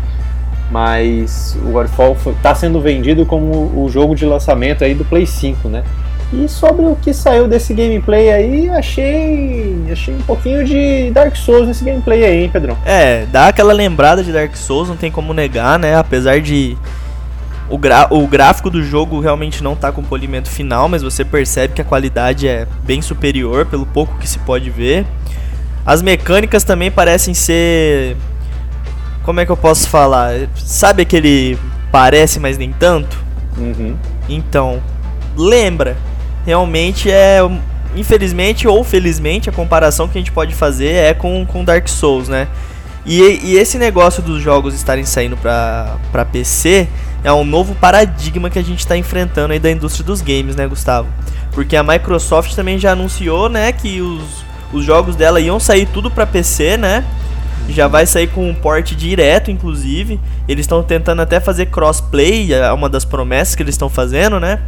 mas 0.69 1.57
o 1.65 1.71
Godfall 1.71 2.17
está 2.35 2.55
sendo 2.55 2.79
vendido 2.79 3.25
como 3.25 3.83
o 3.83 3.89
jogo 3.89 4.15
de 4.15 4.25
lançamento 4.25 4.83
aí 4.83 4.93
do 4.93 5.03
Play 5.03 5.25
5, 5.25 5.67
né? 5.67 5.83
E 6.33 6.47
sobre 6.47 6.85
o 6.85 6.95
que 6.95 7.13
saiu 7.13 7.45
desse 7.45 7.73
gameplay 7.73 8.31
aí, 8.31 8.69
achei. 8.69 9.83
Achei 9.91 10.13
um 10.13 10.21
pouquinho 10.21 10.63
de 10.63 11.11
Dark 11.11 11.35
Souls 11.35 11.67
nesse 11.67 11.83
gameplay 11.83 12.23
aí, 12.23 12.43
hein, 12.43 12.49
Pedrão? 12.49 12.77
É, 12.85 13.25
dá 13.25 13.47
aquela 13.47 13.73
lembrada 13.73 14.23
de 14.23 14.31
Dark 14.31 14.55
Souls, 14.55 14.87
não 14.87 14.95
tem 14.95 15.11
como 15.11 15.33
negar, 15.33 15.77
né? 15.77 15.97
Apesar 15.97 16.39
de. 16.39 16.77
O, 17.69 17.77
o 18.15 18.27
gráfico 18.27 18.69
do 18.69 18.81
jogo 18.81 19.19
realmente 19.19 19.61
não 19.61 19.75
tá 19.75 19.91
com 19.91 20.01
polimento 20.03 20.49
final, 20.49 20.87
mas 20.87 21.01
você 21.01 21.25
percebe 21.25 21.73
que 21.73 21.81
a 21.81 21.85
qualidade 21.85 22.47
é 22.47 22.65
bem 22.83 23.01
superior, 23.01 23.65
pelo 23.65 23.85
pouco 23.85 24.17
que 24.17 24.27
se 24.27 24.39
pode 24.39 24.69
ver. 24.69 25.05
As 25.85 26.01
mecânicas 26.01 26.63
também 26.63 26.89
parecem 26.89 27.33
ser. 27.33 28.15
Como 29.23 29.39
é 29.41 29.45
que 29.45 29.51
eu 29.51 29.57
posso 29.57 29.89
falar? 29.89 30.47
Sabe 30.55 31.01
aquele 31.01 31.57
parece, 31.91 32.39
mas 32.39 32.57
nem 32.57 32.71
tanto? 32.71 33.21
Uhum. 33.57 33.97
Então, 34.29 34.81
lembra 35.35 35.97
realmente 36.45 37.09
é 37.09 37.39
infelizmente 37.95 38.67
ou 38.67 38.83
felizmente 38.83 39.49
a 39.49 39.53
comparação 39.53 40.07
que 40.07 40.17
a 40.17 40.21
gente 40.21 40.31
pode 40.31 40.55
fazer 40.55 40.93
é 40.93 41.13
com, 41.13 41.45
com 41.45 41.63
Dark 41.63 41.87
Souls, 41.87 42.29
né? 42.29 42.47
E, 43.05 43.21
e 43.43 43.57
esse 43.57 43.77
negócio 43.77 44.21
dos 44.21 44.41
jogos 44.41 44.73
estarem 44.73 45.03
saindo 45.05 45.35
para 45.35 46.25
PC 46.31 46.87
é 47.23 47.31
um 47.31 47.43
novo 47.43 47.75
paradigma 47.75 48.49
que 48.49 48.59
a 48.59 48.63
gente 48.63 48.79
está 48.79 48.95
enfrentando 48.95 49.53
aí 49.53 49.59
da 49.59 49.71
indústria 49.71 50.05
dos 50.05 50.21
games, 50.21 50.55
né, 50.55 50.67
Gustavo? 50.67 51.07
Porque 51.51 51.75
a 51.75 51.83
Microsoft 51.83 52.53
também 52.55 52.79
já 52.79 52.91
anunciou, 52.91 53.49
né, 53.49 53.71
que 53.71 54.01
os, 54.01 54.45
os 54.71 54.85
jogos 54.85 55.15
dela 55.15 55.39
iam 55.39 55.59
sair 55.59 55.87
tudo 55.87 56.09
para 56.09 56.25
PC, 56.25 56.77
né? 56.77 57.03
Já 57.69 57.87
vai 57.87 58.05
sair 58.05 58.27
com 58.27 58.49
um 58.49 58.53
port 58.53 58.91
direto, 58.95 59.51
inclusive. 59.51 60.19
Eles 60.47 60.63
estão 60.63 60.81
tentando 60.81 61.21
até 61.21 61.39
fazer 61.39 61.67
crossplay, 61.67 62.53
é 62.53 62.71
uma 62.71 62.89
das 62.89 63.05
promessas 63.05 63.55
que 63.55 63.61
eles 63.63 63.75
estão 63.75 63.89
fazendo, 63.89 64.39
né? 64.39 64.59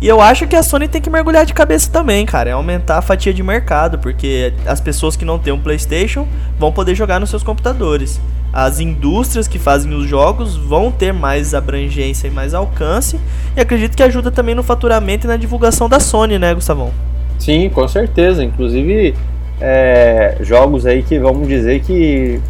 E 0.00 0.08
eu 0.08 0.18
acho 0.18 0.46
que 0.46 0.56
a 0.56 0.62
Sony 0.62 0.88
tem 0.88 1.00
que 1.00 1.10
mergulhar 1.10 1.44
de 1.44 1.52
cabeça 1.52 1.90
também, 1.90 2.24
cara. 2.24 2.48
É 2.48 2.52
aumentar 2.54 2.96
a 2.96 3.02
fatia 3.02 3.34
de 3.34 3.42
mercado, 3.42 3.98
porque 3.98 4.54
as 4.64 4.80
pessoas 4.80 5.14
que 5.14 5.26
não 5.26 5.38
têm 5.38 5.52
um 5.52 5.60
PlayStation 5.60 6.26
vão 6.58 6.72
poder 6.72 6.94
jogar 6.94 7.20
nos 7.20 7.28
seus 7.28 7.42
computadores. 7.42 8.18
As 8.50 8.80
indústrias 8.80 9.46
que 9.46 9.58
fazem 9.58 9.92
os 9.92 10.08
jogos 10.08 10.56
vão 10.56 10.90
ter 10.90 11.12
mais 11.12 11.54
abrangência 11.54 12.28
e 12.28 12.30
mais 12.30 12.54
alcance. 12.54 13.20
E 13.54 13.60
acredito 13.60 13.94
que 13.94 14.02
ajuda 14.02 14.30
também 14.30 14.54
no 14.54 14.62
faturamento 14.62 15.26
e 15.26 15.28
na 15.28 15.36
divulgação 15.36 15.86
da 15.86 16.00
Sony, 16.00 16.38
né, 16.38 16.54
Gustavão? 16.54 16.90
Sim, 17.38 17.68
com 17.68 17.86
certeza. 17.86 18.42
Inclusive, 18.42 19.14
é, 19.60 20.38
jogos 20.40 20.86
aí 20.86 21.02
que 21.02 21.18
vamos 21.18 21.46
dizer 21.46 21.80
que 21.80 22.40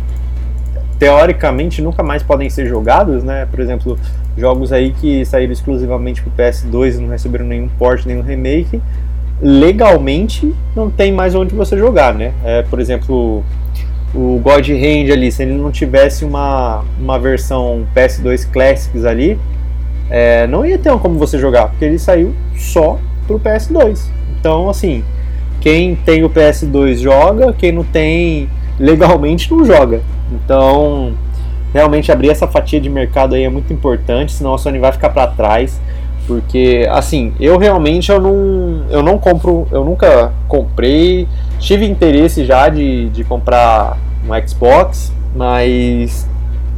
teoricamente 1.00 1.82
nunca 1.82 2.02
mais 2.02 2.22
podem 2.22 2.48
ser 2.48 2.66
jogados, 2.66 3.24
né? 3.24 3.46
Por 3.50 3.58
exemplo, 3.58 3.98
jogos 4.36 4.72
aí 4.72 4.92
que 4.92 5.24
saíram 5.24 5.52
exclusivamente 5.52 6.22
para 6.22 6.30
o 6.30 6.50
PS2 6.50 6.96
e 6.96 7.00
não 7.00 7.08
receberam 7.08 7.46
nenhum 7.46 7.68
port, 7.78 8.04
nenhum 8.06 8.22
remake, 8.22 8.80
legalmente 9.40 10.54
não 10.74 10.90
tem 10.90 11.12
mais 11.12 11.34
onde 11.34 11.54
você 11.54 11.76
jogar, 11.76 12.14
né? 12.14 12.32
É, 12.44 12.62
por 12.62 12.78
exemplo, 12.78 13.42
o 14.14 14.40
God 14.42 14.68
Hand 14.68 15.12
ali, 15.12 15.30
se 15.30 15.42
ele 15.42 15.54
não 15.54 15.70
tivesse 15.70 16.24
uma, 16.24 16.84
uma 16.98 17.18
versão 17.18 17.86
PS2 17.94 18.50
Classics 18.50 19.04
ali, 19.04 19.38
é, 20.08 20.46
não 20.46 20.66
ia 20.66 20.78
ter 20.78 20.90
como 20.98 21.18
você 21.18 21.38
jogar, 21.38 21.68
porque 21.68 21.84
ele 21.84 21.98
saiu 21.98 22.34
só 22.56 22.98
para 23.26 23.36
o 23.36 23.40
PS2. 23.40 24.00
Então, 24.38 24.68
assim, 24.68 25.04
quem 25.60 25.94
tem 25.94 26.24
o 26.24 26.30
PS2 26.30 26.96
joga, 26.96 27.52
quem 27.52 27.70
não 27.70 27.84
tem 27.84 28.48
legalmente 28.78 29.50
não 29.50 29.64
joga. 29.64 30.00
Então, 30.32 31.14
realmente 31.72 32.10
abrir 32.10 32.30
essa 32.30 32.46
fatia 32.46 32.80
de 32.80 32.88
mercado 32.88 33.34
aí 33.34 33.44
é 33.44 33.48
muito 33.48 33.72
importante, 33.72 34.32
senão 34.32 34.54
a 34.54 34.58
Sony 34.58 34.78
vai 34.78 34.92
ficar 34.92 35.10
para 35.10 35.26
trás. 35.28 35.80
Porque, 36.26 36.86
assim, 36.90 37.32
eu 37.40 37.58
realmente 37.58 38.10
eu 38.10 38.20
não, 38.20 38.84
eu 38.88 39.02
não 39.02 39.18
compro, 39.18 39.66
eu 39.72 39.84
nunca 39.84 40.32
comprei, 40.46 41.26
tive 41.58 41.84
interesse 41.86 42.44
já 42.44 42.68
de, 42.68 43.08
de 43.08 43.24
comprar 43.24 43.98
um 44.28 44.48
Xbox, 44.48 45.12
mas 45.34 46.28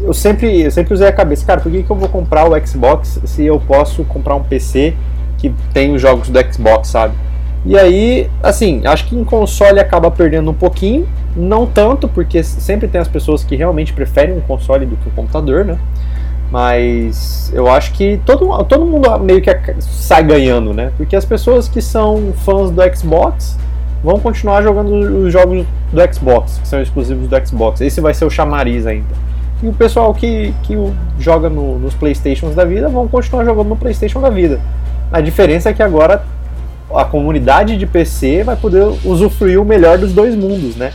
eu 0.01 0.15
sempre, 0.15 0.63
eu 0.63 0.71
sempre 0.71 0.95
usei 0.95 1.07
a 1.07 1.13
cabeça, 1.13 1.45
cara, 1.45 1.61
por 1.61 1.71
que, 1.71 1.83
que 1.83 1.91
eu 1.91 1.97
vou 1.97 2.09
comprar 2.09 2.49
o 2.49 2.67
Xbox 2.67 3.21
se 3.25 3.45
eu 3.45 3.61
posso 3.61 4.05
comprar 4.05 4.35
um 4.37 4.43
PC 4.43 4.95
que 5.39 5.53
tem 5.73 5.93
os 5.95 6.01
jogos 6.01 6.29
do 6.29 6.53
Xbox, 6.53 6.89
sabe? 6.89 7.15
E 7.65 7.79
aí, 7.79 8.29
assim, 8.43 8.83
acho 8.85 9.07
que 9.07 9.17
em 9.17 9.25
console 9.25 9.79
acaba 9.79 10.11
perdendo 10.11 10.51
um 10.51 10.55
pouquinho, 10.55 11.07
não 11.37 11.65
tanto, 11.65 12.09
porque 12.09 12.43
sempre 12.43 12.89
tem 12.89 13.01
as 13.01 13.09
pessoas 13.09 13.45
que 13.45 13.55
realmente 13.55 13.93
preferem 13.93 14.37
um 14.37 14.41
console 14.41 14.85
do 14.85 14.97
que 14.97 15.09
um 15.09 15.13
computador, 15.13 15.65
né? 15.65 15.79
Mas 16.51 17.51
eu 17.55 17.71
acho 17.71 17.93
que 17.93 18.21
todo, 18.27 18.63
todo 18.65 18.85
mundo 18.85 19.09
meio 19.21 19.41
que 19.41 19.51
sai 19.81 20.23
ganhando, 20.23 20.75
né? 20.75 20.93
Porque 20.97 21.15
as 21.15 21.25
pessoas 21.25 21.69
que 21.69 21.81
são 21.81 22.33
fãs 22.45 22.71
do 22.71 22.83
Xbox 22.95 23.57
vão 24.03 24.19
continuar 24.19 24.63
jogando 24.63 24.93
os 25.25 25.33
jogos 25.33 25.65
do 25.93 26.15
Xbox, 26.15 26.59
que 26.59 26.69
são 26.69 26.83
exclusivos 26.83 27.29
do 27.29 27.47
Xbox. 27.47 27.81
Esse 27.81 28.01
vai 28.01 28.13
ser 28.13 28.25
o 28.25 28.31
chamariz 28.31 28.87
ainda. 28.87 29.15
E 29.63 29.69
o 29.69 29.73
pessoal 29.73 30.13
que, 30.13 30.53
que 30.65 30.75
joga 31.19 31.49
no, 31.49 31.79
nos 31.79 31.95
Playstations 31.95 32.55
da 32.55 32.65
vida 32.65 32.89
vão 32.89 33.07
continuar 33.07 33.45
jogando 33.45 33.69
no 33.69 33.77
Playstation 33.77 34.21
da 34.21 34.29
vida. 34.29 34.61
A 35.13 35.21
diferença 35.21 35.71
é 35.71 35.73
que 35.73 35.83
agora 35.83 36.25
a 36.97 37.05
comunidade 37.05 37.77
de 37.77 37.87
PC 37.87 38.45
vai 38.45 38.57
poder 38.57 38.85
usufruir 39.05 39.61
o 39.61 39.65
melhor 39.65 39.99
dos 39.99 40.13
dois 40.13 40.35
mundos, 40.35 40.77
né? 40.77 40.93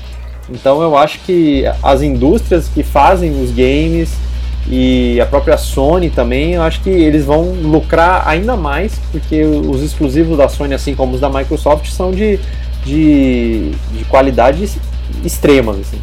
Então 0.49 0.81
eu 0.81 0.97
acho 0.97 1.19
que 1.19 1.63
as 1.83 2.01
indústrias 2.01 2.67
que 2.67 2.83
fazem 2.83 3.41
os 3.41 3.51
games 3.51 4.09
e 4.69 5.19
a 5.21 5.25
própria 5.25 5.57
Sony 5.57 6.09
também, 6.09 6.53
eu 6.53 6.61
acho 6.61 6.81
que 6.81 6.89
eles 6.89 7.23
vão 7.23 7.51
lucrar 7.53 8.27
ainda 8.27 8.55
mais, 8.55 8.99
porque 9.11 9.43
os 9.43 9.81
exclusivos 9.81 10.37
da 10.37 10.49
Sony, 10.49 10.73
assim 10.73 10.93
como 10.93 11.15
os 11.15 11.21
da 11.21 11.29
Microsoft, 11.29 11.89
são 11.89 12.11
de, 12.11 12.39
de, 12.85 13.71
de 13.93 14.05
qualidade 14.05 14.69
extremas. 15.23 15.79
Assim. 15.79 15.99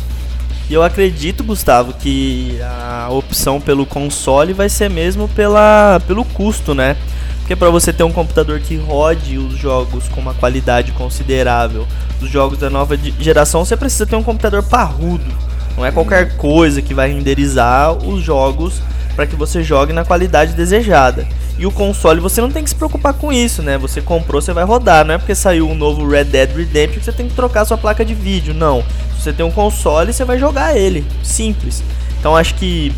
E 0.69 0.73
eu 0.73 0.83
acredito, 0.83 1.45
Gustavo, 1.45 1.93
que 1.93 2.59
a 2.63 3.09
opção 3.11 3.61
pelo 3.61 3.85
console 3.85 4.55
vai 4.55 4.71
ser 4.71 4.89
mesmo 4.89 5.29
pela, 5.29 6.01
pelo 6.07 6.25
custo, 6.25 6.75
né? 6.75 6.97
Porque 7.45 7.55
para 7.55 7.69
você 7.69 7.93
ter 7.93 8.03
um 8.03 8.11
computador 8.11 8.59
que 8.59 8.75
rode 8.75 9.37
os 9.37 9.59
jogos 9.59 10.09
com 10.09 10.19
uma 10.19 10.33
qualidade 10.33 10.93
considerável, 10.93 11.87
os 12.23 12.31
jogos 12.31 12.59
da 12.59 12.71
nova 12.71 12.97
geração, 13.21 13.63
você 13.63 13.77
precisa 13.77 14.07
ter 14.07 14.17
um 14.17 14.23
computador 14.23 14.63
parrudo. 14.63 15.31
Não 15.77 15.85
é 15.85 15.93
qualquer 15.93 16.39
coisa 16.39 16.81
que 16.81 16.95
vai 16.95 17.13
renderizar 17.13 17.93
os 17.93 18.23
jogos 18.23 18.81
para 19.15 19.27
que 19.27 19.37
você 19.37 19.63
jogue 19.63 19.93
na 19.93 20.07
qualidade 20.07 20.55
desejada. 20.55 21.29
E 21.59 21.67
o 21.67 21.71
console 21.71 22.19
você 22.19 22.41
não 22.41 22.51
tem 22.51 22.65
que 22.65 22.71
se 22.71 22.77
preocupar 22.77 23.13
com 23.13 23.31
isso, 23.31 23.63
né? 23.63 23.77
Você 23.77 24.01
comprou, 24.01 24.41
você 24.41 24.55
vai 24.55 24.65
rodar. 24.65 25.05
Não 25.05 25.13
é 25.13 25.19
porque 25.19 25.35
saiu 25.35 25.69
um 25.69 25.75
novo 25.75 26.09
Red 26.09 26.25
Dead 26.25 26.51
Redemption 26.57 26.99
que 26.99 27.05
você 27.05 27.13
tem 27.13 27.29
que 27.29 27.35
trocar 27.35 27.67
sua 27.67 27.77
placa 27.77 28.07
de 28.07 28.15
vídeo. 28.15 28.55
Não. 28.55 28.83
Se 29.17 29.25
você 29.25 29.33
tem 29.35 29.45
um 29.45 29.51
console, 29.51 30.15
você 30.15 30.25
vai 30.25 30.39
jogar 30.39 30.79
ele. 30.79 31.07
Simples. 31.23 31.83
Então 32.19 32.35
acho 32.35 32.55
que 32.55 32.91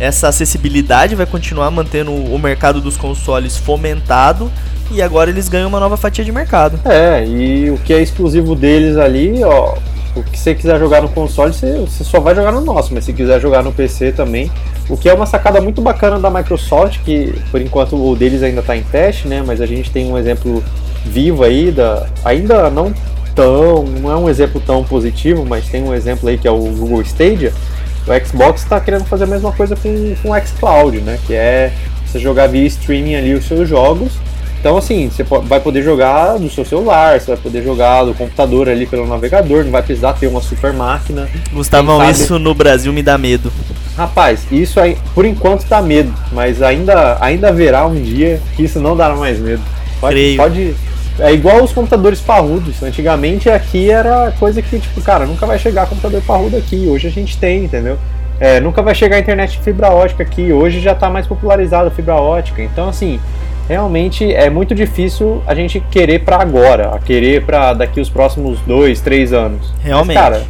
essa 0.00 0.28
acessibilidade 0.28 1.14
vai 1.14 1.26
continuar 1.26 1.70
mantendo 1.70 2.10
o 2.10 2.38
mercado 2.38 2.80
dos 2.80 2.96
consoles 2.96 3.58
fomentado 3.58 4.50
e 4.90 5.02
agora 5.02 5.30
eles 5.30 5.48
ganham 5.48 5.68
uma 5.68 5.78
nova 5.78 5.96
fatia 5.96 6.24
de 6.24 6.32
mercado. 6.32 6.80
É, 6.88 7.24
e 7.24 7.70
o 7.70 7.76
que 7.76 7.92
é 7.92 8.00
exclusivo 8.00 8.56
deles 8.56 8.96
ali, 8.96 9.44
ó, 9.44 9.74
o 10.16 10.22
que 10.24 10.38
você 10.38 10.54
quiser 10.54 10.78
jogar 10.78 11.02
no 11.02 11.08
console, 11.10 11.52
você, 11.52 11.78
você, 11.78 12.02
só 12.02 12.18
vai 12.18 12.34
jogar 12.34 12.50
no 12.50 12.62
nosso, 12.62 12.92
mas 12.94 13.04
se 13.04 13.12
quiser 13.12 13.40
jogar 13.40 13.62
no 13.62 13.72
PC 13.72 14.12
também, 14.12 14.50
o 14.88 14.96
que 14.96 15.08
é 15.08 15.14
uma 15.14 15.26
sacada 15.26 15.60
muito 15.60 15.80
bacana 15.80 16.18
da 16.18 16.30
Microsoft, 16.30 17.00
que 17.04 17.32
por 17.50 17.60
enquanto 17.60 17.94
o 17.94 18.16
deles 18.16 18.42
ainda 18.42 18.60
está 18.60 18.74
em 18.74 18.82
teste, 18.82 19.28
né, 19.28 19.44
mas 19.46 19.60
a 19.60 19.66
gente 19.66 19.90
tem 19.90 20.10
um 20.10 20.18
exemplo 20.18 20.64
vivo 21.04 21.44
aí, 21.44 21.70
da, 21.70 22.06
ainda 22.24 22.70
não 22.70 22.92
tão, 23.34 23.84
não 23.84 24.10
é 24.10 24.16
um 24.16 24.28
exemplo 24.28 24.60
tão 24.66 24.82
positivo, 24.82 25.44
mas 25.46 25.68
tem 25.68 25.84
um 25.84 25.94
exemplo 25.94 26.28
aí 26.28 26.36
que 26.36 26.48
é 26.48 26.50
o 26.50 26.58
Google 26.58 27.02
Stadia, 27.02 27.52
o 28.06 28.26
Xbox 28.26 28.62
está 28.62 28.80
querendo 28.80 29.04
fazer 29.04 29.24
a 29.24 29.26
mesma 29.26 29.52
coisa 29.52 29.76
com, 29.76 30.14
com 30.22 30.30
o 30.30 30.40
xCloud, 30.40 31.00
né? 31.00 31.18
Que 31.26 31.34
é 31.34 31.72
você 32.06 32.18
jogar 32.18 32.46
via 32.48 32.66
streaming 32.66 33.14
ali 33.14 33.34
os 33.34 33.46
seus 33.46 33.68
jogos. 33.68 34.12
Então, 34.60 34.76
assim, 34.76 35.08
você 35.08 35.22
vai 35.22 35.58
poder 35.58 35.82
jogar 35.82 36.36
do 36.38 36.50
seu 36.50 36.66
celular, 36.66 37.18
você 37.18 37.28
vai 37.28 37.36
poder 37.38 37.62
jogar 37.62 38.04
do 38.04 38.12
computador 38.12 38.68
ali 38.68 38.86
pelo 38.86 39.06
navegador, 39.06 39.64
não 39.64 39.70
vai 39.70 39.82
precisar 39.82 40.12
ter 40.12 40.26
uma 40.26 40.42
super 40.42 40.74
máquina. 40.74 41.26
Gustavão, 41.50 42.08
isso 42.10 42.38
no 42.38 42.54
Brasil 42.54 42.92
me 42.92 43.02
dá 43.02 43.16
medo. 43.16 43.50
Rapaz, 43.96 44.46
isso 44.52 44.78
aí, 44.78 44.98
por 45.14 45.24
enquanto 45.24 45.66
dá 45.66 45.80
medo, 45.80 46.12
mas 46.30 46.60
ainda, 46.60 47.16
ainda 47.22 47.48
haverá 47.48 47.86
um 47.86 47.94
dia 47.94 48.40
que 48.54 48.64
isso 48.64 48.78
não 48.80 48.94
dará 48.94 49.16
mais 49.16 49.38
medo. 49.38 49.62
Pode, 49.98 50.14
Creio. 50.14 50.36
pode, 50.36 50.74
é 51.20 51.32
igual 51.32 51.62
os 51.62 51.72
computadores 51.72 52.20
parrudos. 52.20 52.82
Antigamente 52.82 53.48
aqui 53.48 53.90
era 53.90 54.32
coisa 54.38 54.60
que, 54.60 54.78
tipo, 54.78 55.00
cara, 55.02 55.26
nunca 55.26 55.46
vai 55.46 55.58
chegar 55.58 55.86
computador 55.86 56.22
parrudo 56.22 56.56
aqui. 56.56 56.86
Hoje 56.88 57.06
a 57.08 57.10
gente 57.10 57.36
tem, 57.38 57.64
entendeu? 57.64 57.98
É, 58.38 58.58
nunca 58.58 58.82
vai 58.82 58.94
chegar 58.94 59.16
a 59.16 59.20
internet 59.20 59.58
de 59.58 59.62
fibra 59.62 59.90
ótica 59.90 60.22
aqui. 60.22 60.52
Hoje 60.52 60.80
já 60.80 60.92
está 60.92 61.10
mais 61.10 61.26
popularizada 61.26 61.88
a 61.88 61.90
fibra 61.90 62.14
ótica. 62.14 62.62
Então, 62.62 62.88
assim, 62.88 63.20
realmente 63.68 64.32
é 64.32 64.48
muito 64.48 64.74
difícil 64.74 65.42
a 65.46 65.54
gente 65.54 65.78
querer 65.90 66.20
para 66.20 66.38
agora, 66.38 66.94
a 66.94 66.98
querer 66.98 67.44
para 67.44 67.74
daqui 67.74 68.00
os 68.00 68.08
próximos 68.08 68.58
dois, 68.60 69.00
três 69.00 69.32
anos. 69.32 69.72
Realmente. 69.82 70.16
Mas, 70.16 70.24
cara, 70.24 70.42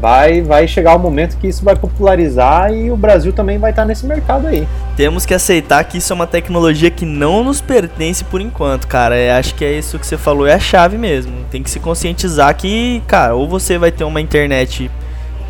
vai, 0.00 0.42
vai 0.42 0.66
chegar 0.66 0.94
o 0.94 0.98
momento 0.98 1.36
que 1.38 1.46
isso 1.46 1.64
vai 1.64 1.76
popularizar 1.76 2.72
e 2.72 2.90
o 2.90 2.96
Brasil 2.96 3.32
também 3.32 3.58
vai 3.58 3.70
estar 3.70 3.84
nesse 3.84 4.06
mercado 4.06 4.46
aí. 4.46 4.66
Temos 4.96 5.26
que 5.26 5.34
aceitar 5.34 5.82
que 5.84 5.98
isso 5.98 6.12
é 6.12 6.16
uma 6.16 6.26
tecnologia 6.26 6.90
que 6.90 7.04
não 7.04 7.44
nos 7.44 7.60
pertence 7.60 8.24
por 8.24 8.40
enquanto, 8.40 8.86
cara. 8.86 9.16
É, 9.16 9.32
acho 9.32 9.54
que 9.54 9.64
é 9.64 9.72
isso 9.72 9.98
que 9.98 10.06
você 10.06 10.16
falou, 10.16 10.46
é 10.46 10.54
a 10.54 10.58
chave 10.58 10.96
mesmo. 10.96 11.32
Tem 11.50 11.62
que 11.62 11.70
se 11.70 11.80
conscientizar 11.80 12.54
que, 12.56 13.02
cara, 13.06 13.34
ou 13.34 13.48
você 13.48 13.78
vai 13.78 13.90
ter 13.90 14.04
uma 14.04 14.20
internet, 14.20 14.90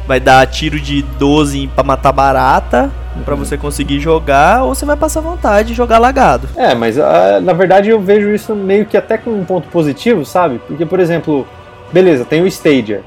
vai 0.06 0.18
dar 0.18 0.46
tiro 0.46 0.80
de 0.80 1.02
12 1.02 1.68
para 1.68 1.84
matar 1.84 2.12
barata, 2.12 2.90
para 3.24 3.34
uhum. 3.34 3.44
você 3.44 3.56
conseguir 3.56 4.00
jogar, 4.00 4.62
ou 4.62 4.74
você 4.74 4.86
vai 4.86 4.96
passar 4.96 5.20
vontade 5.20 5.68
de 5.68 5.74
jogar 5.74 5.98
lagado. 5.98 6.48
É, 6.56 6.74
mas 6.74 6.96
uh, 6.96 7.40
na 7.42 7.52
verdade 7.52 7.90
eu 7.90 8.00
vejo 8.00 8.30
isso 8.30 8.54
meio 8.54 8.86
que 8.86 8.96
até 8.96 9.18
com 9.18 9.30
um 9.30 9.44
ponto 9.44 9.68
positivo, 9.68 10.24
sabe? 10.24 10.60
Porque, 10.66 10.86
por 10.86 11.00
exemplo, 11.00 11.46
beleza, 11.92 12.24
tem 12.24 12.42
o 12.42 12.46
Stadia. 12.46 13.02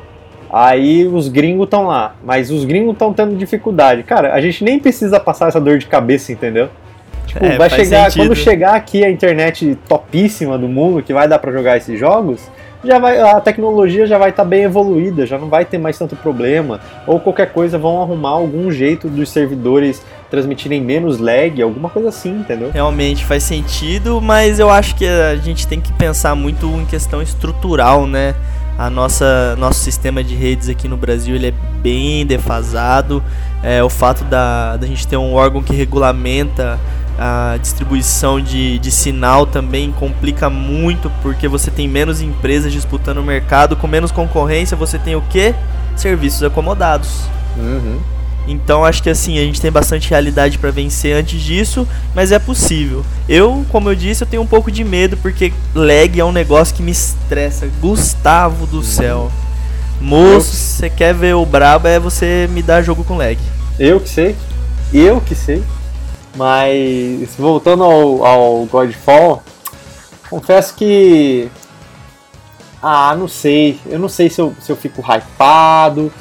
Aí 0.51 1.07
os 1.07 1.29
gringos 1.29 1.63
estão 1.63 1.87
lá, 1.87 2.15
mas 2.23 2.51
os 2.51 2.65
gringos 2.65 2.93
estão 2.93 3.13
tendo 3.13 3.37
dificuldade. 3.37 4.03
Cara, 4.03 4.33
a 4.33 4.41
gente 4.41 4.63
nem 4.63 4.77
precisa 4.79 5.17
passar 5.17 5.47
essa 5.47 5.61
dor 5.61 5.77
de 5.77 5.85
cabeça, 5.85 6.31
entendeu? 6.33 6.69
Tipo, 7.25 7.45
é, 7.45 7.57
vai 7.57 7.69
chegar 7.69 8.11
sentido. 8.11 8.27
quando 8.27 8.35
chegar 8.35 8.75
aqui 8.75 9.05
a 9.05 9.09
internet 9.09 9.77
topíssima 9.87 10.57
do 10.57 10.67
mundo 10.67 11.01
que 11.01 11.13
vai 11.13 11.25
dar 11.27 11.39
para 11.39 11.53
jogar 11.53 11.77
esses 11.77 11.97
jogos, 11.97 12.51
já 12.83 12.99
vai 12.99 13.19
a 13.19 13.39
tecnologia 13.39 14.05
já 14.05 14.17
vai 14.17 14.31
estar 14.31 14.43
tá 14.43 14.49
bem 14.49 14.63
evoluída, 14.63 15.25
já 15.25 15.37
não 15.37 15.47
vai 15.47 15.63
ter 15.63 15.77
mais 15.77 15.97
tanto 15.97 16.17
problema, 16.17 16.81
ou 17.07 17.19
qualquer 17.19 17.53
coisa 17.53 17.77
vão 17.77 18.01
arrumar 18.01 18.31
algum 18.31 18.69
jeito 18.71 19.07
dos 19.07 19.29
servidores 19.29 20.03
transmitirem 20.29 20.81
menos 20.81 21.19
lag, 21.19 21.61
alguma 21.61 21.89
coisa 21.89 22.09
assim, 22.09 22.31
entendeu? 22.31 22.71
Realmente 22.71 23.23
faz 23.23 23.43
sentido, 23.43 24.19
mas 24.19 24.59
eu 24.59 24.69
acho 24.69 24.95
que 24.95 25.05
a 25.05 25.35
gente 25.35 25.67
tem 25.67 25.79
que 25.79 25.93
pensar 25.93 26.35
muito 26.35 26.65
em 26.67 26.85
questão 26.85 27.21
estrutural, 27.21 28.05
né? 28.05 28.35
A 28.77 28.89
nossa 28.89 29.55
nosso 29.57 29.79
sistema 29.79 30.23
de 30.23 30.35
redes 30.35 30.69
aqui 30.69 30.87
no 30.87 30.97
Brasil 30.97 31.35
ele 31.35 31.47
é 31.47 31.53
bem 31.81 32.25
defasado 32.25 33.23
é, 33.63 33.83
o 33.83 33.89
fato 33.89 34.23
da, 34.23 34.77
da 34.77 34.87
gente 34.87 35.07
ter 35.07 35.17
um 35.17 35.33
órgão 35.33 35.61
que 35.61 35.73
regulamenta 35.73 36.79
a 37.19 37.57
distribuição 37.57 38.41
de, 38.41 38.79
de 38.79 38.89
sinal 38.89 39.45
também 39.45 39.91
complica 39.91 40.49
muito 40.49 41.11
porque 41.21 41.47
você 41.47 41.69
tem 41.69 41.87
menos 41.87 42.21
empresas 42.21 42.71
disputando 42.71 43.19
o 43.19 43.23
mercado, 43.23 43.75
com 43.75 43.87
menos 43.87 44.11
concorrência 44.11 44.75
você 44.75 44.97
tem 44.97 45.15
o 45.15 45.21
que? 45.21 45.53
Serviços 45.95 46.41
acomodados. 46.41 47.25
Uhum. 47.57 47.99
Então 48.47 48.83
acho 48.83 49.03
que 49.03 49.09
assim, 49.09 49.37
a 49.37 49.41
gente 49.41 49.61
tem 49.61 49.71
bastante 49.71 50.09
realidade 50.09 50.57
para 50.57 50.71
vencer 50.71 51.15
antes 51.15 51.41
disso, 51.41 51.87
mas 52.15 52.31
é 52.31 52.39
possível. 52.39 53.05
Eu, 53.29 53.65
como 53.69 53.89
eu 53.89 53.95
disse, 53.95 54.23
eu 54.23 54.27
tenho 54.27 54.41
um 54.41 54.47
pouco 54.47 54.71
de 54.71 54.83
medo 54.83 55.15
porque 55.17 55.53
lag 55.75 56.19
é 56.19 56.25
um 56.25 56.31
negócio 56.31 56.75
que 56.75 56.81
me 56.81 56.91
estressa. 56.91 57.69
Gustavo 57.79 58.65
do 58.65 58.83
céu. 58.83 59.31
Moço, 59.99 60.55
você 60.55 60.89
quer 60.89 61.13
ver 61.13 61.35
o 61.35 61.45
brabo 61.45 61.87
é 61.87 61.99
você 61.99 62.49
me 62.51 62.63
dar 62.63 62.81
jogo 62.81 63.03
com 63.03 63.17
lag. 63.17 63.37
Eu 63.79 63.99
que 63.99 64.09
sei. 64.09 64.35
Eu 64.91 65.21
que 65.21 65.35
sei. 65.35 65.63
Mas 66.35 67.35
voltando 67.37 67.83
ao, 67.83 68.25
ao 68.25 68.65
Godfall, 68.65 69.43
confesso 70.29 70.73
que. 70.73 71.49
Ah, 72.81 73.15
não 73.15 73.27
sei. 73.27 73.79
Eu 73.85 73.99
não 73.99 74.09
sei 74.09 74.29
se 74.29 74.41
eu, 74.41 74.55
se 74.59 74.71
eu 74.71 74.75
fico 74.75 75.01
hypado. 75.01 76.11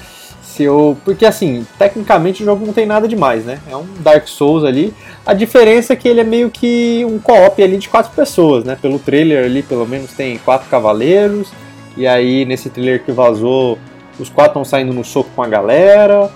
Se 0.51 0.65
eu. 0.65 0.97
Porque 1.05 1.25
assim, 1.25 1.65
tecnicamente 1.79 2.43
o 2.43 2.47
jogo 2.47 2.67
não 2.67 2.73
tem 2.73 2.85
nada 2.85 3.07
demais, 3.07 3.45
né? 3.45 3.61
É 3.71 3.77
um 3.77 3.87
Dark 4.01 4.27
Souls 4.27 4.65
ali. 4.65 4.93
A 5.25 5.33
diferença 5.33 5.93
é 5.93 5.97
que 5.97 6.09
ele 6.09 6.21
é 6.21 6.25
meio 6.25 6.51
que 6.51 7.05
um 7.09 7.19
co-op 7.19 7.63
ali 7.63 7.79
de 7.79 7.89
quatro 7.89 8.13
pessoas, 8.13 8.65
né? 8.65 8.77
Pelo 8.81 8.99
trailer 8.99 9.45
ali, 9.45 9.63
pelo 9.63 9.87
menos 9.87 10.13
tem 10.13 10.39
quatro 10.39 10.69
cavaleiros. 10.69 11.53
E 11.97 12.07
aí, 12.07 12.45
nesse 12.45 12.69
trailer 12.69 13.05
que 13.05 13.13
vazou, 13.13 13.79
os 14.19 14.29
quatro 14.29 14.51
estão 14.51 14.65
saindo 14.65 14.93
no 14.93 15.05
soco 15.05 15.31
com 15.35 15.43
a 15.43 15.49
galera. 15.49 16.31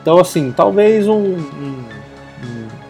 Então, 0.00 0.18
assim, 0.18 0.52
talvez 0.52 1.08
um, 1.08 1.14
um 1.14 1.84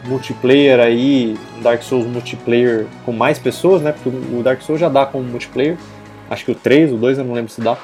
multiplayer 0.05 0.81
aí, 0.81 1.37
um 1.57 1.63
Dark 1.63 1.83
Souls 1.83 2.07
multiplayer 2.07 2.87
com 3.05 3.13
mais 3.13 3.39
pessoas, 3.39 3.83
né? 3.83 3.93
Porque 3.93 4.09
o 4.09 4.43
Dark 4.43 4.61
Souls 4.63 4.81
já 4.81 4.89
dá 4.89 5.07
como 5.07 5.25
multiplayer. 5.25 5.77
Acho 6.31 6.45
que 6.45 6.53
o 6.53 6.55
3, 6.55 6.93
o 6.93 6.97
2 6.97 7.19
eu 7.19 7.25
não 7.25 7.35
lembro 7.35 7.51
se 7.51 7.61
dá. 7.61 7.77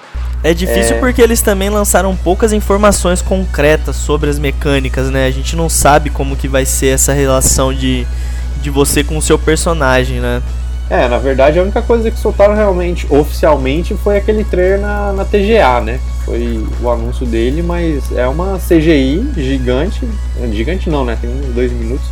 É 0.44 0.52
difícil 0.52 0.96
é... 0.96 1.00
porque 1.00 1.22
eles 1.22 1.40
também 1.40 1.70
lançaram 1.70 2.14
poucas 2.14 2.52
informações 2.52 3.22
concretas 3.22 3.96
sobre 3.96 4.28
as 4.28 4.38
mecânicas, 4.38 5.08
né? 5.08 5.26
A 5.26 5.30
gente 5.30 5.56
não 5.56 5.70
sabe 5.70 6.10
como 6.10 6.36
que 6.36 6.46
vai 6.46 6.66
ser 6.66 6.88
essa 6.88 7.14
relação 7.14 7.72
de, 7.72 8.06
de 8.60 8.68
você 8.68 9.02
com 9.02 9.16
o 9.16 9.22
seu 9.22 9.38
personagem, 9.38 10.20
né? 10.20 10.42
É, 10.90 11.08
na 11.08 11.16
verdade 11.16 11.58
a 11.58 11.62
única 11.62 11.80
coisa 11.80 12.10
que 12.10 12.18
soltaram 12.18 12.54
realmente 12.54 13.06
oficialmente 13.08 13.94
foi 13.94 14.18
aquele 14.18 14.44
trailer 14.44 14.78
na, 14.78 15.14
na 15.14 15.24
TGA, 15.24 15.80
né? 15.80 15.98
Foi 16.26 16.62
o 16.82 16.90
anúncio 16.90 17.24
dele, 17.24 17.62
mas 17.62 18.12
é 18.12 18.28
uma 18.28 18.58
CGI 18.58 19.26
gigante. 19.38 20.06
Gigante 20.52 20.90
não, 20.90 21.06
né? 21.06 21.16
Tem 21.18 21.30
uns 21.30 21.54
dois 21.54 21.72
minutos. 21.72 22.06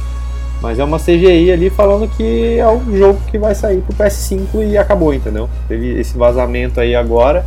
Mas 0.62 0.78
é 0.78 0.85
uma 0.85 0.99
CGI 0.99 1.53
ali 1.53 1.68
falando 1.68 2.09
que 2.09 2.57
é 2.59 2.66
um 2.66 2.97
jogo 2.97 3.20
que 3.30 3.37
vai 3.37 3.55
sair 3.55 3.83
pro 3.83 3.95
PS5 3.95 4.70
e 4.70 4.78
acabou, 4.78 5.12
entendeu? 5.12 5.51
Teve 5.68 6.01
esse 6.01 6.16
vazamento 6.16 6.80
aí 6.80 6.95
agora. 6.95 7.45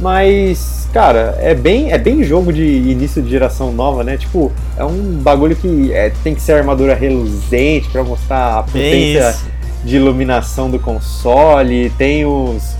Mas, 0.00 0.88
cara, 0.92 1.36
é 1.40 1.54
bem, 1.54 1.92
é 1.92 1.98
bem 1.98 2.24
jogo 2.24 2.52
de 2.52 2.64
início 2.64 3.22
de 3.22 3.28
geração 3.28 3.70
nova, 3.72 4.02
né? 4.02 4.16
Tipo, 4.16 4.50
é 4.76 4.84
um 4.84 5.18
bagulho 5.20 5.54
que 5.54 5.92
é, 5.92 6.10
tem 6.24 6.34
que 6.34 6.40
ser 6.40 6.52
armadura 6.52 6.94
reluzente 6.94 7.88
para 7.90 8.02
mostrar 8.02 8.58
a 8.58 8.62
potência 8.62 9.36
de 9.84 9.96
iluminação 9.96 10.70
do 10.70 10.78
console, 10.78 11.90
tem 11.98 12.24
os, 12.24 12.74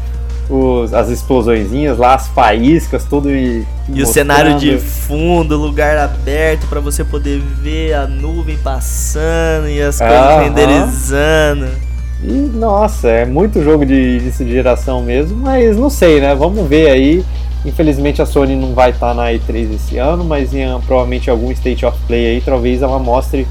os, 0.48 0.94
as 0.94 1.08
explosõezinhas 1.10 1.98
lá, 1.98 2.14
as 2.14 2.28
faíscas, 2.28 3.04
tudo 3.04 3.30
e. 3.30 3.66
E 3.92 4.02
o 4.02 4.06
cenário 4.06 4.56
de 4.56 4.78
fundo, 4.78 5.56
lugar 5.56 5.98
aberto 5.98 6.66
para 6.68 6.80
você 6.80 7.04
poder 7.04 7.40
ver 7.40 7.94
a 7.94 8.06
nuvem 8.06 8.56
passando 8.58 9.68
e 9.68 9.82
as 9.82 9.98
coisas 9.98 10.16
uh 10.16 10.22
-huh. 10.22 10.42
renderizando. 10.44 11.89
E 12.22 12.32
nossa, 12.32 13.08
é 13.08 13.24
muito 13.24 13.62
jogo 13.62 13.86
de 13.86 14.18
de 14.18 14.52
geração 14.52 15.02
mesmo, 15.02 15.36
mas 15.38 15.76
não 15.76 15.88
sei, 15.88 16.20
né? 16.20 16.34
Vamos 16.34 16.68
ver 16.68 16.90
aí. 16.90 17.24
Infelizmente 17.64 18.22
a 18.22 18.26
Sony 18.26 18.56
não 18.56 18.74
vai 18.74 18.90
estar 18.90 19.08
tá 19.08 19.14
na 19.14 19.30
E3 19.30 19.74
esse 19.74 19.98
ano, 19.98 20.24
mas 20.24 20.54
em, 20.54 20.66
provavelmente 20.86 21.28
algum 21.28 21.50
State 21.52 21.84
of 21.84 21.98
Play 22.06 22.26
aí, 22.26 22.40
talvez 22.40 22.80
ela 22.80 22.98
mostre 22.98 23.46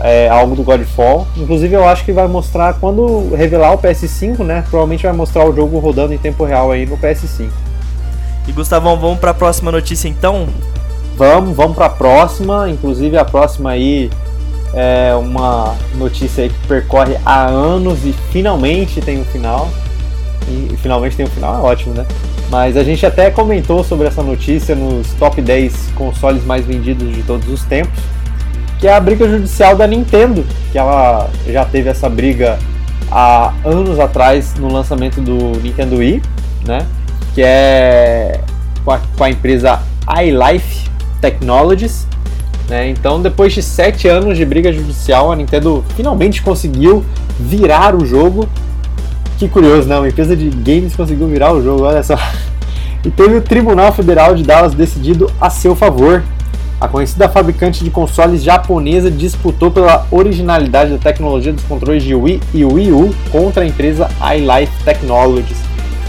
é, 0.00 0.28
algo 0.28 0.56
do 0.56 0.62
Godfall. 0.62 1.26
Inclusive 1.36 1.74
eu 1.74 1.86
acho 1.86 2.04
que 2.04 2.12
vai 2.12 2.26
mostrar 2.26 2.74
quando 2.74 3.34
revelar 3.34 3.72
o 3.72 3.78
PS5, 3.78 4.40
né? 4.40 4.64
Provavelmente 4.68 5.04
vai 5.04 5.12
mostrar 5.12 5.48
o 5.48 5.54
jogo 5.54 5.78
rodando 5.78 6.12
em 6.12 6.18
tempo 6.18 6.44
real 6.44 6.70
aí 6.70 6.86
no 6.86 6.96
PS5. 6.98 7.48
E 8.46 8.52
Gustavão, 8.52 8.98
vamos 8.98 9.18
para 9.18 9.30
a 9.30 9.34
próxima 9.34 9.72
notícia 9.72 10.08
então? 10.08 10.48
Vamos, 11.16 11.56
vamos 11.56 11.76
para 11.76 11.86
a 11.86 11.90
próxima. 11.90 12.68
Inclusive 12.68 13.16
a 13.16 13.24
próxima 13.24 13.70
aí 13.70 14.10
é 14.74 15.14
uma 15.14 15.74
notícia 15.94 16.48
que 16.48 16.66
percorre 16.66 17.16
há 17.24 17.46
anos 17.46 18.04
e 18.04 18.12
finalmente 18.30 19.00
tem 19.00 19.20
um 19.20 19.24
final. 19.24 19.68
E 20.48 20.76
finalmente 20.76 21.16
tem 21.16 21.26
um 21.26 21.30
final, 21.30 21.56
é 21.56 21.58
ótimo, 21.60 21.94
né? 21.94 22.04
Mas 22.50 22.76
a 22.76 22.84
gente 22.84 23.04
até 23.06 23.30
comentou 23.30 23.82
sobre 23.82 24.06
essa 24.06 24.22
notícia 24.22 24.74
nos 24.74 25.12
top 25.14 25.40
10 25.40 25.92
consoles 25.94 26.44
mais 26.44 26.66
vendidos 26.66 27.14
de 27.14 27.22
todos 27.22 27.48
os 27.48 27.64
tempos 27.64 27.98
que 28.84 28.88
é 28.88 28.92
a 28.92 29.00
briga 29.00 29.26
judicial 29.26 29.74
da 29.74 29.86
Nintendo, 29.86 30.44
que 30.70 30.76
ela 30.76 31.30
já 31.46 31.64
teve 31.64 31.88
essa 31.88 32.06
briga 32.06 32.58
há 33.10 33.50
anos 33.64 33.98
atrás 33.98 34.54
no 34.56 34.70
lançamento 34.70 35.22
do 35.22 35.58
Nintendo 35.62 35.96
Wii, 35.96 36.20
né? 36.66 36.86
Que 37.34 37.42
é 37.42 38.40
com 38.84 38.90
a, 38.90 39.00
com 39.16 39.24
a 39.24 39.30
empresa 39.30 39.80
iLife 40.22 40.90
Technologies. 41.18 42.06
Né? 42.68 42.88
Então, 42.88 43.20
depois 43.20 43.52
de 43.52 43.62
sete 43.62 44.08
anos 44.08 44.36
de 44.36 44.44
briga 44.44 44.72
judicial, 44.72 45.30
a 45.30 45.36
Nintendo 45.36 45.84
finalmente 45.96 46.42
conseguiu 46.42 47.04
virar 47.38 47.94
o 47.94 48.04
jogo. 48.06 48.48
Que 49.38 49.48
curioso, 49.48 49.88
né? 49.88 49.98
Uma 49.98 50.08
empresa 50.08 50.36
de 50.36 50.48
games 50.48 50.96
conseguiu 50.96 51.26
virar 51.26 51.52
o 51.52 51.62
jogo, 51.62 51.84
olha 51.84 52.02
só. 52.02 52.16
E 53.04 53.10
teve 53.10 53.36
o 53.36 53.42
Tribunal 53.42 53.92
Federal 53.92 54.34
de 54.34 54.42
Dallas 54.42 54.72
decidido 54.72 55.30
a 55.38 55.50
seu 55.50 55.76
favor, 55.76 56.22
a 56.80 56.88
conhecida 56.88 57.28
fabricante 57.28 57.84
de 57.84 57.90
consoles 57.90 58.42
japonesa 58.42 59.10
disputou 59.10 59.70
pela 59.70 60.06
originalidade 60.10 60.92
da 60.92 60.98
tecnologia 60.98 61.52
dos 61.52 61.64
controles 61.64 62.02
de 62.02 62.14
Wii 62.14 62.40
e 62.52 62.64
Wii 62.64 62.92
U 62.92 63.14
contra 63.30 63.62
a 63.62 63.66
empresa 63.66 64.08
iLife 64.36 64.84
Technologies. 64.84 65.58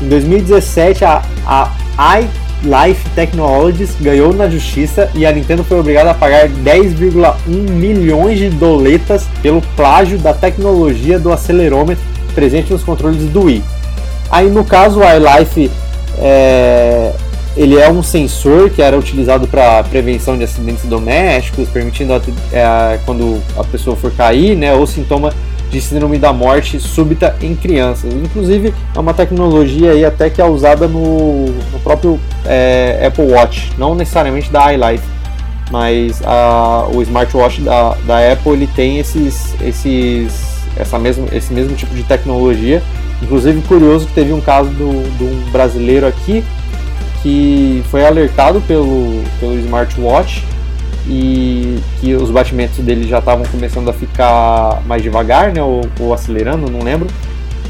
Em 0.02 0.10
2017, 0.10 1.06
a, 1.06 1.22
a 1.48 1.72
iLife 2.66 3.08
Technologies 3.10 3.96
ganhou 4.02 4.34
na 4.34 4.50
justiça 4.50 5.10
e 5.14 5.26
a 5.26 5.32
Nintendo 5.32 5.64
foi 5.64 5.80
obrigada 5.80 6.12
a 6.12 6.14
pagar 6.14 6.50
10,1 6.50 7.36
milhões 7.48 8.40
de 8.40 8.50
doletas 8.50 9.28
pelo 9.42 9.62
plágio 9.76 10.18
da 10.18 10.34
tecnologia 10.34 11.20
do 11.20 11.32
acelerômetro 11.32 12.04
presente 12.34 12.74
nos 12.74 12.84
controles 12.84 13.24
do 13.30 13.44
Wii. 13.44 13.64
Aí 14.30 14.50
no 14.50 14.66
caso, 14.66 15.02
a 15.02 15.16
iLife 15.16 15.72
é, 16.18 17.14
ele 17.56 17.78
é 17.78 17.90
um 17.90 18.04
sensor 18.04 18.70
que 18.70 18.82
era 18.82 18.98
utilizado 18.98 19.48
para 19.48 19.84
prevenção 19.84 20.38
de 20.38 20.44
acidentes 20.44 20.84
domésticos, 20.86 21.70
permitindo 21.70 22.14
é, 22.52 23.00
quando 23.06 23.42
a 23.58 23.64
pessoa 23.64 23.96
for 23.96 24.12
cair, 24.12 24.56
né, 24.56 24.74
ou 24.74 24.86
sintoma 24.86 25.34
de 25.70 25.82
síndrome 25.82 26.18
da 26.18 26.32
morte 26.32 26.80
súbita 26.80 27.36
em 27.42 27.56
crianças. 27.56 28.14
Inclusive 28.14 28.74
é 28.96 29.00
uma 29.00 29.14
tecnologia 29.14 29.92
aí 29.92 30.06
até 30.06 30.30
que 30.30 30.42
é 30.42 30.46
usada 30.46 30.88
no, 30.88 31.46
no 31.46 31.80
próprio 31.84 32.20
é, 32.46 33.04
Apple 33.06 33.26
Watch, 33.26 33.72
não 33.78 33.96
necessariamente 33.96 34.52
da 34.52 34.74
iLife, 34.74 35.04
mas 35.72 36.22
a, 36.24 36.88
o 36.94 37.02
smartwatch 37.02 37.62
da, 37.62 37.96
da 38.06 38.32
Apple 38.32 38.54
ele 38.54 38.68
tem 38.68 39.00
esses, 39.00 39.56
esses, 39.62 40.64
essa 40.78 40.98
mesmo, 41.00 41.28
esse 41.32 41.54
mesmo 41.54 41.76
tipo 41.76 41.94
de 41.94 42.04
tecnologia. 42.04 42.82
Inclusive 43.22 43.62
curioso 43.62 44.08
que 44.08 44.14
teve 44.14 44.34
um 44.34 44.42
caso 44.42 44.70
de 44.70 44.84
um 44.84 45.52
brasileiro 45.52 46.06
aqui 46.06 46.44
que 47.24 47.84
foi 47.90 48.06
alertado 48.06 48.62
pelo, 48.62 49.24
pelo 49.40 49.58
smartwatch 49.60 50.44
e 51.08 51.80
que 52.00 52.16
os 52.16 52.32
batimentos 52.32 52.78
dele 52.80 53.08
já 53.08 53.20
estavam 53.20 53.46
começando 53.46 53.90
a 53.90 53.94
ficar 53.94 54.82
mais 54.86 55.04
devagar, 55.04 55.52
né, 55.52 55.62
ou, 55.62 55.82
ou, 56.00 56.14
acelerando, 56.14 56.70
não 56.70 56.82
lembro. 56.82 57.08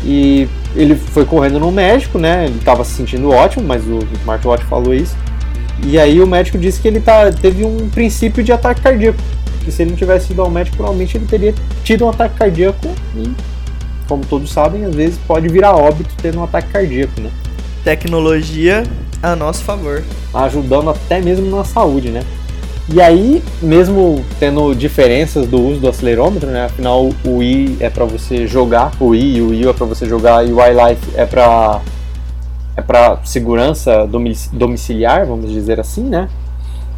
E 0.04 0.48
ele 0.76 0.96
foi 0.96 1.26
correndo 1.26 1.60
no 1.60 1.72
médico, 1.72 2.18
né, 2.18 2.46
ele 2.46 2.58
estava 2.58 2.84
se 2.84 2.92
sentindo 2.92 3.30
ótimo, 3.32 3.66
mas 3.66 3.84
o 3.86 4.00
smartwatch 4.22 4.64
falou 4.66 4.94
isso. 4.94 5.16
E 5.84 6.00
aí 6.00 6.22
o 6.22 6.28
médico 6.28 6.58
disse 6.58 6.80
que 6.80 6.88
ele 6.88 7.00
tá, 7.00 7.32
teve 7.32 7.66
um 7.66 7.90
princípio 7.90 8.44
de 8.44 8.52
ataque 8.52 8.82
cardíaco. 8.82 9.20
Que 9.64 9.72
se 9.72 9.82
ele 9.82 9.92
não 9.92 9.98
tivesse 9.98 10.32
ido 10.32 10.42
ao 10.42 10.50
médico, 10.50 10.78
provavelmente 10.78 11.18
ele 11.18 11.26
teria 11.26 11.54
tido 11.84 12.06
um 12.06 12.10
ataque 12.10 12.36
cardíaco 12.38 12.88
e, 13.16 13.32
como 14.08 14.24
todos 14.24 14.52
sabem, 14.52 14.86
às 14.86 14.96
vezes 14.96 15.20
pode 15.28 15.48
virar 15.48 15.76
óbito 15.76 16.14
tendo 16.22 16.40
um 16.40 16.44
ataque 16.44 16.70
cardíaco, 16.70 17.20
né? 17.20 17.32
Tecnologia 17.84 18.84
a 19.22 19.36
nosso 19.36 19.64
favor. 19.64 20.04
Ajudando 20.34 20.92
até 20.92 21.20
mesmo 21.20 21.50
na 21.50 21.64
saúde, 21.64 22.10
né? 22.10 22.24
E 22.88 23.02
aí, 23.02 23.44
mesmo 23.62 24.24
tendo 24.40 24.76
diferenças 24.76 25.48
do 25.48 25.60
uso 25.60 25.80
do 25.80 25.90
acelerômetro, 25.90 26.50
né? 26.52 26.66
Afinal, 26.66 27.10
o 27.26 27.38
Wii 27.38 27.78
é 27.80 27.90
para 27.90 28.06
você 28.06 28.46
jogar, 28.46 28.92
o 29.00 29.08
Wii 29.08 29.38
e 29.38 29.42
o 29.42 29.50
Wii 29.50 29.70
é 29.70 29.74
para 29.74 29.86
você 29.88 30.08
jogar 30.08 30.48
e 30.48 30.54
o 30.54 30.60
iLife 30.64 31.12
é 31.16 31.26
para 31.26 31.82
é 32.78 32.82
para 32.82 33.18
segurança 33.24 34.08
domiciliar, 34.52 35.26
vamos 35.26 35.50
dizer 35.50 35.80
assim, 35.80 36.04
né? 36.04 36.28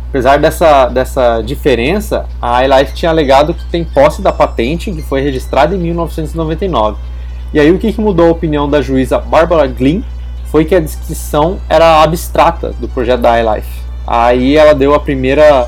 Apesar 0.09 0.38
dessa, 0.38 0.88
dessa 0.88 1.41
diferença, 1.41 2.25
a 2.41 2.65
iLife 2.65 2.93
tinha 2.93 3.11
alegado 3.11 3.53
que 3.53 3.63
tem 3.65 3.83
posse 3.83 4.21
da 4.21 4.31
patente 4.31 4.91
que 4.91 5.01
foi 5.01 5.21
registrada 5.21 5.75
em 5.75 5.77
1999. 5.77 6.97
E 7.53 7.59
aí 7.59 7.71
o 7.71 7.77
que, 7.77 7.93
que 7.93 8.01
mudou 8.01 8.27
a 8.27 8.31
opinião 8.31 8.69
da 8.69 8.81
juíza 8.81 9.19
Barbara 9.19 9.67
Glynn 9.67 10.01
foi 10.45 10.65
que 10.65 10.73
a 10.73 10.79
descrição 10.79 11.59
era 11.69 12.01
abstrata 12.01 12.73
do 12.79 12.88
projeto 12.88 13.21
da 13.21 13.39
iLife. 13.39 13.81
Aí 14.05 14.57
ela 14.57 14.73
deu 14.73 14.95
a 14.95 14.99
primeira 14.99 15.67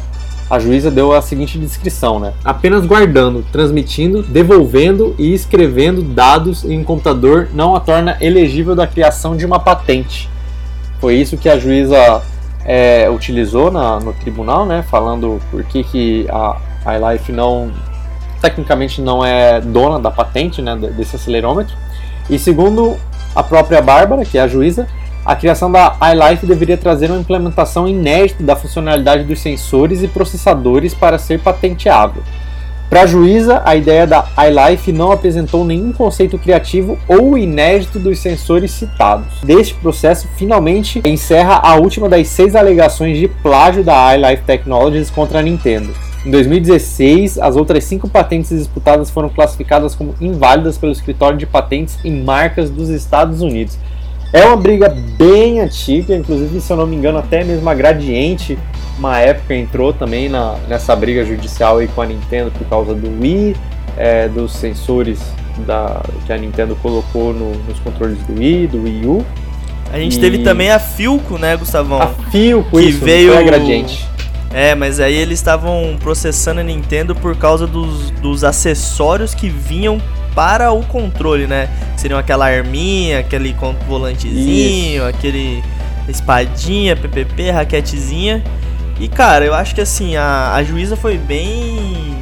a 0.49 0.57
juíza 0.57 0.89
deu 0.89 1.13
a 1.13 1.21
seguinte 1.21 1.59
descrição, 1.59 2.19
né? 2.19 2.33
Apenas 2.43 2.85
guardando, 2.85 3.45
transmitindo, 3.51 4.23
devolvendo 4.23 5.15
e 5.19 5.33
escrevendo 5.33 6.01
dados 6.01 6.65
em 6.65 6.79
um 6.79 6.83
computador 6.83 7.49
não 7.53 7.75
a 7.75 7.79
torna 7.79 8.17
elegível 8.19 8.75
da 8.75 8.87
criação 8.87 9.37
de 9.37 9.45
uma 9.45 9.59
patente. 9.59 10.27
Foi 10.99 11.15
isso 11.15 11.37
que 11.37 11.47
a 11.47 11.59
juíza 11.59 12.21
é, 12.65 13.09
utilizou 13.09 13.71
na, 13.71 13.99
no 13.99 14.11
tribunal, 14.13 14.65
né? 14.65 14.83
Falando 14.89 15.39
por 15.51 15.63
que, 15.63 15.83
que 15.83 16.25
a 16.29 16.57
iLife 16.95 17.31
não 17.31 17.71
tecnicamente 18.41 19.01
não 19.01 19.23
é 19.23 19.61
dona 19.61 19.99
da 19.99 20.09
patente, 20.09 20.61
né? 20.61 20.75
Desse 20.75 21.15
acelerômetro. 21.15 21.75
E 22.27 22.39
segundo 22.39 22.97
a 23.35 23.43
própria 23.43 23.81
Bárbara, 23.81 24.25
que 24.25 24.37
é 24.37 24.41
a 24.41 24.47
juíza, 24.47 24.87
a 25.29 25.35
criação 25.35 25.71
da 25.71 25.95
iLife 26.11 26.47
deveria 26.47 26.75
trazer 26.75 27.11
uma 27.11 27.19
implementação 27.19 27.87
inédita 27.87 28.41
da 28.41 28.55
funcionalidade 28.55 29.25
dos 29.25 29.39
sensores 29.39 30.01
e 30.01 30.07
processadores 30.07 30.95
para 30.95 31.19
ser 31.19 31.39
patenteável. 31.39 32.23
Para 32.89 33.03
a 33.03 33.05
juíza, 33.05 33.61
a 33.63 33.75
ideia 33.75 34.07
da 34.07 34.25
iLife 34.47 34.91
não 34.91 35.11
apresentou 35.11 35.63
nenhum 35.63 35.93
conceito 35.93 36.39
criativo 36.39 36.97
ou 37.07 37.37
inédito 37.37 37.99
dos 37.99 38.17
sensores 38.17 38.71
citados. 38.71 39.39
Deste 39.43 39.75
processo, 39.75 40.27
finalmente 40.35 40.99
encerra 41.05 41.59
a 41.61 41.75
última 41.75 42.09
das 42.09 42.27
seis 42.27 42.55
alegações 42.55 43.19
de 43.19 43.27
plágio 43.27 43.83
da 43.83 44.17
iLife 44.17 44.41
Technologies 44.45 45.11
contra 45.11 45.37
a 45.37 45.43
Nintendo. 45.43 45.93
Em 46.25 46.31
2016, 46.31 47.37
as 47.37 47.55
outras 47.55 47.83
cinco 47.83 48.09
patentes 48.09 48.49
disputadas 48.49 49.11
foram 49.11 49.29
classificadas 49.29 49.93
como 49.93 50.15
inválidas 50.19 50.75
pelo 50.75 50.91
escritório 50.91 51.37
de 51.37 51.45
patentes 51.45 51.99
em 52.03 52.23
marcas 52.23 52.71
dos 52.71 52.89
Estados 52.89 53.43
Unidos. 53.43 53.77
É 54.31 54.45
uma 54.45 54.57
briga 54.57 54.89
bem 55.17 55.59
antiga, 55.59 56.15
inclusive, 56.15 56.61
se 56.61 56.71
eu 56.71 56.77
não 56.77 56.85
me 56.85 56.95
engano, 56.95 57.17
até 57.17 57.43
mesmo 57.43 57.67
a 57.67 57.73
Gradiente, 57.73 58.57
uma 58.97 59.17
época, 59.17 59.55
entrou 59.55 59.91
também 59.91 60.29
na, 60.29 60.55
nessa 60.67 60.95
briga 60.95 61.25
judicial 61.25 61.77
aí 61.79 61.87
com 61.87 62.01
a 62.01 62.05
Nintendo 62.05 62.51
por 62.51 62.67
causa 62.67 62.93
do 62.93 63.21
Wii, 63.21 63.55
é, 63.97 64.27
dos 64.27 64.51
sensores 64.53 65.19
da, 65.65 66.01
que 66.25 66.33
a 66.33 66.37
Nintendo 66.37 66.75
colocou 66.75 67.33
no, 67.33 67.55
nos 67.63 67.79
controles 67.79 68.19
do 68.23 68.37
Wii, 68.37 68.67
do 68.67 68.83
Wii 68.83 69.05
U. 69.05 69.25
A 69.91 69.97
gente 69.97 70.17
e... 70.17 70.19
teve 70.19 70.39
também 70.39 70.69
a 70.69 70.77
Filco, 70.77 71.37
né, 71.37 71.57
Gustavão? 71.57 72.01
A 72.01 72.07
Filco, 72.29 72.77
que 72.77 72.85
isso, 72.85 73.03
veio 73.03 73.35
a 73.37 73.41
Gradiente. 73.41 74.07
É, 74.53 74.75
mas 74.75 74.99
aí 74.99 75.15
eles 75.15 75.39
estavam 75.39 75.97
processando 75.99 76.59
a 76.59 76.63
Nintendo 76.63 77.15
por 77.15 77.35
causa 77.35 77.65
dos, 77.65 78.11
dos 78.11 78.43
acessórios 78.43 79.33
que 79.33 79.47
vinham 79.47 79.99
para 80.39 80.71
o 80.71 80.81
controle, 80.85 81.47
né? 81.47 81.67
Seriam 81.97 82.17
aquela 82.17 82.45
arminha, 82.45 83.19
aquele 83.19 83.53
volantezinho, 83.85 85.01
Isso. 85.01 85.05
aquele 85.05 85.61
espadinha, 86.07 86.95
PPP, 86.95 87.51
raquetezinha. 87.51 88.41
E 89.01 89.09
cara, 89.09 89.43
eu 89.43 89.53
acho 89.53 89.75
que 89.75 89.81
assim, 89.81 90.15
a, 90.15 90.53
a 90.53 90.63
juíza 90.63 90.95
foi 90.95 91.17
bem. 91.17 92.15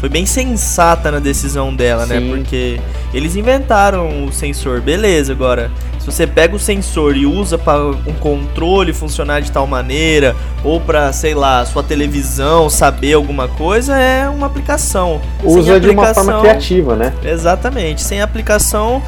Foi 0.00 0.08
bem 0.08 0.24
sensata 0.24 1.10
na 1.10 1.18
decisão 1.18 1.74
dela, 1.74 2.06
né? 2.06 2.18
Sim. 2.18 2.30
né? 2.30 2.36
Porque 2.36 2.80
eles 3.12 3.36
inventaram 3.36 4.24
o 4.24 4.32
sensor, 4.32 4.80
beleza, 4.80 5.32
agora 5.32 5.70
se 6.00 6.06
você 6.06 6.26
pega 6.26 6.56
o 6.56 6.58
sensor 6.58 7.14
e 7.14 7.26
usa 7.26 7.58
para 7.58 7.84
um 7.84 8.14
controle 8.18 8.90
funcionar 8.90 9.40
de 9.40 9.52
tal 9.52 9.66
maneira, 9.66 10.34
ou 10.64 10.80
para, 10.80 11.12
sei 11.12 11.34
lá, 11.34 11.64
sua 11.66 11.82
televisão 11.82 12.70
saber 12.70 13.12
alguma 13.12 13.46
coisa, 13.46 13.98
é 13.98 14.26
uma 14.26 14.46
aplicação. 14.46 15.20
Usa 15.44 15.78
de 15.78 15.90
uma 15.90 16.14
forma 16.14 16.40
criativa, 16.40 16.96
né? 16.96 17.12
Exatamente. 17.22 18.00
Sem 18.00 18.22
aplicação, 18.22 19.02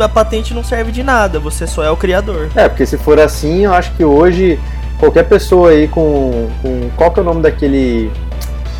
a 0.00 0.08
patente 0.08 0.54
não 0.54 0.62
serve 0.62 0.92
de 0.92 1.02
nada, 1.02 1.40
você 1.40 1.66
só 1.66 1.82
é 1.82 1.90
o 1.90 1.96
criador. 1.96 2.48
É, 2.54 2.68
porque 2.68 2.86
se 2.86 2.96
for 2.96 3.18
assim, 3.18 3.64
eu 3.64 3.74
acho 3.74 3.90
que 3.96 4.04
hoje 4.04 4.56
qualquer 5.00 5.24
pessoa 5.24 5.70
aí 5.70 5.88
com, 5.88 6.48
com 6.62 6.90
qual 6.96 7.10
que 7.10 7.18
é 7.18 7.22
o 7.22 7.26
nome 7.26 7.42
daquele 7.42 8.08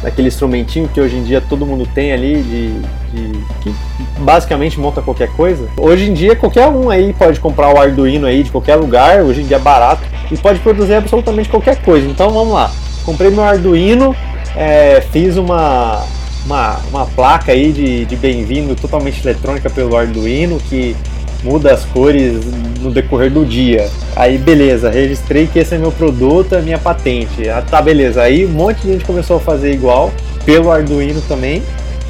daquele 0.02 0.28
instrumentinho 0.28 0.88
que 0.88 1.00
hoje 1.00 1.16
em 1.16 1.22
dia 1.22 1.40
todo 1.40 1.66
mundo 1.66 1.86
tem 1.94 2.12
ali 2.12 2.42
de, 2.42 2.80
de, 3.12 3.44
que 3.60 3.74
basicamente 4.18 4.78
monta 4.78 5.02
qualquer 5.02 5.28
coisa. 5.32 5.68
Hoje 5.76 6.10
em 6.10 6.14
dia 6.14 6.34
qualquer 6.34 6.68
um 6.68 6.90
aí 6.90 7.12
pode 7.12 7.40
comprar 7.40 7.74
o 7.74 7.78
Arduino 7.78 8.26
aí 8.26 8.42
de 8.42 8.50
qualquer 8.50 8.76
lugar, 8.76 9.22
hoje 9.22 9.42
em 9.42 9.46
dia 9.46 9.56
é 9.56 9.60
barato 9.60 10.02
e 10.30 10.36
pode 10.36 10.58
produzir 10.60 10.94
absolutamente 10.94 11.48
qualquer 11.48 11.82
coisa. 11.82 12.06
Então 12.08 12.30
vamos 12.30 12.54
lá, 12.54 12.70
comprei 13.04 13.30
meu 13.30 13.44
Arduino, 13.44 14.14
é, 14.56 15.00
fiz 15.12 15.36
uma, 15.36 16.04
uma, 16.46 16.80
uma 16.90 17.06
placa 17.06 17.52
aí 17.52 17.72
de, 17.72 18.04
de 18.04 18.16
bem-vindo 18.16 18.74
totalmente 18.74 19.20
eletrônica 19.26 19.68
pelo 19.68 19.96
Arduino 19.96 20.58
que 20.58 20.96
muda 21.42 21.72
as 21.72 21.84
cores 21.86 22.40
no 22.80 22.90
decorrer 22.90 23.30
do 23.30 23.44
dia. 23.44 23.88
Aí 24.16 24.38
beleza, 24.38 24.90
registrei 24.90 25.46
que 25.46 25.58
esse 25.58 25.74
é 25.74 25.78
meu 25.78 25.92
produto, 25.92 26.54
é 26.54 26.60
minha 26.60 26.78
patente. 26.78 27.48
Ah, 27.48 27.62
tá, 27.62 27.80
beleza. 27.80 28.22
Aí 28.22 28.46
um 28.46 28.50
monte 28.50 28.82
de 28.82 28.92
gente 28.92 29.04
começou 29.04 29.36
a 29.36 29.40
fazer 29.40 29.72
igual, 29.72 30.12
pelo 30.44 30.70
Arduino 30.70 31.20
também. 31.22 31.62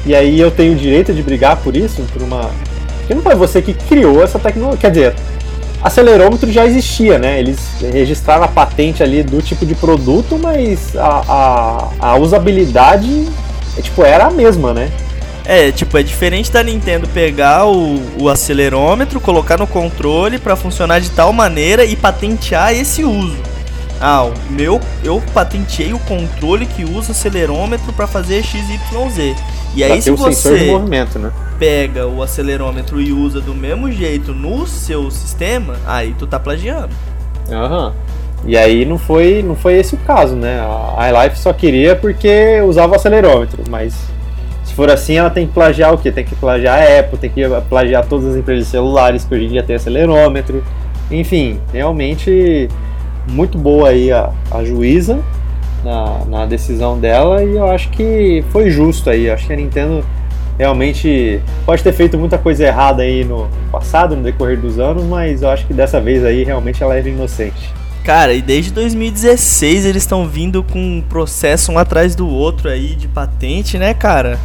E 0.05 0.15
aí 0.15 0.39
eu 0.39 0.49
tenho 0.49 0.73
o 0.73 0.75
direito 0.75 1.13
de 1.13 1.21
brigar 1.21 1.57
por 1.57 1.75
isso, 1.75 2.01
por 2.13 2.21
uma. 2.21 2.49
Porque 2.99 3.13
não 3.13 3.21
foi 3.21 3.35
você 3.35 3.61
que 3.61 3.73
criou 3.73 4.23
essa 4.23 4.39
tecnologia. 4.39 4.79
Quer 4.79 4.91
dizer, 4.91 5.15
acelerômetro 5.83 6.51
já 6.51 6.65
existia, 6.65 7.19
né? 7.19 7.39
Eles 7.39 7.59
registraram 7.91 8.43
a 8.43 8.47
patente 8.47 9.03
ali 9.03 9.21
do 9.21 9.41
tipo 9.41 9.65
de 9.65 9.75
produto, 9.75 10.39
mas 10.41 10.95
a, 10.95 11.91
a, 11.99 12.11
a 12.11 12.17
usabilidade 12.17 13.27
tipo, 13.81 14.03
era 14.03 14.25
a 14.25 14.31
mesma, 14.31 14.73
né? 14.73 14.91
É, 15.45 15.71
tipo, 15.71 15.97
é 15.97 16.03
diferente 16.03 16.51
da 16.51 16.61
Nintendo 16.63 17.07
pegar 17.07 17.65
o, 17.65 17.99
o 18.19 18.29
acelerômetro, 18.29 19.19
colocar 19.19 19.57
no 19.57 19.65
controle 19.65 20.37
para 20.37 20.55
funcionar 20.55 20.99
de 20.99 21.09
tal 21.09 21.33
maneira 21.33 21.83
e 21.83 21.95
patentear 21.95 22.73
esse 22.73 23.03
uso. 23.03 23.37
Ah, 23.99 24.23
o 24.23 24.33
meu, 24.49 24.79
eu 25.03 25.21
patenteei 25.33 25.93
o 25.93 25.99
controle 25.99 26.65
que 26.65 26.83
usa 26.83 27.11
acelerômetro 27.11 27.93
para 27.93 28.07
fazer 28.07 28.43
XYZ. 28.43 29.35
E 29.75 29.83
aí, 29.83 30.01
se 30.01 30.11
você 30.11 30.75
né? 31.19 31.31
pega 31.59 32.07
o 32.07 32.21
acelerômetro 32.23 32.99
e 32.99 33.11
usa 33.11 33.39
do 33.39 33.53
mesmo 33.53 33.91
jeito 33.91 34.33
no 34.33 34.65
seu 34.65 35.09
sistema, 35.11 35.75
aí 35.85 36.15
tu 36.17 36.25
tá 36.25 36.39
plagiando. 36.39 36.89
Aham. 37.49 37.87
Uhum. 37.87 37.93
E 38.43 38.57
aí 38.57 38.85
não 38.85 38.97
foi, 38.97 39.43
não 39.43 39.55
foi 39.55 39.75
esse 39.75 39.93
o 39.93 39.97
caso, 39.99 40.35
né? 40.35 40.59
A 40.97 41.09
iLife 41.09 41.37
só 41.37 41.53
queria 41.53 41.95
porque 41.95 42.59
usava 42.61 42.93
o 42.93 42.95
acelerômetro, 42.95 43.63
mas 43.69 43.93
se 44.71 44.75
for 44.75 44.89
assim, 44.89 45.17
ela 45.17 45.29
tem 45.29 45.45
que 45.45 45.53
plagiar 45.53 45.93
o 45.93 45.97
quê? 45.97 46.13
Tem 46.13 46.23
que 46.23 46.33
plagiar 46.33 46.79
a 46.79 46.99
Apple, 46.99 47.17
tem 47.17 47.29
que 47.29 47.41
plagiar 47.67 48.05
todas 48.05 48.27
as 48.27 48.37
empresas 48.37 48.69
celulares 48.69 49.25
que 49.25 49.35
hoje 49.35 49.45
em 49.45 49.49
dia 49.49 49.61
tem 49.61 49.75
acelerômetro. 49.75 50.63
Enfim, 51.11 51.59
realmente 51.73 52.69
muito 53.29 53.57
boa 53.57 53.89
aí 53.89 54.13
a, 54.13 54.31
a 54.49 54.63
juíza 54.63 55.19
na, 55.83 56.23
na 56.25 56.45
decisão 56.45 56.97
dela 56.97 57.43
e 57.43 57.57
eu 57.57 57.69
acho 57.69 57.89
que 57.89 58.45
foi 58.49 58.69
justo 58.69 59.09
aí. 59.09 59.29
Acho 59.29 59.45
que 59.45 59.51
a 59.51 59.57
Nintendo 59.57 60.05
realmente 60.57 61.41
pode 61.65 61.83
ter 61.83 61.91
feito 61.91 62.17
muita 62.17 62.37
coisa 62.37 62.65
errada 62.65 63.03
aí 63.03 63.25
no 63.25 63.49
passado, 63.73 64.15
no 64.15 64.23
decorrer 64.23 64.57
dos 64.57 64.79
anos, 64.79 65.03
mas 65.03 65.41
eu 65.41 65.49
acho 65.49 65.67
que 65.67 65.73
dessa 65.73 65.99
vez 65.99 66.23
aí 66.23 66.45
realmente 66.45 66.81
ela 66.81 66.95
era 66.95 67.09
inocente. 67.09 67.73
Cara, 68.05 68.33
e 68.33 68.41
desde 68.41 68.71
2016 68.71 69.85
eles 69.85 70.03
estão 70.03 70.25
vindo 70.25 70.63
com 70.63 70.79
um 70.79 71.01
processo 71.01 71.73
um 71.73 71.77
atrás 71.77 72.15
do 72.15 72.25
outro 72.25 72.69
aí 72.69 72.95
de 72.95 73.09
patente, 73.09 73.77
né, 73.77 73.93
cara? 73.93 74.39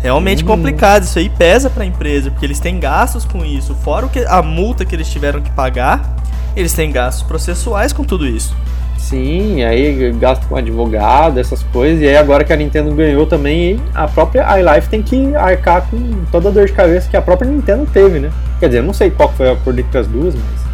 Realmente 0.00 0.42
uhum. 0.42 0.48
complicado, 0.48 1.02
isso 1.02 1.18
aí 1.18 1.28
pesa 1.28 1.68
para 1.68 1.82
a 1.82 1.86
empresa, 1.86 2.30
porque 2.30 2.46
eles 2.46 2.60
têm 2.60 2.78
gastos 2.78 3.24
com 3.24 3.44
isso, 3.44 3.74
fora 3.74 4.06
o 4.06 4.08
que 4.08 4.20
a 4.20 4.40
multa 4.42 4.84
que 4.84 4.94
eles 4.94 5.10
tiveram 5.10 5.40
que 5.40 5.50
pagar, 5.50 6.16
eles 6.54 6.72
têm 6.72 6.90
gastos 6.92 7.24
processuais 7.24 7.92
com 7.92 8.04
tudo 8.04 8.26
isso. 8.26 8.56
Sim, 8.96 9.62
aí 9.62 10.12
gasto 10.12 10.46
com 10.46 10.56
advogado, 10.56 11.38
essas 11.38 11.62
coisas, 11.62 12.02
e 12.02 12.06
aí 12.06 12.16
agora 12.16 12.44
que 12.44 12.52
a 12.52 12.56
Nintendo 12.56 12.94
ganhou 12.94 13.26
também, 13.26 13.80
a 13.94 14.06
própria 14.06 14.44
iLife 14.58 14.88
tem 14.88 15.02
que 15.02 15.34
arcar 15.34 15.88
com 15.88 16.24
toda 16.30 16.48
a 16.48 16.52
dor 16.52 16.66
de 16.66 16.72
cabeça 16.72 17.08
que 17.08 17.16
a 17.16 17.22
própria 17.22 17.50
Nintendo 17.50 17.86
teve, 17.92 18.20
né? 18.20 18.30
Quer 18.60 18.66
dizer, 18.66 18.78
eu 18.78 18.82
não 18.82 18.92
sei 18.92 19.10
qual 19.10 19.32
foi 19.32 19.48
a 19.48 19.52
acordo 19.52 19.80
entre 19.80 19.98
as 19.98 20.06
duas, 20.06 20.34
mas. 20.34 20.68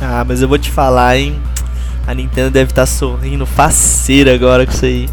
Ah, 0.00 0.24
mas 0.26 0.42
eu 0.42 0.48
vou 0.48 0.58
te 0.58 0.70
falar, 0.70 1.16
hein? 1.16 1.40
A 2.06 2.12
Nintendo 2.12 2.50
deve 2.50 2.70
estar 2.70 2.82
tá 2.82 2.86
sorrindo 2.86 3.46
faceira 3.46 4.34
agora 4.34 4.66
com 4.66 4.72
isso 4.72 4.84
aí. 4.84 5.08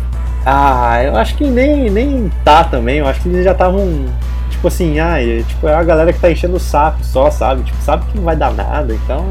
Ah, 0.45 1.03
eu 1.03 1.15
acho 1.15 1.35
que 1.35 1.45
nem, 1.45 1.89
nem 1.89 2.31
tá 2.43 2.63
também. 2.63 2.97
Eu 2.97 3.07
acho 3.07 3.21
que 3.21 3.29
eles 3.29 3.43
já 3.43 3.51
estavam. 3.51 4.05
Tipo 4.49 4.67
assim, 4.67 4.99
ah, 4.99 5.15
tipo, 5.47 5.67
é 5.67 5.73
a 5.73 5.83
galera 5.83 6.13
que 6.13 6.19
tá 6.19 6.31
enchendo 6.31 6.55
o 6.55 6.59
saco 6.59 7.03
só, 7.03 7.31
sabe? 7.31 7.63
Tipo, 7.63 7.81
sabe 7.81 8.05
que 8.05 8.17
não 8.17 8.23
vai 8.23 8.35
dar 8.35 8.53
nada, 8.53 8.93
então. 8.93 9.25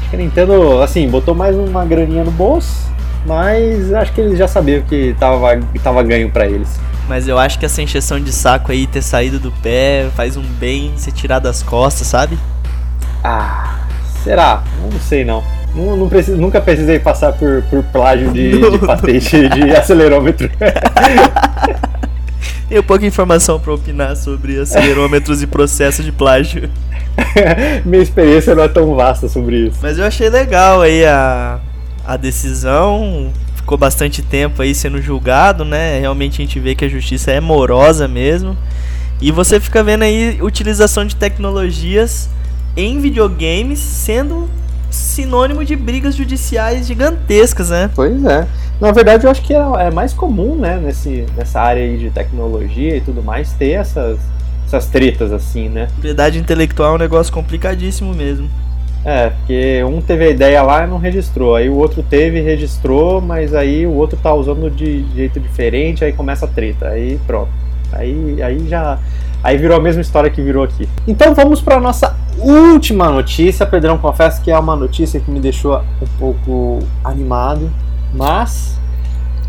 Acho 0.00 0.10
que 0.10 0.16
a 0.16 0.18
Nintendo, 0.18 0.82
assim, 0.82 1.08
botou 1.08 1.34
mais 1.34 1.56
uma 1.56 1.84
graninha 1.84 2.22
no 2.22 2.30
bolso, 2.30 2.88
mas 3.24 3.92
acho 3.92 4.12
que 4.12 4.20
eles 4.20 4.38
já 4.38 4.46
sabiam 4.46 4.82
que 4.82 5.16
tava, 5.18 5.56
que 5.56 5.78
tava 5.78 6.02
ganho 6.02 6.30
para 6.30 6.46
eles. 6.46 6.78
Mas 7.08 7.26
eu 7.26 7.38
acho 7.38 7.58
que 7.58 7.64
essa 7.64 7.80
encheção 7.82 8.20
de 8.20 8.32
saco 8.32 8.72
aí, 8.72 8.86
ter 8.86 9.02
saído 9.02 9.38
do 9.38 9.50
pé, 9.50 10.08
faz 10.14 10.36
um 10.36 10.42
bem 10.42 10.92
ser 10.96 11.12
tirar 11.12 11.38
das 11.38 11.62
costas, 11.62 12.06
sabe? 12.06 12.38
Ah, 13.22 13.78
será? 14.22 14.62
Não 14.80 15.00
sei 15.00 15.24
não. 15.24 15.42
Não, 15.76 15.94
não 15.94 16.08
preciso, 16.08 16.38
nunca 16.38 16.58
precisei 16.60 16.98
passar 16.98 17.32
por, 17.34 17.62
por 17.64 17.82
plágio 17.84 18.32
de, 18.32 18.58
de 18.58 18.78
patente 18.78 19.48
de 19.48 19.70
acelerômetro. 19.76 20.50
Tenho 22.68 22.82
pouca 22.82 23.06
informação 23.06 23.60
para 23.60 23.74
opinar 23.74 24.16
sobre 24.16 24.58
acelerômetros 24.58 25.42
e 25.42 25.46
processo 25.46 26.02
de 26.02 26.10
plágio. 26.10 26.68
Minha 27.84 28.02
experiência 28.02 28.54
não 28.54 28.64
é 28.64 28.68
tão 28.68 28.94
vasta 28.94 29.28
sobre 29.28 29.68
isso. 29.68 29.78
Mas 29.82 29.98
eu 29.98 30.04
achei 30.04 30.28
legal 30.28 30.80
aí 30.80 31.04
a, 31.04 31.60
a 32.04 32.16
decisão. 32.16 33.30
Ficou 33.54 33.76
bastante 33.76 34.22
tempo 34.22 34.62
aí 34.62 34.74
sendo 34.74 35.00
julgado, 35.00 35.64
né? 35.64 36.00
Realmente 36.00 36.42
a 36.42 36.44
gente 36.44 36.58
vê 36.58 36.74
que 36.74 36.84
a 36.84 36.88
justiça 36.88 37.30
é 37.30 37.40
morosa 37.40 38.08
mesmo. 38.08 38.56
E 39.20 39.30
você 39.30 39.60
fica 39.60 39.82
vendo 39.84 40.02
aí 40.02 40.38
utilização 40.40 41.04
de 41.04 41.14
tecnologias 41.14 42.28
em 42.76 43.00
videogames 43.00 43.78
sendo 43.78 44.48
sinônimo 44.90 45.64
de 45.64 45.76
brigas 45.76 46.14
judiciais 46.14 46.86
gigantescas, 46.86 47.70
né? 47.70 47.90
Pois 47.94 48.24
é. 48.24 48.46
Na 48.80 48.92
verdade, 48.92 49.24
eu 49.24 49.30
acho 49.30 49.42
que 49.42 49.54
é, 49.54 49.58
é 49.58 49.90
mais 49.90 50.12
comum, 50.12 50.54
né, 50.54 50.76
nesse, 50.76 51.24
nessa 51.36 51.60
área 51.60 51.82
aí 51.82 51.96
de 51.96 52.10
tecnologia 52.10 52.96
e 52.96 53.00
tudo 53.00 53.22
mais, 53.22 53.52
ter 53.54 53.70
essas, 53.70 54.18
essas 54.66 54.86
tretas 54.86 55.32
assim, 55.32 55.68
né? 55.68 55.86
Propriedade 55.92 56.38
intelectual 56.38 56.92
é 56.92 56.94
um 56.96 56.98
negócio 56.98 57.32
complicadíssimo 57.32 58.14
mesmo. 58.14 58.48
É, 59.04 59.30
porque 59.30 59.84
um 59.84 60.00
teve 60.00 60.24
a 60.24 60.30
ideia 60.30 60.62
lá 60.62 60.84
e 60.84 60.88
não 60.88 60.98
registrou, 60.98 61.54
aí 61.54 61.68
o 61.68 61.76
outro 61.76 62.02
teve 62.02 62.38
e 62.38 62.42
registrou, 62.42 63.20
mas 63.20 63.54
aí 63.54 63.86
o 63.86 63.92
outro 63.92 64.18
tá 64.20 64.34
usando 64.34 64.68
de 64.68 65.06
jeito 65.14 65.38
diferente, 65.38 66.04
aí 66.04 66.12
começa 66.12 66.44
a 66.44 66.48
treta, 66.48 66.88
aí 66.88 67.18
pronto. 67.26 67.48
Aí, 67.92 68.42
aí 68.42 68.66
já. 68.68 68.98
Aí 69.46 69.56
virou 69.56 69.76
a 69.76 69.80
mesma 69.80 70.02
história 70.02 70.28
que 70.28 70.42
virou 70.42 70.64
aqui. 70.64 70.88
Então 71.06 71.32
vamos 71.32 71.60
para 71.60 71.78
nossa 71.78 72.16
última 72.36 73.08
notícia. 73.08 73.64
Pedrão, 73.64 73.96
confesso 73.96 74.42
que 74.42 74.50
é 74.50 74.58
uma 74.58 74.74
notícia 74.74 75.20
que 75.20 75.30
me 75.30 75.38
deixou 75.38 75.76
um 76.02 76.06
pouco 76.18 76.80
animado, 77.04 77.70
mas 78.12 78.76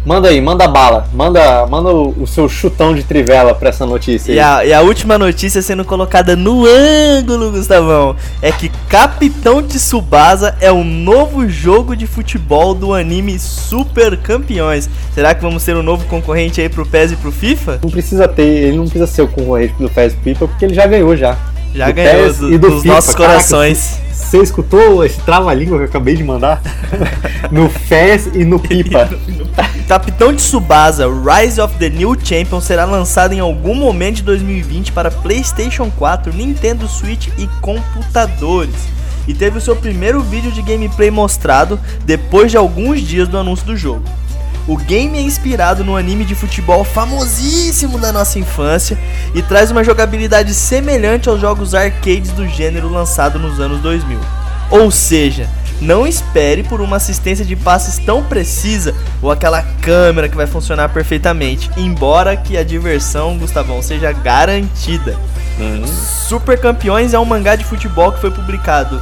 Manda 0.07 0.29
aí, 0.29 0.39
manda 0.39 0.65
bala. 0.69 1.05
Manda, 1.13 1.67
manda 1.67 1.89
o, 1.89 2.23
o 2.23 2.25
seu 2.25 2.47
chutão 2.47 2.95
de 2.95 3.03
trivela 3.03 3.53
pra 3.53 3.67
essa 3.67 3.85
notícia. 3.85 4.31
E 4.31 4.39
a, 4.39 4.65
e 4.65 4.73
a, 4.73 4.79
última 4.79 5.17
notícia 5.17 5.61
sendo 5.61 5.83
colocada 5.83 6.33
no 6.33 6.63
ângulo, 6.65 7.51
Gustavão, 7.51 8.15
é 8.41 8.49
que 8.49 8.69
Capitão 8.87 9.61
Tsubasa 9.61 10.55
é 10.61 10.71
o 10.71 10.81
novo 10.81 11.49
jogo 11.49 11.93
de 11.93 12.07
futebol 12.07 12.73
do 12.73 12.93
anime 12.93 13.37
Super 13.37 14.15
Campeões. 14.15 14.89
Será 15.13 15.35
que 15.35 15.41
vamos 15.41 15.61
ter 15.65 15.75
um 15.75 15.83
novo 15.83 16.05
concorrente 16.05 16.61
aí 16.61 16.69
pro 16.69 16.85
PES 16.85 17.11
e 17.11 17.15
pro 17.17 17.29
FIFA? 17.29 17.81
Não 17.83 17.91
precisa 17.91 18.29
ter, 18.29 18.47
ele 18.47 18.77
não 18.77 18.85
precisa 18.85 19.07
ser 19.07 19.23
o 19.23 19.27
concorrente 19.27 19.73
do 19.77 19.89
PES 19.89 20.13
e 20.13 20.15
pro 20.15 20.23
FIFA, 20.23 20.47
porque 20.47 20.63
ele 20.63 20.73
já 20.73 20.87
ganhou 20.87 21.17
já. 21.17 21.37
Já 21.77 21.87
do 21.87 21.93
ganhou 21.93 22.33
do, 22.33 22.53
e 22.53 22.57
do 22.57 22.69
dos 22.71 22.81
FIFA. 22.81 22.93
nossos 22.95 23.15
corações. 23.15 23.89
Caraca, 23.91 24.07
você 24.11 24.37
escutou 24.39 25.05
esse 25.05 25.19
trava-língua 25.21 25.77
que 25.77 25.83
eu 25.83 25.87
acabei 25.87 26.15
de 26.15 26.23
mandar? 26.23 26.61
no 27.51 27.69
FES 27.69 28.31
e 28.33 28.43
no 28.43 28.57
Pipa. 28.59 29.07
Capitão 29.87 30.33
de 30.33 30.41
Subasa 30.41 31.05
Rise 31.07 31.61
of 31.61 31.75
the 31.75 31.89
New 31.89 32.17
Champion 32.21 32.59
será 32.59 32.83
lançado 32.83 33.33
em 33.33 33.39
algum 33.39 33.75
momento 33.75 34.17
de 34.17 34.23
2020 34.23 34.91
para 34.91 35.11
PlayStation 35.11 35.91
4, 35.91 36.33
Nintendo 36.33 36.87
Switch 36.87 37.27
e 37.37 37.47
computadores. 37.61 38.75
E 39.27 39.33
teve 39.33 39.59
o 39.59 39.61
seu 39.61 39.75
primeiro 39.75 40.21
vídeo 40.21 40.51
de 40.51 40.61
gameplay 40.61 41.11
mostrado 41.11 41.79
depois 42.03 42.49
de 42.49 42.57
alguns 42.57 43.01
dias 43.01 43.27
do 43.27 43.37
anúncio 43.37 43.65
do 43.65 43.77
jogo. 43.77 44.03
O 44.67 44.75
game 44.75 45.17
é 45.17 45.21
inspirado 45.21 45.81
no 45.81 45.95
anime 45.95 46.25
de 46.25 46.35
futebol 46.35 46.83
famosíssimo 46.83 47.97
da 47.97 48.11
nossa 48.11 48.37
infância 48.37 48.97
e 49.33 49.41
traz 49.41 49.71
uma 49.71 49.81
jogabilidade 49.81 50.53
semelhante 50.53 51.29
aos 51.29 51.39
jogos 51.39 51.73
arcades 51.73 52.31
do 52.31 52.45
gênero 52.45 52.89
lançado 52.89 53.39
nos 53.39 53.61
anos 53.61 53.79
2000. 53.79 54.19
Ou 54.69 54.91
seja, 54.91 55.49
não 55.79 56.05
espere 56.05 56.63
por 56.63 56.81
uma 56.81 56.97
assistência 56.97 57.45
de 57.45 57.55
passes 57.55 57.97
tão 57.97 58.21
precisa 58.21 58.93
ou 59.21 59.31
aquela 59.31 59.61
câmera 59.81 60.27
que 60.27 60.35
vai 60.35 60.45
funcionar 60.45 60.89
perfeitamente, 60.89 61.69
embora 61.77 62.35
que 62.35 62.57
a 62.57 62.63
diversão, 62.63 63.37
Gustavão, 63.37 63.81
seja 63.81 64.11
garantida. 64.11 65.17
Uhum. 65.57 65.87
Super 65.87 66.59
Campeões 66.59 67.13
é 67.13 67.19
um 67.19 67.23
mangá 67.23 67.55
de 67.55 67.63
futebol 67.63 68.11
que 68.11 68.19
foi 68.19 68.31
publicado 68.31 69.01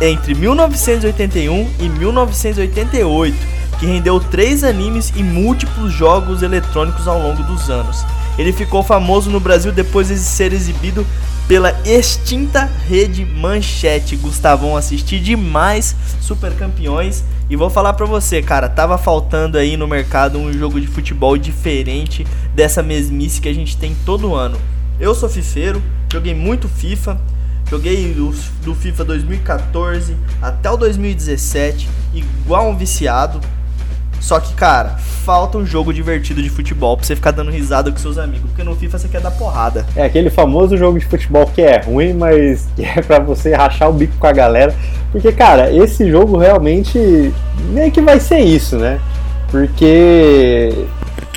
entre 0.00 0.34
1981 0.34 1.70
e 1.78 1.88
1988 1.88 3.51
que 3.82 3.86
rendeu 3.86 4.20
três 4.20 4.62
animes 4.62 5.12
e 5.16 5.24
múltiplos 5.24 5.92
jogos 5.92 6.40
eletrônicos 6.40 7.08
ao 7.08 7.20
longo 7.20 7.42
dos 7.42 7.68
anos. 7.68 8.06
Ele 8.38 8.52
ficou 8.52 8.80
famoso 8.80 9.28
no 9.28 9.40
Brasil 9.40 9.72
depois 9.72 10.06
de 10.06 10.18
ser 10.18 10.52
exibido 10.52 11.04
pela 11.48 11.74
extinta 11.84 12.70
rede 12.88 13.24
Manchete. 13.24 14.14
Gustavão 14.14 14.76
assisti 14.76 15.18
demais 15.18 15.96
Super 16.20 16.52
Campeões 16.52 17.24
e 17.50 17.56
vou 17.56 17.68
falar 17.68 17.94
pra 17.94 18.06
você, 18.06 18.40
cara, 18.40 18.68
tava 18.68 18.96
faltando 18.96 19.58
aí 19.58 19.76
no 19.76 19.88
mercado 19.88 20.38
um 20.38 20.52
jogo 20.52 20.80
de 20.80 20.86
futebol 20.86 21.36
diferente 21.36 22.24
dessa 22.54 22.84
mesmice 22.84 23.40
que 23.40 23.48
a 23.48 23.54
gente 23.54 23.76
tem 23.76 23.96
todo 24.06 24.32
ano. 24.32 24.60
Eu 25.00 25.12
sou 25.12 25.28
fifeiro, 25.28 25.82
joguei 26.12 26.36
muito 26.36 26.68
FIFA, 26.68 27.20
joguei 27.68 28.14
do, 28.14 28.30
do 28.62 28.76
FIFA 28.76 29.04
2014 29.06 30.16
até 30.40 30.70
o 30.70 30.76
2017, 30.76 31.88
igual 32.14 32.70
um 32.70 32.76
viciado. 32.76 33.40
Só 34.22 34.38
que, 34.38 34.54
cara, 34.54 34.90
falta 35.24 35.58
um 35.58 35.66
jogo 35.66 35.92
divertido 35.92 36.40
de 36.40 36.48
futebol 36.48 36.96
pra 36.96 37.04
você 37.04 37.16
ficar 37.16 37.32
dando 37.32 37.50
risada 37.50 37.90
com 37.90 37.98
seus 37.98 38.16
amigos. 38.18 38.48
Porque 38.50 38.62
no 38.62 38.76
FIFA 38.76 38.98
você 38.98 39.08
quer 39.08 39.20
dar 39.20 39.32
porrada. 39.32 39.84
É 39.96 40.04
aquele 40.04 40.30
famoso 40.30 40.76
jogo 40.76 40.96
de 40.96 41.04
futebol 41.04 41.44
que 41.44 41.60
é 41.60 41.78
ruim, 41.78 42.12
mas 42.12 42.68
que 42.76 42.84
é 42.84 43.02
pra 43.02 43.18
você 43.18 43.52
rachar 43.52 43.90
o 43.90 43.92
bico 43.92 44.14
com 44.18 44.26
a 44.28 44.32
galera. 44.32 44.72
Porque, 45.10 45.32
cara, 45.32 45.72
esse 45.74 46.08
jogo 46.08 46.38
realmente 46.38 47.34
meio 47.70 47.90
que 47.90 48.00
vai 48.00 48.20
ser 48.20 48.38
isso, 48.38 48.76
né? 48.76 49.00
Porque, 49.50 50.86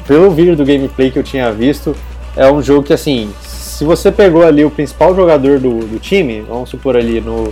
pelo 0.05 0.29
vídeo 0.29 0.55
do 0.55 0.63
gameplay 0.63 1.09
que 1.09 1.17
eu 1.17 1.23
tinha 1.23 1.51
visto, 1.51 1.95
é 2.37 2.49
um 2.49 2.61
jogo 2.61 2.83
que, 2.83 2.93
assim, 2.93 3.33
se 3.41 3.83
você 3.83 4.11
pegou 4.11 4.45
ali 4.45 4.63
o 4.63 4.69
principal 4.69 5.15
jogador 5.15 5.59
do, 5.59 5.79
do 5.79 5.99
time, 5.99 6.41
vamos 6.47 6.69
supor 6.69 6.95
ali 6.95 7.19
no. 7.19 7.51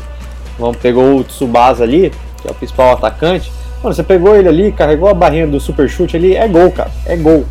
Vamos, 0.60 0.78
pegou 0.78 1.18
o 1.18 1.24
Tsubasa 1.24 1.84
ali, 1.84 2.12
que 2.40 2.48
é 2.48 2.52
o 2.52 2.54
principal 2.54 2.94
atacante 2.94 3.52
Mano, 3.84 3.94
você 3.94 4.02
pegou 4.02 4.36
ele 4.36 4.48
ali, 4.48 4.72
carregou 4.72 5.10
a 5.10 5.14
barrinha 5.14 5.46
do 5.46 5.60
super 5.60 5.90
chute 5.90 6.16
ali, 6.16 6.38
é 6.38 6.48
gol, 6.48 6.72
cara. 6.72 6.90
É 7.06 7.18
gol. 7.18 7.46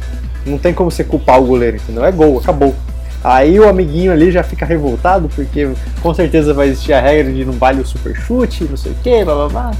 Não 0.47 0.57
tem 0.57 0.73
como 0.73 0.91
você 0.91 1.05
culpar 1.05 1.39
o 1.39 1.45
goleiro, 1.45 1.77
entendeu? 1.77 2.03
É 2.05 2.11
gol, 2.11 2.39
acabou. 2.39 2.75
Aí 3.23 3.61
o 3.61 3.69
amiguinho 3.69 4.11
ali 4.11 4.33
já 4.33 4.43
fica 4.43 4.65
revoltado, 4.65 5.29
porque 5.35 5.71
com 6.01 6.13
certeza 6.15 6.55
vai 6.55 6.69
existir 6.69 6.95
a 6.95 7.01
regra 7.01 7.33
de 7.33 7.45
não 7.45 7.53
vale 7.53 7.81
o 7.81 7.87
super 7.87 8.17
chute, 8.17 8.65
não 8.65 8.77
sei 8.77 8.93
o 8.93 8.95
que, 8.97 9.25
blá 9.25 9.35
blá 9.35 9.49
blá. 9.49 9.71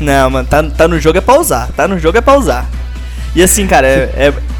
Não, 0.00 0.28
mano, 0.28 0.48
tá, 0.48 0.62
tá 0.64 0.88
no 0.88 0.98
jogo 0.98 1.18
é 1.18 1.20
pra 1.20 1.38
usar. 1.38 1.70
Tá 1.72 1.86
no 1.86 1.98
jogo 1.98 2.18
é 2.18 2.20
pra 2.20 2.36
usar. 2.36 2.68
E 3.34 3.42
assim, 3.42 3.66
cara, 3.66 3.86
é, 3.86 4.10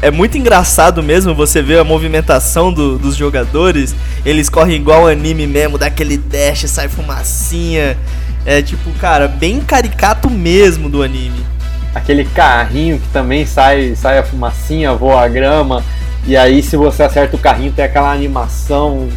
é, 0.01 0.07
é, 0.07 0.11
muito 0.11 0.35
engraçado 0.35 1.03
mesmo 1.03 1.35
você 1.35 1.61
ver 1.61 1.77
a 1.77 1.83
movimentação 1.83 2.73
do, 2.73 2.97
dos 2.97 3.15
jogadores. 3.15 3.93
Eles 4.25 4.49
correm 4.49 4.77
igual 4.77 5.07
anime 5.07 5.45
mesmo, 5.45 5.77
dá 5.77 5.87
aquele 5.87 6.17
dash, 6.17 6.67
sai 6.67 6.87
fumacinha. 6.87 7.95
É 8.45 8.61
tipo, 8.61 8.91
cara, 8.99 9.27
bem 9.27 9.61
caricato 9.61 10.29
mesmo 10.29 10.89
do 10.89 11.01
anime. 11.01 11.45
Aquele 11.95 12.25
carrinho 12.25 12.99
que 12.99 13.07
também 13.09 13.45
sai, 13.45 13.95
sai 13.95 14.17
a 14.17 14.23
fumacinha, 14.23 14.93
voa 14.93 15.21
a 15.21 15.27
grama. 15.27 15.83
E 16.25 16.35
aí, 16.35 16.61
se 16.61 16.75
você 16.75 17.03
acerta 17.03 17.35
o 17.35 17.39
carrinho, 17.39 17.71
tem 17.71 17.85
aquela 17.85 18.11
animação 18.11 19.07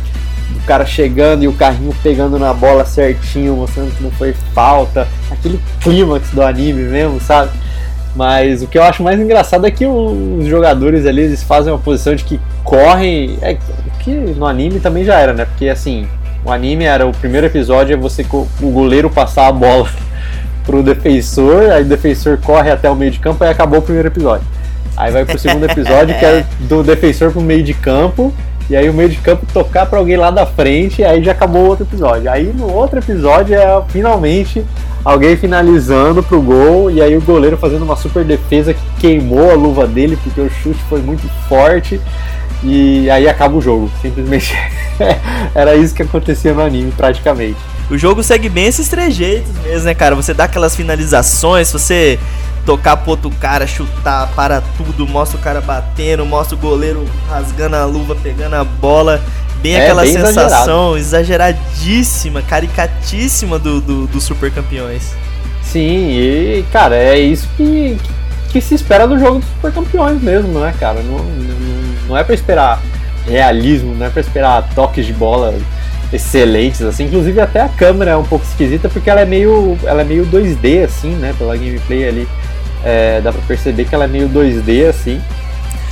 do 0.51 0.61
cara 0.65 0.87
chegando 0.87 1.43
e 1.43 1.49
o 1.49 1.53
carrinho 1.53 1.95
pegando 2.03 2.39
na 2.39 2.53
bola 2.53 2.85
certinho, 2.85 3.57
mostrando 3.57 3.95
que 3.97 4.03
não 4.03 4.11
foi 4.13 4.35
falta. 4.55 5.09
Aquele 5.31 5.61
clímax 5.81 6.31
do 6.31 6.43
anime 6.43 6.83
mesmo, 6.83 7.21
sabe? 7.21 7.51
Mas 8.15 8.63
o 8.63 8.67
que 8.67 8.79
eu 8.79 8.83
acho 8.83 9.03
mais 9.03 9.21
engraçado 9.21 9.67
é 9.67 9.71
que 9.71 9.87
os 9.87 10.47
jogadores 10.47 11.05
ali 11.05 11.23
eles 11.23 11.43
fazem 11.43 11.73
uma 11.73 11.79
posição 11.79 12.15
de 12.15 12.25
que 12.25 12.41
correm. 12.65 13.39
É, 13.43 13.59
que 14.01 14.11
no 14.11 14.47
anime 14.47 14.81
também 14.81 15.05
já 15.05 15.19
era, 15.19 15.33
né? 15.33 15.45
Porque 15.45 15.69
assim, 15.69 16.09
o 16.47 16.53
anime 16.53 16.85
era 16.85 17.05
o 17.05 17.13
primeiro 17.13 17.49
episódio 17.49 17.95
é 17.95 17.97
você 17.97 18.25
o 18.31 18.71
goleiro 18.71 19.11
passar 19.11 19.49
a 19.49 19.53
bola 19.53 19.89
pro 20.65 20.81
defensor, 20.81 21.71
aí 21.73 21.83
o 21.83 21.87
defensor 21.87 22.39
corre 22.39 22.71
até 22.71 22.89
o 22.89 22.95
meio 22.95 23.11
de 23.11 23.19
campo 23.19 23.45
e 23.45 23.49
acabou 23.49 23.81
o 23.81 23.83
primeiro 23.83 24.09
episódio. 24.09 24.47
Aí 24.97 25.11
vai 25.11 25.25
pro 25.25 25.39
segundo 25.39 25.65
episódio 25.65 26.17
que 26.17 26.25
é 26.25 26.47
do 26.61 26.85
defensor 26.85 27.33
pro 27.33 27.41
meio 27.41 27.65
de 27.65 27.75
campo, 27.75 28.33
e 28.71 28.77
aí 28.77 28.89
o 28.89 28.95
meio 28.95 29.09
de 29.09 29.17
campo 29.17 29.45
tocar 29.53 29.87
para 29.87 29.99
alguém 29.99 30.17
lá 30.17 30.31
da 30.31 30.47
frente, 30.47 31.03
e 31.03 31.05
aí 31.05 31.23
já 31.23 31.33
acabou 31.33 31.63
o 31.63 31.67
outro 31.67 31.85
episódio. 31.85 32.31
Aí 32.31 32.53
no 32.53 32.73
outro 32.73 33.01
episódio 33.01 33.57
é 33.57 33.83
finalmente 33.89 34.65
alguém 35.05 35.37
finalizando 35.37 36.23
pro 36.23 36.41
gol, 36.41 36.93
e 36.93 37.03
aí 37.03 37.17
o 37.17 37.21
goleiro 37.21 37.57
fazendo 37.57 37.85
uma 37.85 37.97
super 37.97 38.25
defesa 38.25 38.73
que 38.73 38.83
queimou 39.01 39.51
a 39.51 39.55
luva 39.55 39.85
dele 39.85 40.17
porque 40.23 40.41
o 40.41 40.49
chute 40.49 40.81
foi 40.89 41.01
muito 41.03 41.29
forte. 41.49 42.01
E 42.63 43.09
aí 43.11 43.29
acaba 43.29 43.57
o 43.57 43.61
jogo. 43.61 43.91
Simplesmente 44.01 44.55
era 45.55 45.75
isso 45.75 45.95
que 45.95 46.03
acontecia 46.03 46.53
no 46.55 46.63
anime, 46.63 46.93
praticamente. 46.93 47.59
O 47.91 47.97
jogo 47.97 48.23
segue 48.23 48.49
bem 48.49 48.67
esses 48.67 48.89
trejeitos 48.89 49.53
mesmo, 49.63 49.85
né, 49.85 49.95
cara? 49.95 50.17
Você 50.17 50.35
dá 50.35 50.45
aquelas 50.45 50.75
finalizações, 50.75 51.71
você 51.71 52.19
tocar 52.65 52.97
pro 52.97 53.13
outro 53.13 53.31
cara, 53.31 53.67
chutar, 53.67 54.29
para 54.35 54.61
tudo, 54.77 55.07
mostra 55.07 55.39
o 55.39 55.41
cara 55.41 55.61
batendo, 55.61 56.27
mostra 56.27 56.57
o 56.57 56.59
goleiro 56.59 57.07
rasgando 57.29 57.77
a 57.77 57.85
luva, 57.85 58.17
pegando 58.17 58.55
a 58.55 58.65
bola. 58.65 59.23
Bem 59.63 59.77
é, 59.77 59.85
aquela 59.85 60.03
bem 60.03 60.13
sensação 60.13 60.97
exagerado. 60.97 61.59
exageradíssima, 61.59 62.43
caricatíssima 62.43 63.59
do, 63.59 63.81
do, 63.81 64.07
do 64.07 64.21
Super 64.21 64.51
Campeões. 64.51 65.15
Sim, 65.63 66.11
e 66.11 66.65
cara, 66.73 66.97
é 66.97 67.19
isso 67.19 67.49
que, 67.57 67.97
que 68.03 68.26
se 68.61 68.75
espera 68.75 69.07
do 69.07 69.19
jogo 69.19 69.39
dos 69.39 69.49
super 69.49 69.73
campeões 69.73 70.21
mesmo, 70.23 70.59
né, 70.59 70.75
cara? 70.79 71.01
Não, 71.01 71.19
não, 71.19 72.09
não 72.09 72.17
é 72.17 72.25
para 72.25 72.35
esperar 72.35 72.81
realismo, 73.27 73.95
não 73.95 74.07
é 74.07 74.11
para 74.11 74.21
esperar 74.21 74.69
toques 74.75 75.05
de 75.05 75.13
bola 75.13 75.55
excelentes, 76.13 76.83
assim. 76.83 77.05
Inclusive 77.05 77.41
até 77.41 77.61
a 77.61 77.69
câmera 77.69 78.13
é 78.13 78.17
um 78.17 78.25
pouco 78.25 78.45
esquisita 78.45 78.89
porque 78.89 79.11
ela 79.11 79.21
é 79.21 79.27
meio, 79.27 79.77
ela 79.85 80.03
é 80.03 80.05
meio 80.05 80.27
2D, 80.27 80.85
assim, 80.85 81.11
né? 81.11 81.35
Pela 81.37 81.57
gameplay 81.57 82.09
ali, 82.09 82.29
é, 82.85 83.21
dá 83.21 83.33
pra 83.33 83.43
perceber 83.43 83.85
que 83.85 83.95
ela 83.95 84.05
é 84.05 84.09
meio 84.09 84.29
2D, 84.29 84.89
assim. 84.89 85.21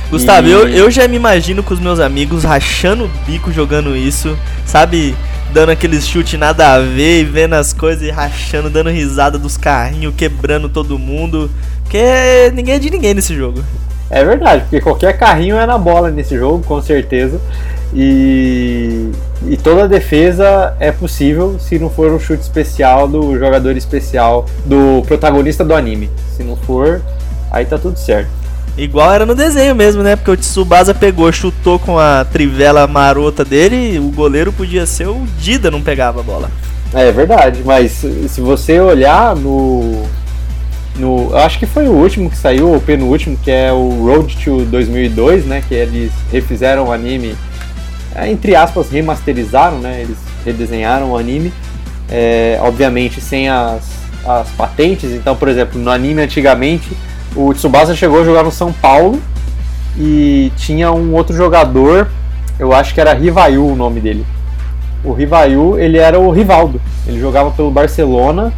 Gustavo, 0.09 0.47
e... 0.47 0.51
eu, 0.51 0.67
eu 0.67 0.91
já 0.91 1.07
me 1.07 1.15
imagino 1.15 1.63
com 1.63 1.73
os 1.73 1.79
meus 1.79 1.99
amigos 1.99 2.43
rachando 2.43 3.05
o 3.05 3.11
bico 3.25 3.51
jogando 3.51 3.95
isso, 3.95 4.37
sabe? 4.65 5.15
Dando 5.51 5.71
aqueles 5.71 6.07
chute 6.07 6.37
nada 6.37 6.73
a 6.73 6.79
ver 6.79 7.21
e 7.21 7.23
vendo 7.23 7.53
as 7.53 7.71
coisas 7.73 8.03
e 8.03 8.11
rachando, 8.11 8.69
dando 8.69 8.89
risada 8.89 9.37
dos 9.37 9.57
carrinhos, 9.57 10.13
quebrando 10.15 10.69
todo 10.69 10.99
mundo. 10.99 11.49
Porque 11.85 12.51
ninguém 12.53 12.75
é 12.75 12.79
de 12.79 12.89
ninguém 12.89 13.13
nesse 13.13 13.33
jogo. 13.33 13.63
É 14.09 14.23
verdade, 14.23 14.63
porque 14.63 14.81
qualquer 14.81 15.17
carrinho 15.17 15.57
é 15.57 15.65
na 15.65 15.77
bola 15.77 16.11
nesse 16.11 16.35
jogo, 16.35 16.63
com 16.65 16.81
certeza. 16.81 17.39
E, 17.93 19.09
e 19.47 19.55
toda 19.55 19.87
defesa 19.87 20.75
é 20.79 20.91
possível 20.91 21.57
se 21.59 21.79
não 21.79 21.89
for 21.89 22.11
um 22.11 22.19
chute 22.19 22.41
especial 22.41 23.07
do 23.07 23.37
jogador 23.39 23.77
especial, 23.77 24.45
do 24.65 25.01
protagonista 25.07 25.63
do 25.63 25.73
anime. 25.73 26.09
Se 26.35 26.43
não 26.43 26.57
for, 26.57 27.01
aí 27.49 27.65
tá 27.65 27.77
tudo 27.77 27.97
certo. 27.97 28.29
Igual 28.77 29.13
era 29.13 29.25
no 29.25 29.33
desenho 29.33 29.73
mesmo, 29.73 30.03
né? 30.03 30.17
Porque 30.17 30.31
o 30.31 30.37
Tsubasa 30.37 30.93
pegou, 30.93 31.31
chutou 31.31 31.79
com 31.79 31.97
a 31.97 32.25
trivela 32.25 32.85
marota 32.85 33.45
dele, 33.45 33.97
o 33.97 34.11
goleiro 34.11 34.51
podia 34.51 34.85
ser 34.85 35.07
o 35.07 35.25
Dida, 35.39 35.71
não 35.71 35.81
pegava 35.81 36.19
a 36.19 36.23
bola. 36.23 36.51
É 36.93 37.11
verdade, 37.11 37.61
mas 37.65 37.91
se 37.91 38.41
você 38.41 38.79
olhar 38.79 39.35
no. 39.35 40.03
No 40.97 41.29
eu 41.31 41.37
acho 41.37 41.59
que 41.59 41.65
foi 41.65 41.87
o 41.87 41.91
último 41.91 42.29
que 42.29 42.37
saiu, 42.37 42.73
o 42.73 42.81
penúltimo, 42.81 43.37
que 43.37 43.51
é 43.51 43.71
o 43.71 44.05
Road 44.05 44.35
to 44.37 44.65
2002, 44.65 45.45
né? 45.45 45.63
Que 45.67 45.73
eles 45.73 46.11
refizeram 46.31 46.87
o 46.87 46.91
anime, 46.91 47.35
é, 48.15 48.29
entre 48.29 48.55
aspas, 48.55 48.89
remasterizaram, 48.89 49.79
né? 49.79 50.01
Eles 50.01 50.17
redesenharam 50.45 51.11
o 51.11 51.17
anime, 51.17 51.51
é, 52.09 52.59
obviamente 52.61 53.19
sem 53.19 53.49
as, 53.49 53.83
as 54.25 54.49
patentes. 54.51 55.11
Então, 55.11 55.35
por 55.35 55.47
exemplo, 55.47 55.79
no 55.79 55.89
anime 55.89 56.21
antigamente 56.21 56.89
o 57.35 57.53
Tsubasa 57.53 57.93
chegou 57.93 58.21
a 58.21 58.23
jogar 58.23 58.43
no 58.43 58.51
São 58.51 58.71
Paulo 58.71 59.21
e 59.97 60.51
tinha 60.55 60.91
um 60.91 61.13
outro 61.13 61.35
jogador, 61.35 62.09
eu 62.57 62.73
acho 62.73 62.93
que 62.93 63.01
era 63.01 63.13
Rivayu 63.13 63.67
o 63.67 63.75
nome 63.75 63.99
dele. 63.99 64.25
O 65.03 65.11
Rivayu, 65.11 65.77
ele 65.77 65.97
era 65.97 66.17
o 66.17 66.31
Rivaldo. 66.31 66.81
Ele 67.05 67.19
jogava 67.19 67.51
pelo 67.51 67.69
Barcelona 67.69 68.53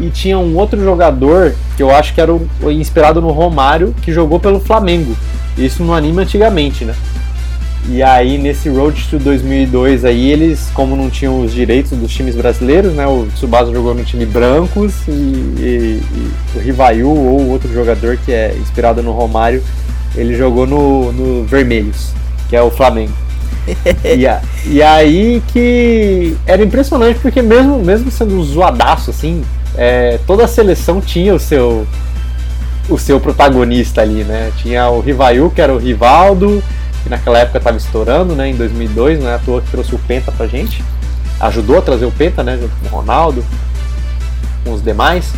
e 0.00 0.10
tinha 0.10 0.38
um 0.38 0.56
outro 0.56 0.82
jogador 0.82 1.54
que 1.76 1.82
eu 1.82 1.90
acho 1.90 2.14
que 2.14 2.20
era 2.20 2.32
o, 2.32 2.48
inspirado 2.70 3.20
no 3.20 3.30
Romário, 3.30 3.94
que 4.02 4.12
jogou 4.12 4.40
pelo 4.40 4.58
Flamengo. 4.58 5.16
Isso 5.56 5.82
no 5.82 5.92
anime 5.92 6.22
antigamente, 6.22 6.84
né? 6.84 6.94
E 7.88 8.02
aí 8.02 8.36
nesse 8.38 8.68
Road 8.68 9.02
to 9.08 9.18
2002 9.18 10.04
aí 10.04 10.30
eles, 10.30 10.70
como 10.74 10.94
não 10.94 11.08
tinham 11.08 11.40
os 11.42 11.52
direitos 11.52 11.92
dos 11.92 12.12
times 12.12 12.34
brasileiros, 12.34 12.92
né? 12.92 13.06
O 13.06 13.26
Tsubasa 13.34 13.72
jogou 13.72 13.94
no 13.94 14.04
time 14.04 14.26
brancos 14.26 14.92
e, 15.08 15.10
e, 15.10 16.02
e 16.14 16.58
o 16.58 16.60
Rivayu 16.60 17.08
ou 17.08 17.48
outro 17.48 17.72
jogador 17.72 18.16
que 18.18 18.32
é 18.32 18.54
inspirado 18.60 19.02
no 19.02 19.12
Romário, 19.12 19.62
ele 20.14 20.34
jogou 20.34 20.66
no, 20.66 21.12
no 21.12 21.44
Vermelhos, 21.44 22.12
que 22.48 22.56
é 22.56 22.62
o 22.62 22.70
Flamengo. 22.70 23.12
e, 24.04 24.26
a, 24.26 24.40
e 24.66 24.82
aí 24.82 25.42
que 25.48 26.36
era 26.46 26.62
impressionante 26.62 27.18
porque 27.20 27.42
mesmo, 27.42 27.78
mesmo 27.78 28.10
sendo 28.10 28.36
um 28.36 28.42
zoadaço 28.42 29.10
assim, 29.10 29.42
é, 29.76 30.18
toda 30.26 30.44
a 30.44 30.48
seleção 30.48 31.00
tinha 31.00 31.34
o 31.34 31.38
seu 31.38 31.86
o 32.88 32.98
seu 32.98 33.20
protagonista 33.20 34.02
ali, 34.02 34.24
né? 34.24 34.50
Tinha 34.56 34.88
o 34.88 35.00
Rivayu, 35.00 35.48
que 35.50 35.60
era 35.60 35.72
o 35.72 35.78
Rivaldo, 35.78 36.60
que 37.02 37.08
naquela 37.08 37.38
época 37.38 37.58
estava 37.58 37.76
estourando, 37.76 38.34
né, 38.34 38.48
em 38.48 38.54
2002, 38.54 39.20
não 39.20 39.30
é 39.30 39.34
à 39.34 39.38
toa 39.38 39.60
que 39.60 39.70
trouxe 39.70 39.94
o 39.94 39.98
Penta 39.98 40.30
pra 40.32 40.46
gente, 40.46 40.84
ajudou 41.40 41.78
a 41.78 41.82
trazer 41.82 42.04
o 42.04 42.10
Penta, 42.10 42.42
né, 42.42 42.58
junto 42.60 42.74
com 42.76 42.96
o 42.96 43.00
Ronaldo, 43.00 43.44
com 44.64 44.72
os 44.72 44.82
demais, 44.82 45.32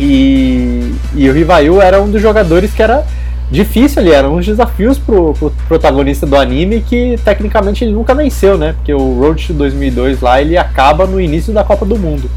e, 0.00 0.94
e 1.14 1.28
o 1.28 1.32
Rivail 1.32 1.82
era 1.82 2.00
um 2.00 2.10
dos 2.10 2.22
jogadores 2.22 2.72
que 2.72 2.82
era 2.82 3.04
difícil 3.50 4.00
ali, 4.00 4.12
eram 4.12 4.36
uns 4.36 4.46
desafios 4.46 4.98
pro, 4.98 5.34
pro 5.34 5.50
protagonista 5.66 6.26
do 6.26 6.36
anime 6.36 6.82
que 6.82 7.18
tecnicamente 7.24 7.82
ele 7.82 7.92
nunca 7.92 8.14
venceu, 8.14 8.56
né, 8.56 8.74
porque 8.74 8.92
o 8.94 9.18
Road 9.18 9.46
to 9.46 9.52
2002 9.52 10.20
lá, 10.20 10.40
ele 10.40 10.56
acaba 10.56 11.06
no 11.06 11.20
início 11.20 11.52
da 11.52 11.64
Copa 11.64 11.84
do 11.84 11.98
Mundo. 11.98 12.30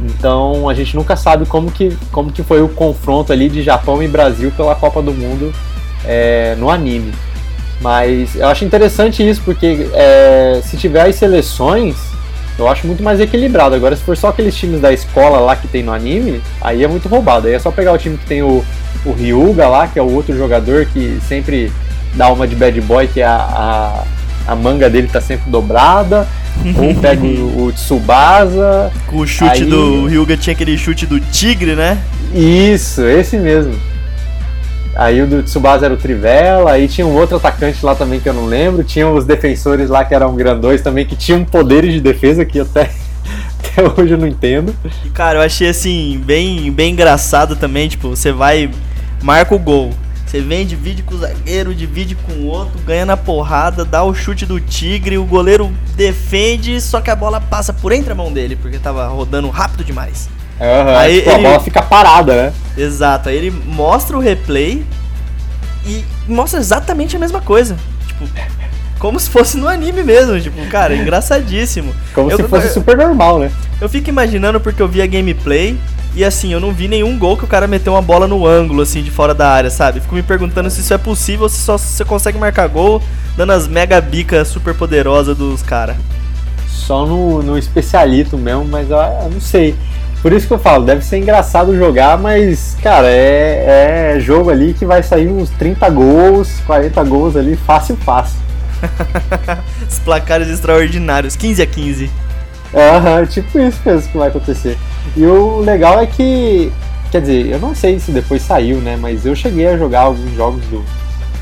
Então 0.00 0.68
a 0.68 0.74
gente 0.74 0.94
nunca 0.94 1.16
sabe 1.16 1.46
como 1.46 1.70
que, 1.70 1.96
como 2.12 2.30
que 2.30 2.42
foi 2.42 2.62
o 2.62 2.68
confronto 2.68 3.32
ali 3.32 3.48
de 3.48 3.62
Japão 3.62 4.02
e 4.02 4.08
Brasil 4.08 4.52
pela 4.56 4.74
Copa 4.74 5.02
do 5.02 5.12
Mundo 5.12 5.52
é, 6.04 6.54
no 6.58 6.70
anime. 6.70 7.12
Mas 7.80 8.34
eu 8.34 8.48
acho 8.48 8.64
interessante 8.64 9.28
isso, 9.28 9.40
porque 9.44 9.88
é, 9.92 10.60
se 10.64 10.76
tiver 10.76 11.02
as 11.02 11.14
seleções, 11.14 11.96
eu 12.58 12.68
acho 12.68 12.86
muito 12.86 13.02
mais 13.02 13.20
equilibrado. 13.20 13.74
Agora, 13.74 13.94
se 13.94 14.02
for 14.02 14.16
só 14.16 14.28
aqueles 14.28 14.56
times 14.56 14.80
da 14.80 14.92
escola 14.92 15.38
lá 15.38 15.54
que 15.54 15.68
tem 15.68 15.82
no 15.82 15.92
anime, 15.92 16.42
aí 16.60 16.82
é 16.82 16.88
muito 16.88 17.08
roubado. 17.08 17.46
Aí 17.46 17.54
é 17.54 17.58
só 17.58 17.70
pegar 17.70 17.92
o 17.92 17.98
time 17.98 18.18
que 18.18 18.26
tem 18.26 18.42
o, 18.42 18.64
o 19.04 19.12
Ryuga 19.12 19.68
lá, 19.68 19.86
que 19.86 19.98
é 19.98 20.02
o 20.02 20.12
outro 20.12 20.36
jogador 20.36 20.86
que 20.86 21.20
sempre 21.28 21.72
dá 22.14 22.32
uma 22.32 22.48
de 22.48 22.56
bad 22.56 22.80
boy, 22.80 23.06
que 23.06 23.20
é 23.20 23.26
a, 23.26 24.04
a, 24.46 24.52
a 24.52 24.56
manga 24.56 24.90
dele 24.90 25.06
tá 25.06 25.20
sempre 25.20 25.48
dobrada. 25.50 26.26
Ou 26.76 26.94
pega 27.00 27.24
o, 27.24 27.66
o 27.66 27.72
Tsubasa. 27.72 28.92
Com 29.06 29.18
o 29.18 29.26
chute 29.26 29.62
aí... 29.62 29.64
do 29.64 30.06
Ryuga 30.06 30.36
tinha 30.36 30.54
aquele 30.54 30.76
chute 30.76 31.06
do 31.06 31.20
tigre, 31.20 31.74
né? 31.74 31.98
Isso, 32.34 33.02
esse 33.02 33.36
mesmo. 33.36 33.74
Aí 34.98 35.22
o 35.22 35.28
do 35.28 35.44
Tsubasa 35.44 35.86
era 35.86 35.94
o 35.94 35.96
Trivela, 35.96 36.72
aí 36.72 36.88
tinha 36.88 37.06
um 37.06 37.14
outro 37.14 37.36
atacante 37.36 37.84
lá 37.86 37.94
também 37.94 38.18
que 38.18 38.28
eu 38.28 38.34
não 38.34 38.46
lembro, 38.46 38.82
tinha 38.82 39.08
os 39.08 39.24
defensores 39.24 39.88
lá 39.88 40.04
que 40.04 40.12
eram 40.12 40.34
grandões 40.34 40.82
também, 40.82 41.06
que 41.06 41.14
tinham 41.14 41.44
poderes 41.44 41.94
de 41.94 42.00
defesa 42.00 42.44
que 42.44 42.58
até, 42.58 42.90
até 43.62 43.82
hoje 43.96 44.14
eu 44.14 44.18
não 44.18 44.26
entendo. 44.26 44.74
E 45.04 45.10
cara, 45.10 45.38
eu 45.38 45.42
achei 45.42 45.68
assim, 45.68 46.20
bem, 46.26 46.72
bem 46.72 46.94
engraçado 46.94 47.54
também, 47.54 47.88
tipo, 47.88 48.08
você 48.08 48.32
vai, 48.32 48.68
marca 49.22 49.54
o 49.54 49.58
gol, 49.58 49.92
você 50.28 50.42
vem, 50.42 50.66
divide 50.66 51.02
com 51.02 51.14
o 51.14 51.18
zagueiro, 51.18 51.74
divide 51.74 52.14
com 52.14 52.32
o 52.32 52.46
outro, 52.48 52.78
ganha 52.80 53.06
na 53.06 53.16
porrada, 53.16 53.82
dá 53.82 54.02
o 54.04 54.14
chute 54.14 54.44
do 54.44 54.60
tigre, 54.60 55.16
o 55.16 55.24
goleiro 55.24 55.72
defende, 55.96 56.78
só 56.82 57.00
que 57.00 57.10
a 57.10 57.16
bola 57.16 57.40
passa 57.40 57.72
por 57.72 57.92
entre 57.92 58.12
a 58.12 58.14
mão 58.14 58.30
dele, 58.30 58.54
porque 58.54 58.78
tava 58.78 59.08
rodando 59.08 59.48
rápido 59.48 59.82
demais. 59.82 60.28
Uhum, 60.60 60.96
aí 60.96 61.20
tipo, 61.20 61.30
ele... 61.30 61.46
a 61.46 61.50
bola 61.50 61.60
fica 61.60 61.80
parada, 61.80 62.34
né? 62.34 62.52
Exato, 62.76 63.30
aí 63.30 63.36
ele 63.36 63.50
mostra 63.50 64.18
o 64.18 64.20
replay 64.20 64.84
e 65.86 66.04
mostra 66.28 66.60
exatamente 66.60 67.16
a 67.16 67.18
mesma 67.18 67.40
coisa. 67.40 67.78
Tipo, 68.06 68.28
como 68.98 69.18
se 69.18 69.30
fosse 69.30 69.56
no 69.56 69.66
anime 69.66 70.02
mesmo, 70.02 70.38
tipo, 70.38 70.60
cara, 70.66 70.94
engraçadíssimo. 70.94 71.94
Como 72.12 72.30
eu, 72.30 72.36
se 72.36 72.42
fosse 72.42 72.66
eu, 72.66 72.72
super 72.74 72.98
normal, 72.98 73.38
né? 73.38 73.50
Eu 73.80 73.88
fico 73.88 74.10
imaginando 74.10 74.60
porque 74.60 74.82
eu 74.82 74.88
vi 74.88 75.00
a 75.00 75.06
gameplay 75.06 75.78
e 76.14 76.24
assim, 76.24 76.52
eu 76.52 76.60
não 76.60 76.72
vi 76.72 76.88
nenhum 76.88 77.18
gol 77.18 77.36
que 77.36 77.44
o 77.44 77.48
cara 77.48 77.66
meteu 77.66 77.92
uma 77.92 78.02
bola 78.02 78.26
no 78.26 78.46
ângulo, 78.46 78.82
assim, 78.82 79.02
de 79.02 79.10
fora 79.10 79.34
da 79.34 79.50
área, 79.50 79.70
sabe? 79.70 80.00
Fico 80.00 80.14
me 80.14 80.22
perguntando 80.22 80.70
se 80.70 80.80
isso 80.80 80.92
é 80.92 80.98
possível, 80.98 81.48
se 81.48 81.58
só 81.58 81.78
você 81.78 82.04
consegue 82.04 82.38
marcar 82.38 82.66
gol 82.68 83.02
dando 83.36 83.52
as 83.52 83.68
mega 83.68 84.00
bicas 84.00 84.48
super 84.48 84.74
poderosas 84.74 85.36
dos 85.36 85.62
caras. 85.62 85.96
Só 86.66 87.06
no, 87.06 87.42
no 87.42 87.56
especialito 87.56 88.36
mesmo, 88.36 88.64
mas 88.64 88.90
eu, 88.90 88.96
eu 88.96 89.30
não 89.30 89.40
sei. 89.40 89.76
Por 90.20 90.32
isso 90.32 90.48
que 90.48 90.54
eu 90.54 90.58
falo, 90.58 90.84
deve 90.84 91.04
ser 91.04 91.18
engraçado 91.18 91.76
jogar, 91.76 92.18
mas, 92.18 92.76
cara, 92.82 93.06
é, 93.08 94.14
é 94.16 94.20
jogo 94.20 94.50
ali 94.50 94.74
que 94.74 94.84
vai 94.84 95.02
sair 95.02 95.28
uns 95.28 95.50
30 95.50 95.88
gols, 95.90 96.60
40 96.66 97.04
gols 97.04 97.36
ali, 97.36 97.54
fácil, 97.54 97.96
fácil. 97.98 98.40
Os 99.88 100.00
placares 100.00 100.48
extraordinários, 100.48 101.36
15 101.36 101.62
a 101.62 101.66
15. 101.66 102.10
Uhum, 102.72 103.26
tipo 103.26 103.58
isso 103.58 103.80
mesmo 103.84 104.10
que 104.10 104.18
vai 104.18 104.28
acontecer. 104.28 104.76
E 105.16 105.24
o 105.24 105.60
legal 105.60 106.00
é 106.00 106.06
que, 106.06 106.72
quer 107.10 107.20
dizer, 107.20 107.46
eu 107.46 107.58
não 107.58 107.74
sei 107.74 107.98
se 107.98 108.10
depois 108.10 108.42
saiu, 108.42 108.78
né, 108.78 108.96
mas 109.00 109.24
eu 109.24 109.34
cheguei 109.34 109.66
a 109.66 109.76
jogar 109.76 110.02
alguns 110.02 110.34
jogos 110.34 110.62
do, 110.66 110.84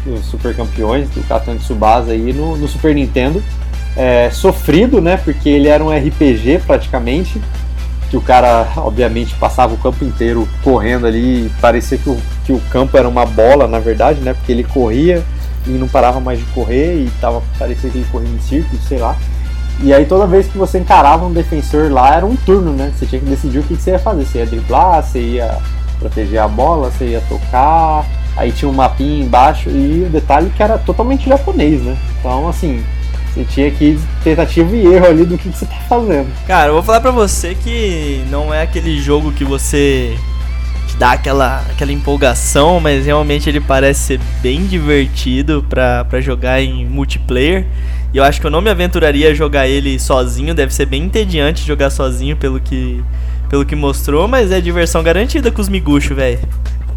do 0.04 0.22
Super 0.22 0.54
Campeões, 0.54 1.08
do 1.10 1.26
Katan 1.26 1.56
Tsubasa 1.56 2.12
aí 2.12 2.32
no, 2.32 2.56
no 2.56 2.68
Super 2.68 2.94
Nintendo. 2.94 3.42
É, 3.96 4.30
sofrido, 4.30 5.00
né, 5.00 5.16
porque 5.16 5.48
ele 5.48 5.68
era 5.68 5.82
um 5.82 5.90
RPG 5.90 6.60
praticamente, 6.66 7.40
que 8.10 8.16
o 8.16 8.20
cara, 8.20 8.68
obviamente, 8.76 9.34
passava 9.34 9.74
o 9.74 9.78
campo 9.78 10.04
inteiro 10.04 10.48
correndo 10.62 11.06
ali, 11.06 11.50
parecia 11.60 11.98
que 11.98 12.08
o, 12.08 12.16
que 12.44 12.52
o 12.52 12.60
campo 12.70 12.96
era 12.96 13.08
uma 13.08 13.26
bola, 13.26 13.66
na 13.66 13.80
verdade, 13.80 14.20
né? 14.20 14.32
Porque 14.32 14.52
ele 14.52 14.62
corria 14.62 15.24
e 15.66 15.70
não 15.70 15.88
parava 15.88 16.20
mais 16.20 16.38
de 16.38 16.44
correr 16.46 16.94
e 16.94 17.10
tava, 17.20 17.42
parecia 17.58 17.90
que 17.90 17.98
ele 17.98 18.06
corria 18.12 18.28
em 18.28 18.40
círculo, 18.40 18.80
sei 18.82 18.98
lá. 18.98 19.16
E 19.80 19.92
aí 19.92 20.06
toda 20.06 20.26
vez 20.26 20.46
que 20.46 20.56
você 20.56 20.78
encarava 20.78 21.26
um 21.26 21.32
defensor 21.32 21.90
lá, 21.92 22.14
era 22.16 22.24
um 22.24 22.34
turno, 22.34 22.72
né? 22.72 22.92
Você 22.96 23.06
tinha 23.06 23.20
que 23.20 23.26
decidir 23.26 23.58
o 23.58 23.62
que 23.62 23.74
você 23.76 23.90
ia 23.90 23.98
fazer. 23.98 24.24
Você 24.24 24.38
ia 24.38 24.46
driblar, 24.46 25.02
você 25.02 25.20
ia 25.20 25.58
proteger 25.98 26.40
a 26.40 26.48
bola, 26.48 26.90
você 26.90 27.06
ia 27.08 27.20
tocar. 27.28 28.04
Aí 28.36 28.52
tinha 28.52 28.68
um 28.68 28.74
mapinha 28.74 29.24
embaixo 29.24 29.70
e 29.70 30.04
o 30.06 30.10
detalhe 30.10 30.50
que 30.54 30.62
era 30.62 30.76
totalmente 30.78 31.28
japonês, 31.28 31.82
né? 31.82 31.96
Então, 32.20 32.48
assim, 32.48 32.82
Você 33.36 33.44
tinha 33.44 33.70
que 33.70 33.98
tentativa 34.24 34.74
e 34.74 34.86
erro 34.86 35.06
ali 35.08 35.26
do 35.26 35.36
que, 35.36 35.50
você 35.50 35.66
tá 35.66 35.76
fazendo. 35.86 36.26
Cara, 36.46 36.68
eu 36.70 36.72
vou 36.72 36.82
falar 36.82 37.02
pra 37.02 37.10
você 37.10 37.54
que 37.54 38.24
não 38.30 38.52
é 38.52 38.62
aquele 38.62 38.98
jogo 38.98 39.30
que 39.30 39.44
você 39.44 40.16
te 40.88 40.96
dá 40.96 41.12
aquela, 41.12 41.62
aquela 41.70 41.92
empolgação, 41.92 42.80
mas 42.80 43.04
realmente 43.04 43.46
ele 43.46 43.60
parece 43.60 44.00
ser 44.00 44.20
bem 44.40 44.64
divertido 44.64 45.62
pra 45.68 46.18
jogar 46.18 46.62
em 46.62 46.86
multiplayer. 46.86 47.66
E 48.16 48.18
eu 48.18 48.24
acho 48.24 48.40
que 48.40 48.46
eu 48.46 48.50
não 48.50 48.62
me 48.62 48.70
aventuraria 48.70 49.28
a 49.28 49.34
jogar 49.34 49.68
ele 49.68 50.00
sozinho, 50.00 50.54
deve 50.54 50.72
ser 50.72 50.86
bem 50.86 51.02
entediante 51.02 51.62
jogar 51.66 51.90
sozinho 51.90 52.34
pelo 52.34 52.58
que, 52.58 53.04
pelo 53.50 53.62
que 53.62 53.76
mostrou, 53.76 54.26
mas 54.26 54.50
é 54.50 54.58
diversão 54.58 55.02
garantida 55.02 55.50
com 55.50 55.60
os 55.60 55.68
miguxos, 55.68 56.16
velho. 56.16 56.38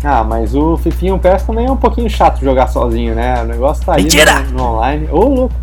Ah, 0.02 0.24
mas 0.24 0.56
o 0.56 0.78
Fifinho 0.78 1.20
PES 1.20 1.44
também 1.44 1.66
é 1.66 1.70
um 1.70 1.76
pouquinho 1.76 2.10
chato 2.10 2.40
jogar 2.40 2.68
sozinho, 2.68 3.14
né? 3.16 3.44
O 3.44 3.48
negócio 3.48 3.86
tá 3.86 3.96
ali 3.96 4.08
no, 4.50 4.58
no, 4.60 4.64
online. 4.64 5.10
Ô, 5.12 5.26
louco! 5.28 5.56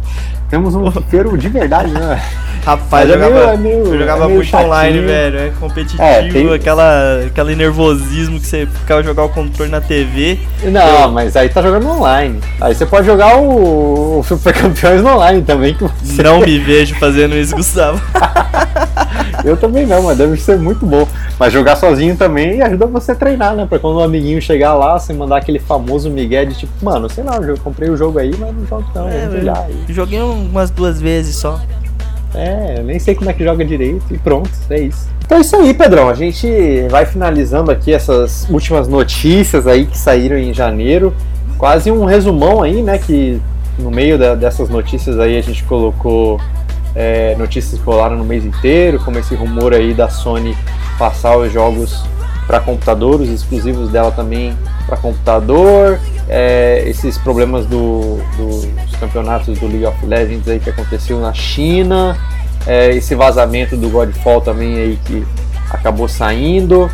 Temos 0.51 0.75
um 0.75 0.91
fifeiro 0.91 1.39
de 1.39 1.49
verdade, 1.49 1.91
né? 1.91 2.21
Rapaz, 2.67 3.09
eu 3.09 3.15
jogava, 3.15 3.53
é 3.53 3.57
meio, 3.57 3.87
eu 3.87 3.97
jogava 3.97 4.25
é 4.25 4.27
muito 4.27 4.45
chatinho. 4.45 4.67
online, 4.67 4.99
velho. 4.99 5.39
É 5.39 5.53
competitivo, 5.61 6.03
é, 6.03 6.29
tem... 6.29 6.53
aquela, 6.53 7.21
aquele 7.25 7.55
nervosismo 7.55 8.41
que 8.41 8.47
você 8.47 8.67
ficava 8.67 9.05
jogar 9.05 9.23
o 9.23 9.29
controle 9.29 9.71
na 9.71 9.81
TV. 9.81 10.37
Não, 10.65 11.03
eu... 11.03 11.13
mas 11.13 11.37
aí 11.37 11.49
tá 11.49 11.63
jogando 11.63 11.89
online. 11.89 12.41
Aí 12.61 12.75
você 12.75 12.85
pode 12.85 13.07
jogar 13.07 13.37
o, 13.37 14.19
o 14.19 14.23
Super 14.25 14.53
Campeões 14.53 15.05
online 15.05 15.43
também. 15.43 15.75
Que 15.75 15.85
você... 15.85 16.25
Não 16.25 16.41
me 16.41 16.59
vejo 16.59 16.97
fazendo 16.97 17.37
isso, 17.37 17.55
Gustavo. 17.55 18.03
eu 19.45 19.57
também 19.57 19.87
não, 19.87 20.03
mas 20.03 20.19
deve 20.19 20.37
ser 20.37 20.59
muito 20.59 20.85
bom. 20.85 21.07
Mas 21.39 21.53
jogar 21.53 21.77
sozinho 21.77 22.17
também 22.17 22.63
ajuda 22.63 22.87
você 22.87 23.13
a 23.13 23.15
treinar, 23.15 23.55
né? 23.55 23.65
Pra 23.65 23.79
quando 23.79 23.99
um 23.99 24.03
amiguinho 24.03 24.43
chegar 24.43 24.75
lá, 24.75 24.99
você 24.99 25.13
mandar 25.13 25.37
aquele 25.37 25.61
famoso 25.61 26.11
migué 26.11 26.45
de 26.45 26.57
tipo, 26.57 26.73
mano, 26.85 27.09
sei 27.09 27.23
lá, 27.23 27.37
eu 27.37 27.57
comprei 27.59 27.89
o 27.91 27.97
jogo 27.97 28.19
aí, 28.19 28.35
mas 28.37 28.53
não 28.53 28.67
jogo 28.67 28.85
não, 28.93 29.09
é, 29.09 29.29
aí. 29.67 29.85
Joguei 29.89 30.21
umas 30.21 30.71
duas 30.71 31.01
vezes 31.01 31.37
só. 31.37 31.61
É, 32.35 32.77
eu 32.79 32.85
nem 32.85 32.99
sei 32.99 33.15
como 33.15 33.31
é 33.31 33.33
que 33.33 33.45
joga 33.45 33.65
direito 33.65 34.05
e 34.11 34.19
pronto, 34.19 34.51
é 34.71 34.81
isso. 34.81 35.09
Então 35.25 35.39
é 35.39 35.41
isso 35.41 35.57
aí, 35.57 35.75
Pedrão. 35.75 36.09
A 36.09 36.15
gente 36.15 36.87
vai 36.89 37.07
finalizando 37.07 37.71
aqui 37.71 37.93
essas 37.93 38.47
últimas 38.49 38.87
notícias 38.87 39.67
aí 39.67 39.87
que 39.87 39.99
saíram 39.99 40.37
em 40.37 40.53
janeiro. 40.53 41.15
Quase 41.59 41.91
um 41.91 42.05
resumão 42.05 42.63
aí, 42.63 42.83
né? 42.83 42.99
Que 42.99 43.41
no 43.79 43.91
meio 43.91 44.19
da, 44.19 44.35
dessas 44.35 44.69
notícias 44.69 45.19
aí 45.19 45.37
a 45.37 45.43
gente 45.43 45.65
colocou 45.65 46.41
é, 46.95 47.35
notícias 47.37 47.79
que 47.79 47.85
rolaram 47.85 48.17
no 48.17 48.25
mês 48.25 48.45
inteiro, 48.45 49.01
como 49.05 49.19
esse 49.19 49.35
rumor 49.35 49.75
aí 49.75 49.93
da 49.93 50.09
Sony 50.09 50.57
passar 50.99 51.37
os 51.37 51.53
jogos 51.53 52.05
para 52.47 52.61
computador, 52.61 53.21
os 53.21 53.29
exclusivos 53.29 53.91
dela 53.91 54.11
também 54.13 54.57
para 54.87 54.97
computador, 54.97 55.99
é, 56.29 56.83
esses 56.87 57.17
problemas 57.19 57.67
do, 57.67 58.19
do, 58.37 58.67
dos 58.67 58.97
campeonatos 58.99 59.59
do 59.59 59.67
League 59.67 59.87
of 59.87 60.05
Legends 60.05 60.49
aí 60.49 60.59
que 60.59 60.71
aconteceu 60.71 61.21
na 61.21 61.33
China, 61.33 62.17
é, 62.67 62.95
esse 62.95 63.15
vazamento 63.15 63.77
do 63.77 63.89
Godfall 63.89 64.41
também 64.41 64.77
aí 64.77 64.99
que 65.05 65.25
acabou 65.71 66.09
saindo 66.09 66.91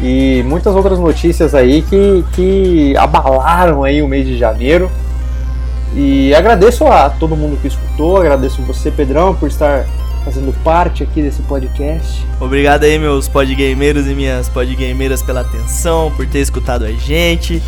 e 0.00 0.42
muitas 0.46 0.74
outras 0.74 0.98
notícias 0.98 1.54
aí 1.54 1.82
que, 1.82 2.24
que 2.32 2.96
abalaram 2.96 3.84
aí 3.84 4.02
o 4.02 4.08
mês 4.08 4.26
de 4.26 4.36
janeiro. 4.36 4.90
E 5.94 6.34
agradeço 6.34 6.84
a 6.86 7.08
todo 7.08 7.36
mundo 7.36 7.56
que 7.60 7.68
escutou, 7.68 8.16
agradeço 8.16 8.60
você, 8.62 8.90
Pedrão, 8.90 9.32
por 9.34 9.48
estar 9.48 9.86
fazendo 10.24 10.52
parte 10.64 11.04
aqui 11.04 11.22
desse 11.22 11.40
podcast. 11.42 12.26
Obrigado 12.40 12.82
aí, 12.82 12.98
meus 12.98 13.28
podgameiros 13.28 14.06
e 14.08 14.14
minhas 14.14 14.48
podgameiras 14.48 15.22
pela 15.22 15.42
atenção, 15.42 16.12
por 16.16 16.26
ter 16.26 16.40
escutado 16.40 16.84
a 16.84 16.90
gente. 16.90 17.62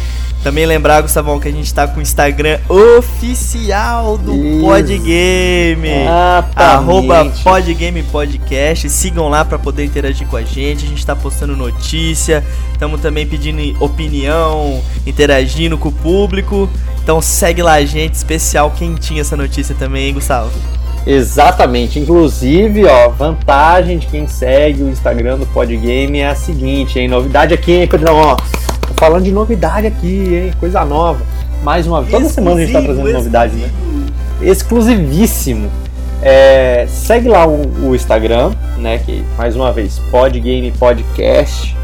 Também 0.47 0.65
lembrar, 0.65 1.01
Gustavão, 1.01 1.41
que 1.41 1.49
a 1.49 1.51
gente 1.51 1.75
tá 1.75 1.89
com 1.89 1.99
o 1.99 2.01
Instagram 2.01 2.61
oficial 2.69 4.17
do 4.17 4.33
Isso. 4.33 4.61
Podgame. 4.61 6.07
Arroba 6.55 7.33
Podgame 7.43 8.05
Podcast. 8.05 8.89
Sigam 8.89 9.29
lá 9.29 9.45
para 9.45 9.59
poder 9.59 9.85
interagir 9.85 10.25
com 10.29 10.37
a 10.37 10.45
gente. 10.45 10.85
A 10.85 10.89
gente 10.89 11.05
tá 11.05 11.17
postando 11.17 11.57
notícia. 11.57 12.45
Estamos 12.71 13.01
também 13.01 13.27
pedindo 13.27 13.61
opinião, 13.83 14.81
interagindo 15.05 15.77
com 15.77 15.89
o 15.89 15.93
público. 15.93 16.71
Então 17.03 17.21
segue 17.21 17.61
lá 17.61 17.73
a 17.73 17.85
gente, 17.85 18.15
especial 18.15 18.71
quentinha 18.71 19.23
essa 19.23 19.37
notícia 19.37 19.75
também, 19.75 20.07
hein, 20.07 20.15
Gustavo? 20.15 20.53
Exatamente. 21.07 22.01
Inclusive, 22.01 22.85
ó, 22.85 23.11
vantagem 23.11 23.99
de 23.99 24.07
quem 24.09 24.27
segue 24.27 24.83
o 24.83 24.89
Instagram 24.89 25.39
do 25.39 25.47
Podgame 25.47 26.19
é 26.19 26.29
a 26.29 26.35
seguinte, 26.35 26.99
hein? 26.99 27.07
Novidade 27.07 27.55
aqui, 27.55 27.73
hein, 27.73 27.87
Pedrão? 27.87 28.17
Ó, 28.17 28.35
tô 28.35 28.95
falando 28.97 29.25
de 29.25 29.31
novidade 29.31 29.87
aqui, 29.87 30.35
hein? 30.35 30.53
Coisa 30.59 30.85
nova. 30.85 31.21
Mais 31.63 31.87
uma 31.87 32.03
vez. 32.03 32.13
Toda 32.13 32.29
semana 32.29 32.61
a 32.61 32.65
gente 32.65 32.73
tá 32.73 32.83
trazendo 32.83 33.13
novidade, 33.13 33.55
né? 33.55 33.71
Exclusivíssimo. 34.43 35.71
É, 36.23 36.87
segue 36.89 37.29
lá 37.29 37.47
o, 37.47 37.89
o, 37.89 37.95
Instagram, 37.95 38.53
né? 38.79 38.99
Que 38.99 39.23
mais 39.39 39.55
uma 39.55 39.73
vez, 39.73 40.01
Podgame 40.11 40.73
Podcast. 40.73 41.77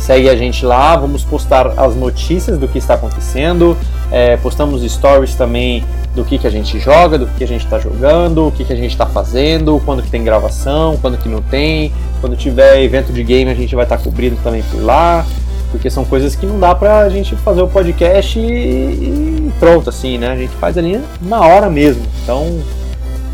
Segue 0.00 0.30
a 0.30 0.34
gente 0.34 0.64
lá, 0.64 0.96
vamos 0.96 1.22
postar 1.22 1.74
as 1.76 1.94
notícias 1.94 2.58
do 2.58 2.66
que 2.66 2.78
está 2.78 2.94
acontecendo. 2.94 3.76
É, 4.10 4.36
postamos 4.38 4.82
stories 4.90 5.34
também 5.34 5.84
do 6.14 6.24
que, 6.24 6.38
que 6.38 6.46
a 6.46 6.50
gente 6.50 6.78
joga, 6.80 7.18
do 7.18 7.26
que 7.26 7.44
a 7.44 7.46
gente 7.46 7.64
está 7.64 7.78
jogando, 7.78 8.48
o 8.48 8.50
que, 8.50 8.64
que 8.64 8.72
a 8.72 8.76
gente 8.76 8.92
está 8.92 9.06
fazendo, 9.06 9.80
quando 9.84 10.02
que 10.02 10.10
tem 10.10 10.24
gravação, 10.24 10.96
quando 11.02 11.18
que 11.18 11.28
não 11.28 11.42
tem. 11.42 11.92
Quando 12.20 12.34
tiver 12.34 12.82
evento 12.82 13.12
de 13.12 13.22
game 13.22 13.50
a 13.50 13.54
gente 13.54 13.74
vai 13.74 13.84
estar 13.84 13.98
tá 13.98 14.02
cobrindo 14.02 14.36
também 14.42 14.62
por 14.70 14.82
lá, 14.82 15.24
porque 15.70 15.90
são 15.90 16.04
coisas 16.04 16.34
que 16.34 16.46
não 16.46 16.58
dá 16.58 16.74
pra 16.74 17.08
gente 17.10 17.36
fazer 17.36 17.60
o 17.60 17.68
podcast 17.68 18.38
e, 18.38 18.42
e 18.42 19.52
pronto, 19.60 19.90
assim, 19.90 20.16
né? 20.16 20.28
A 20.28 20.36
gente 20.36 20.54
faz 20.56 20.78
ali 20.78 20.98
na 21.20 21.40
hora 21.40 21.68
mesmo. 21.68 22.02
Então, 22.22 22.58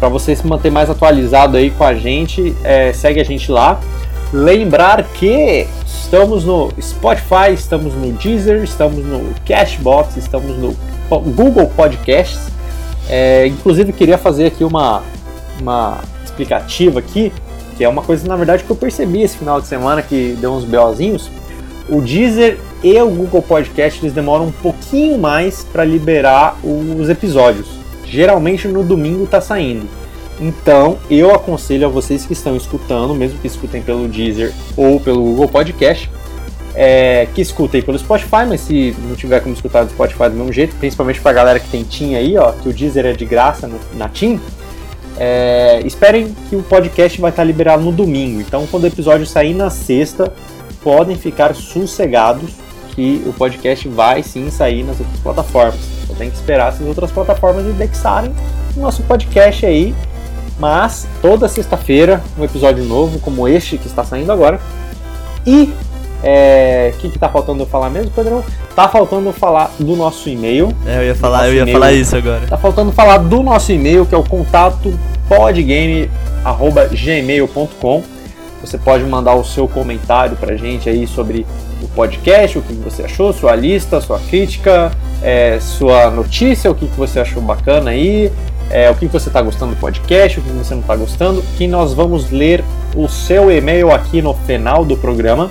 para 0.01 0.09
você 0.09 0.35
se 0.35 0.45
manter 0.45 0.71
mais 0.71 0.91
atualizado 0.91 1.57
aí 1.57 1.71
com 1.71 1.85
a 1.85 1.95
gente, 1.95 2.55
é, 2.65 2.93
segue 2.93 3.21
a 3.21 3.25
gente 3.25 3.53
lá. 3.53 3.81
Lembrar 4.33 5.05
que 5.15 5.67
estamos 5.87 6.45
no 6.45 6.73
Spotify, 6.81 7.53
estamos 7.55 7.95
no 7.95 8.13
Deezer, 8.13 8.63
estamos 8.63 9.05
no 9.05 9.35
Cashbox, 9.47 10.17
estamos 10.17 10.57
no 10.57 10.77
Google 11.09 11.69
Podcasts 11.69 12.57
é, 13.09 13.47
inclusive 13.47 13.93
queria 13.93 14.19
fazer 14.19 14.47
aqui 14.47 14.65
uma, 14.65 15.03
uma 15.61 16.01
explicativa 16.25 16.99
aqui, 16.99 17.33
que 17.77 17.85
é 17.85 17.89
uma 17.89 18.03
coisa 18.03 18.27
na 18.27 18.37
verdade 18.37 18.65
que 18.65 18.71
eu 18.71 18.77
percebi 18.77 19.23
esse 19.23 19.37
final 19.39 19.61
de 19.61 19.67
semana 19.67 20.03
que 20.03 20.37
deu 20.41 20.53
uns 20.53 20.65
BOzinhos. 20.65 21.31
O 21.89 22.01
Deezer 22.01 22.59
e 22.83 23.01
o 23.01 23.09
Google 23.09 23.43
Podcast 23.43 24.01
eles 24.03 24.13
demoram 24.13 24.47
um 24.47 24.53
pouquinho 24.53 25.19
mais 25.19 25.65
para 25.65 25.85
liberar 25.85 26.57
os 26.65 27.09
episódios. 27.09 27.69
Geralmente 28.05 28.67
no 28.67 28.83
domingo 28.83 29.25
está 29.25 29.41
saindo. 29.41 29.89
Então 30.41 30.99
eu 31.11 31.35
aconselho 31.35 31.87
a 31.87 31.89
vocês 31.89 32.27
que 32.27 32.33
estão 32.33 32.57
escutando, 32.57 33.15
mesmo 33.15 33.39
que 33.39 33.47
escutem 33.47 33.83
pelo 33.83 34.07
Deezer 34.07 34.53
ou 34.77 35.01
pelo 35.01 35.23
Google 35.23 35.49
Podcast, 35.49 36.11
é, 36.75 37.27
que 37.35 37.41
escutem 37.41 37.81
pelo 37.81 37.99
Spotify, 37.99 38.45
mas 38.47 38.61
se 38.61 38.95
não 39.09 39.17
tiver 39.17 39.41
como 39.41 39.55
escutar 39.55 39.83
no 39.85 39.91
Spotify 39.91 40.25
do 40.25 40.37
mesmo 40.37 40.53
jeito, 40.53 40.77
principalmente 40.77 41.21
pra 41.21 41.33
galera 41.33 41.59
que 41.59 41.69
tem 41.69 41.83
TIM 41.83 42.15
aí, 42.15 42.37
ó, 42.37 42.53
que 42.53 42.69
o 42.69 42.73
Deezer 42.73 43.07
é 43.07 43.13
de 43.13 43.25
graça 43.25 43.67
no, 43.67 43.81
na 43.95 44.09
TIM, 44.11 44.39
é, 45.19 45.81
esperem 45.87 46.35
que 46.51 46.57
o 46.57 46.63
podcast 46.63 47.19
vai 47.19 47.31
estar 47.31 47.43
liberado 47.45 47.83
no 47.83 47.93
domingo. 47.93 48.43
Então, 48.43 48.67
quando 48.67 48.85
o 48.85 48.87
episódio 48.87 49.27
sair 49.27 49.55
na 49.55 49.71
sexta, 49.71 50.31
podem 50.83 51.17
ficar 51.17 51.55
sossegados 51.55 52.51
que 52.95 53.23
o 53.27 53.33
podcast 53.33 53.89
vai 53.89 54.23
sim 54.23 54.51
sair 54.51 54.83
nas 54.83 54.99
outras 55.01 55.21
plataformas. 55.21 55.81
Só 56.07 56.15
tem 56.15 56.31
que 56.31 56.37
esperar 56.37 56.69
essas 56.69 56.87
outras 56.87 57.11
plataformas 57.11 57.65
indexarem 57.65 58.35
o 58.77 58.81
nosso 58.81 59.03
podcast 59.03 59.65
aí. 59.65 59.95
Mas 60.59 61.07
toda 61.21 61.49
sexta-feira, 61.49 62.23
um 62.39 62.45
episódio 62.45 62.83
novo, 62.85 63.19
como 63.19 63.47
este 63.47 63.77
que 63.77 63.87
está 63.87 64.03
saindo 64.05 64.33
agora. 64.33 64.59
E 65.47 65.71
é, 66.23 66.93
o 66.95 66.99
que, 66.99 67.11
que 67.11 67.19
tá 67.19 67.29
faltando 67.29 67.63
eu 67.63 67.67
falar 67.67 67.91
mesmo, 67.91 68.11
Pedrão? 68.11 68.43
Tá 68.75 68.89
faltando 68.89 69.31
falar 69.33 69.71
do 69.79 69.95
nosso 69.95 70.29
e-mail. 70.29 70.75
É, 70.87 70.97
eu 70.99 71.05
ia 71.05 71.15
falar, 71.15 71.49
eu 71.49 71.55
ia 71.55 71.73
falar 71.73 71.93
isso 71.93 72.17
agora. 72.17 72.45
Tá 72.47 72.57
faltando 72.57 72.91
falar 72.91 73.19
do 73.19 73.43
nosso 73.43 73.71
e-mail, 73.71 74.07
que 74.07 74.15
é 74.15 74.19
o 74.19 74.25
contato 74.25 74.99
podgame@gmail.com. 75.29 78.03
Você 78.61 78.79
pode 78.79 79.05
mandar 79.05 79.35
o 79.35 79.45
seu 79.45 79.69
comentário 79.69 80.37
pra 80.37 80.57
gente 80.57 80.89
aí 80.89 81.07
sobre 81.07 81.47
o 81.83 81.89
podcast, 81.89 82.59
o 82.59 82.63
que 82.63 82.73
você 82.73 83.03
achou, 83.03 83.31
sua 83.33 83.55
lista, 83.55 84.01
sua 84.01 84.19
crítica, 84.19 84.91
é, 85.23 85.59
sua 85.61 86.11
notícia, 86.11 86.71
o 86.71 86.75
que, 86.75 86.89
que 86.89 86.97
você 86.97 87.21
achou 87.21 87.43
bacana 87.43 87.91
aí, 87.91 88.33
é, 88.71 88.91
o 88.91 88.95
que, 88.95 89.07
você 89.07 89.29
está 89.29 89.41
gostando 89.41 89.75
do 89.75 89.81
podcast, 89.81 90.39
o 90.39 90.43
que 90.43 90.51
você 90.51 90.75
não 90.75 90.81
está 90.81 90.97
gostando, 90.97 91.43
que 91.57 91.67
nós 91.67 91.93
vamos 91.93 92.31
ler 92.31 92.65
o 92.95 93.09
seu 93.09 93.51
e-mail 93.51 93.91
aqui 93.91 94.21
no 94.21 94.35
final 94.35 94.85
do 94.85 94.97
programa. 94.97 95.51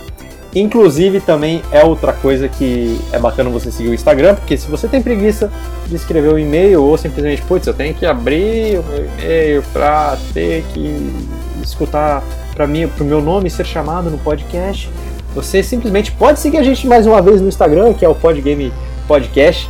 Inclusive, 0.53 1.20
também 1.20 1.61
é 1.70 1.84
outra 1.84 2.13
coisa 2.13 2.47
que 2.47 2.97
é 3.11 3.20
bacana 3.20 3.49
você 3.49 3.70
seguir 3.72 3.89
o 3.89 3.93
Instagram, 3.93 4.36
porque 4.36 4.55
se 4.55 4.72
você 4.72 4.88
tem 4.88 5.01
preguiça 5.01 5.51
de 5.86 5.95
escrever 5.95 6.34
um 6.34 6.39
e-mail 6.39 6.82
ou 6.82 6.97
simplesmente, 6.97 7.41
putz, 7.41 7.68
eu 7.68 7.74
tenho 7.74 7.93
que 7.93 8.05
abrir 8.05 8.80
o 8.80 8.84
meu 8.84 9.05
e-mail 9.05 9.63
para 9.74 10.18
ter 10.34 10.63
que 10.74 11.13
escutar 11.61 12.24
para 12.55 12.66
o 12.66 13.03
meu 13.03 13.22
nome 13.22 13.49
ser 13.49 13.66
chamado 13.66 14.09
no 14.09 14.18
podcast, 14.18 14.89
você 15.34 15.61
simplesmente 15.61 16.13
pode 16.13 16.39
seguir 16.39 16.57
a 16.57 16.63
gente 16.63 16.88
mais 16.88 17.05
uma 17.05 17.22
vez 17.22 17.41
no 17.41 17.49
Instagram, 17.49 17.93
que 17.93 18.05
é 18.05 18.07
o 18.07 18.16
Podgame 18.16 18.72
Podcast. 19.05 19.70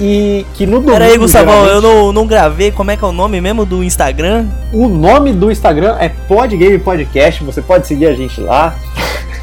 E 0.00 0.46
que 0.54 0.64
no 0.64 0.80
domingo. 0.80 0.92
Peraí, 0.92 1.18
Gustavão, 1.18 1.66
eu 1.66 1.82
não, 1.82 2.10
não 2.10 2.26
gravei. 2.26 2.72
Como 2.72 2.90
é 2.90 2.96
que 2.96 3.04
é 3.04 3.06
o 3.06 3.12
nome 3.12 3.38
mesmo 3.38 3.66
do 3.66 3.84
Instagram? 3.84 4.46
O 4.72 4.88
nome 4.88 5.30
do 5.30 5.52
Instagram 5.52 5.94
é 6.00 6.08
Podgame 6.08 6.78
Podcast. 6.78 7.44
Você 7.44 7.60
pode 7.60 7.86
seguir 7.86 8.06
a 8.06 8.14
gente 8.14 8.40
lá. 8.40 8.74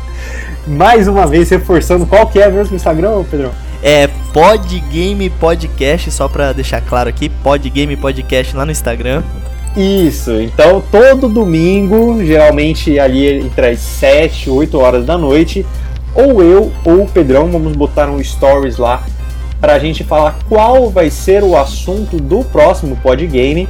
Mais 0.65 1.07
uma 1.07 1.27
vez 1.27 1.47
reforçando 1.51 2.07
qual 2.07 2.25
que 2.25 2.39
é 2.39 2.49
mesmo 2.49 2.73
o 2.73 2.75
Instagram, 2.75 3.23
Pedrão? 3.29 3.51
É 3.83 4.09
Podgame 4.33 5.29
Podcast, 5.29 6.09
só 6.09 6.27
pra 6.27 6.51
deixar 6.53 6.81
claro 6.81 7.07
aqui, 7.07 7.29
Podgame 7.29 7.95
Podcast 7.95 8.57
lá 8.57 8.65
no 8.65 8.71
Instagram. 8.71 9.21
Isso, 9.77 10.31
então 10.41 10.83
todo 10.91 11.29
domingo, 11.29 12.17
geralmente 12.25 12.99
ali 12.99 13.27
entre 13.27 13.67
as 13.67 13.79
7 13.79 14.47
e 14.47 14.49
8 14.49 14.79
horas 14.79 15.05
da 15.05 15.19
noite, 15.19 15.63
ou 16.15 16.41
eu 16.41 16.73
ou 16.83 17.03
o 17.03 17.07
Pedrão 17.07 17.51
vamos 17.51 17.73
botar 17.73 18.09
um 18.09 18.21
stories 18.21 18.77
lá 18.77 19.03
pra 19.59 19.79
gente 19.79 20.03
falar 20.03 20.37
qual 20.47 20.89
vai 20.89 21.09
ser 21.09 21.43
o 21.43 21.57
assunto 21.57 22.17
do 22.17 22.43
próximo 22.43 22.95
Podgame. 22.97 23.67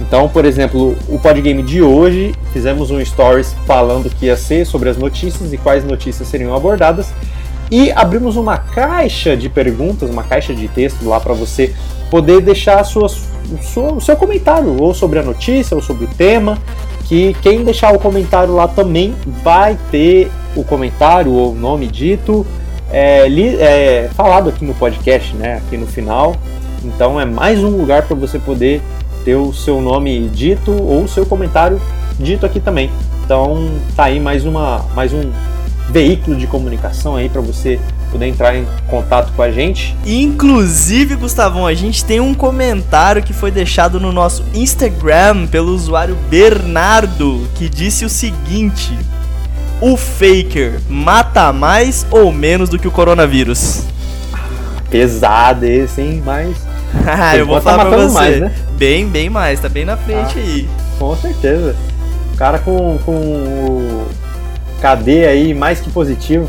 Então, 0.00 0.28
por 0.28 0.44
exemplo, 0.44 0.96
o 1.08 1.18
Podgame 1.18 1.62
de 1.62 1.82
hoje, 1.82 2.34
fizemos 2.52 2.90
um 2.90 3.04
stories 3.04 3.54
falando 3.66 4.08
que 4.08 4.26
ia 4.26 4.36
ser 4.36 4.64
sobre 4.64 4.88
as 4.88 4.96
notícias 4.96 5.52
e 5.52 5.58
quais 5.58 5.84
notícias 5.84 6.28
seriam 6.28 6.54
abordadas. 6.54 7.12
E 7.70 7.92
abrimos 7.92 8.36
uma 8.36 8.56
caixa 8.56 9.36
de 9.36 9.48
perguntas, 9.48 10.08
uma 10.08 10.22
caixa 10.22 10.54
de 10.54 10.68
texto 10.68 11.06
lá 11.06 11.20
para 11.20 11.34
você 11.34 11.74
poder 12.10 12.40
deixar 12.40 12.80
a 12.80 12.84
sua, 12.84 13.06
o, 13.06 13.62
seu, 13.62 13.96
o 13.96 14.00
seu 14.00 14.16
comentário, 14.16 14.80
ou 14.80 14.94
sobre 14.94 15.18
a 15.18 15.22
notícia, 15.22 15.74
ou 15.74 15.82
sobre 15.82 16.04
o 16.06 16.08
tema. 16.08 16.58
Que 17.04 17.34
quem 17.42 17.64
deixar 17.64 17.92
o 17.92 17.98
comentário 17.98 18.54
lá 18.54 18.68
também 18.68 19.14
vai 19.42 19.76
ter 19.90 20.30
o 20.56 20.64
comentário 20.64 21.32
ou 21.32 21.52
o 21.52 21.54
nome 21.54 21.86
dito 21.86 22.46
é, 22.90 23.28
li, 23.28 23.56
é, 23.56 24.08
falado 24.14 24.48
aqui 24.48 24.64
no 24.64 24.74
podcast, 24.74 25.34
né? 25.34 25.56
Aqui 25.56 25.76
no 25.76 25.86
final. 25.86 26.36
Então 26.84 27.20
é 27.20 27.24
mais 27.24 27.62
um 27.62 27.70
lugar 27.70 28.02
para 28.02 28.16
você 28.16 28.38
poder 28.38 28.80
ter 29.24 29.34
o 29.34 29.52
seu 29.52 29.80
nome 29.80 30.28
dito 30.28 30.70
ou 30.70 31.04
o 31.04 31.08
seu 31.08 31.26
comentário 31.26 31.80
dito 32.18 32.46
aqui 32.46 32.60
também. 32.60 32.90
Então 33.24 33.70
tá 33.96 34.04
aí 34.04 34.18
mais 34.18 34.44
uma 34.44 34.84
mais 34.94 35.12
um 35.12 35.30
veículo 35.90 36.36
de 36.36 36.46
comunicação 36.46 37.16
aí 37.16 37.28
para 37.28 37.40
você 37.40 37.80
poder 38.10 38.26
entrar 38.26 38.56
em 38.56 38.66
contato 38.88 39.32
com 39.34 39.42
a 39.42 39.50
gente. 39.50 39.96
Inclusive, 40.06 41.16
Gustavão, 41.16 41.66
a 41.66 41.74
gente 41.74 42.04
tem 42.04 42.20
um 42.20 42.34
comentário 42.34 43.22
que 43.22 43.32
foi 43.32 43.50
deixado 43.50 44.00
no 44.00 44.12
nosso 44.12 44.44
Instagram 44.54 45.46
pelo 45.46 45.74
usuário 45.74 46.16
Bernardo, 46.30 47.46
que 47.54 47.68
disse 47.68 48.04
o 48.04 48.08
seguinte: 48.08 48.96
O 49.80 49.96
Faker 49.96 50.80
mata 50.88 51.52
mais 51.52 52.06
ou 52.10 52.32
menos 52.32 52.68
do 52.68 52.78
que 52.78 52.88
o 52.88 52.90
coronavírus? 52.90 53.84
Pesado 54.90 55.64
esse, 55.66 56.00
hein? 56.00 56.22
Mas 56.24 56.56
eu 57.36 57.46
vou 57.46 57.56
tá 57.56 57.62
falar 57.72 57.84
pra 57.84 57.90
matando 57.90 58.08
você. 58.10 58.18
mais, 58.18 58.40
né? 58.40 58.52
Bem, 58.72 59.06
bem 59.06 59.28
mais, 59.30 59.60
tá 59.60 59.68
bem 59.68 59.84
na 59.84 59.96
frente 59.96 60.34
Ah. 60.36 60.40
aí. 60.40 60.68
com 60.98 61.16
certeza. 61.16 61.76
O 62.32 62.36
cara 62.36 62.58
com, 62.58 62.98
com 63.04 63.12
o 63.12 64.06
KD 64.80 65.26
aí 65.26 65.54
mais 65.54 65.80
que 65.80 65.90
positivo. 65.90 66.48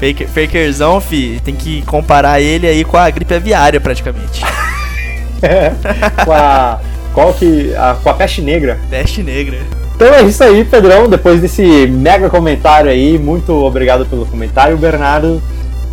Faker, 0.00 0.28
fakerzão, 0.28 1.00
fi, 1.00 1.40
tem 1.44 1.54
que 1.54 1.82
comparar 1.82 2.40
ele 2.40 2.66
aí 2.66 2.84
com 2.84 2.96
a 2.98 3.08
gripe 3.10 3.34
aviária 3.34 3.80
praticamente. 3.80 4.42
com 6.24 6.32
a. 6.32 6.78
Qual 7.14 7.32
que. 7.32 7.74
A, 7.74 7.94
com 8.02 8.10
a 8.10 8.14
peste 8.14 8.42
negra. 8.42 8.78
Peste 8.90 9.22
negra. 9.22 9.58
Então 9.96 10.12
é 10.12 10.22
isso 10.24 10.44
aí, 10.44 10.62
Pedrão. 10.62 11.08
Depois 11.08 11.40
desse 11.40 11.86
mega 11.86 12.28
comentário 12.28 12.90
aí, 12.90 13.18
muito 13.18 13.52
obrigado 13.64 14.04
pelo 14.04 14.26
comentário, 14.26 14.76
Bernardo. 14.76 15.42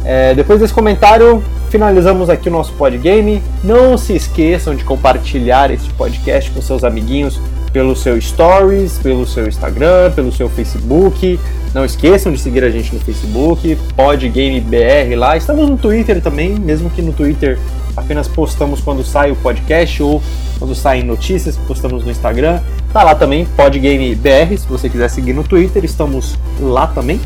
É, 0.03 0.35
depois 0.35 0.59
desse 0.59 0.73
comentário, 0.73 1.41
finalizamos 1.69 2.29
aqui 2.29 2.49
o 2.49 2.51
nosso 2.51 2.73
podgame. 2.73 3.41
Não 3.63 3.97
se 3.97 4.13
esqueçam 4.13 4.75
de 4.75 4.83
compartilhar 4.83 5.71
este 5.71 5.89
podcast 5.93 6.51
com 6.51 6.61
seus 6.61 6.83
amiguinhos 6.83 7.39
pelo 7.71 7.95
seu 7.95 8.19
Stories, 8.19 8.99
pelo 8.99 9.25
seu 9.25 9.47
Instagram, 9.47 10.11
pelo 10.11 10.33
seu 10.33 10.49
Facebook. 10.49 11.39
Não 11.73 11.85
esqueçam 11.85 12.33
de 12.33 12.39
seguir 12.39 12.65
a 12.65 12.69
gente 12.69 12.93
no 12.93 12.99
Facebook, 12.99 13.77
PodGameBR 13.95 15.15
lá. 15.15 15.37
Estamos 15.37 15.69
no 15.69 15.77
Twitter 15.77 16.21
também, 16.21 16.55
mesmo 16.55 16.89
que 16.89 17.01
no 17.01 17.13
Twitter 17.13 17.57
apenas 17.95 18.27
postamos 18.27 18.81
quando 18.81 19.03
sai 19.03 19.31
o 19.31 19.35
podcast 19.35 20.01
ou 20.01 20.21
quando 20.59 20.75
saem 20.75 21.03
notícias, 21.03 21.57
postamos 21.67 22.03
no 22.03 22.11
Instagram. 22.11 22.59
Tá 22.91 23.03
lá 23.03 23.15
também, 23.15 23.45
PodGameBR, 23.57 24.57
se 24.57 24.67
você 24.67 24.89
quiser 24.89 25.09
seguir 25.09 25.33
no 25.33 25.43
Twitter, 25.43 25.83
estamos 25.83 26.37
lá 26.59 26.87
também. 26.87 27.19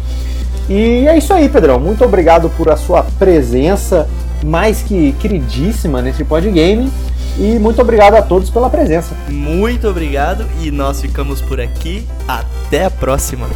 E 0.70 1.08
é 1.08 1.18
isso 1.18 1.34
aí, 1.34 1.48
Pedrão. 1.48 1.80
Muito 1.80 2.04
obrigado 2.04 2.50
por 2.52 2.70
a 2.70 2.76
sua 2.76 3.04
presença 3.04 4.08
mais 4.44 4.82
que 4.82 5.14
queridíssima 5.14 6.02
nesse 6.02 6.24
podgame. 6.24 6.92
E 7.38 7.60
muito 7.60 7.80
obrigado 7.82 8.16
a 8.16 8.22
todos 8.22 8.50
pela 8.50 8.70
presença. 8.70 9.16
Muito 9.30 9.88
obrigado 9.88 10.46
e 10.62 10.72
nós 10.72 11.00
ficamos 11.00 11.42
por 11.42 11.62
aqui. 11.62 12.06
Até 12.28 12.86
a 12.86 12.90
próxima. 12.90 13.48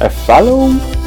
É, 0.00 0.08
falou! 0.08 1.01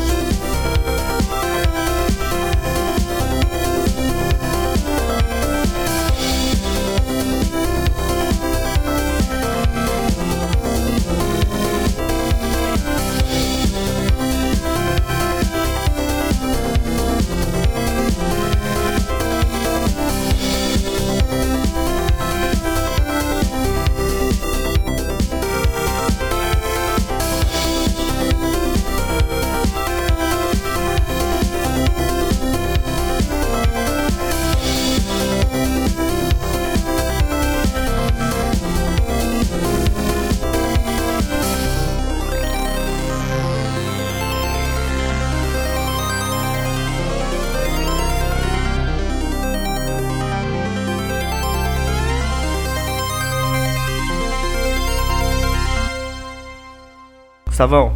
Gustavão, 57.65 57.93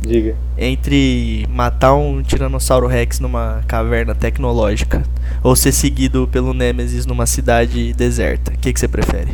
Diga. 0.00 0.36
entre 0.56 1.44
matar 1.50 1.94
um 1.94 2.22
Tiranossauro 2.22 2.86
Rex 2.86 3.18
numa 3.18 3.60
caverna 3.66 4.14
tecnológica 4.14 5.02
ou 5.42 5.56
ser 5.56 5.72
seguido 5.72 6.28
pelo 6.28 6.54
Nemesis 6.54 7.04
numa 7.04 7.26
cidade 7.26 7.92
deserta, 7.92 8.52
o 8.52 8.56
que, 8.56 8.72
que 8.72 8.78
você 8.78 8.86
prefere? 8.86 9.32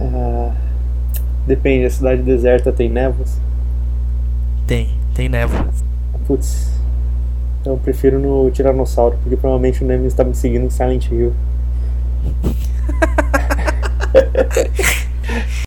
Ah, 0.00 0.50
depende, 1.46 1.84
a 1.84 1.90
cidade 1.90 2.22
deserta 2.22 2.72
tem 2.72 2.90
névoas? 2.90 3.40
Tem, 4.66 4.88
tem 5.14 5.28
névoa. 5.28 5.68
Putz. 6.26 6.72
Eu 7.64 7.76
prefiro 7.76 8.18
no 8.18 8.50
Tiranossauro, 8.50 9.16
porque 9.22 9.36
provavelmente 9.36 9.84
o 9.84 9.86
Nemesis 9.86 10.12
está 10.12 10.24
me 10.24 10.34
seguindo 10.34 10.64
em 10.64 10.70
Silent 10.70 11.06
Hill. 11.08 11.32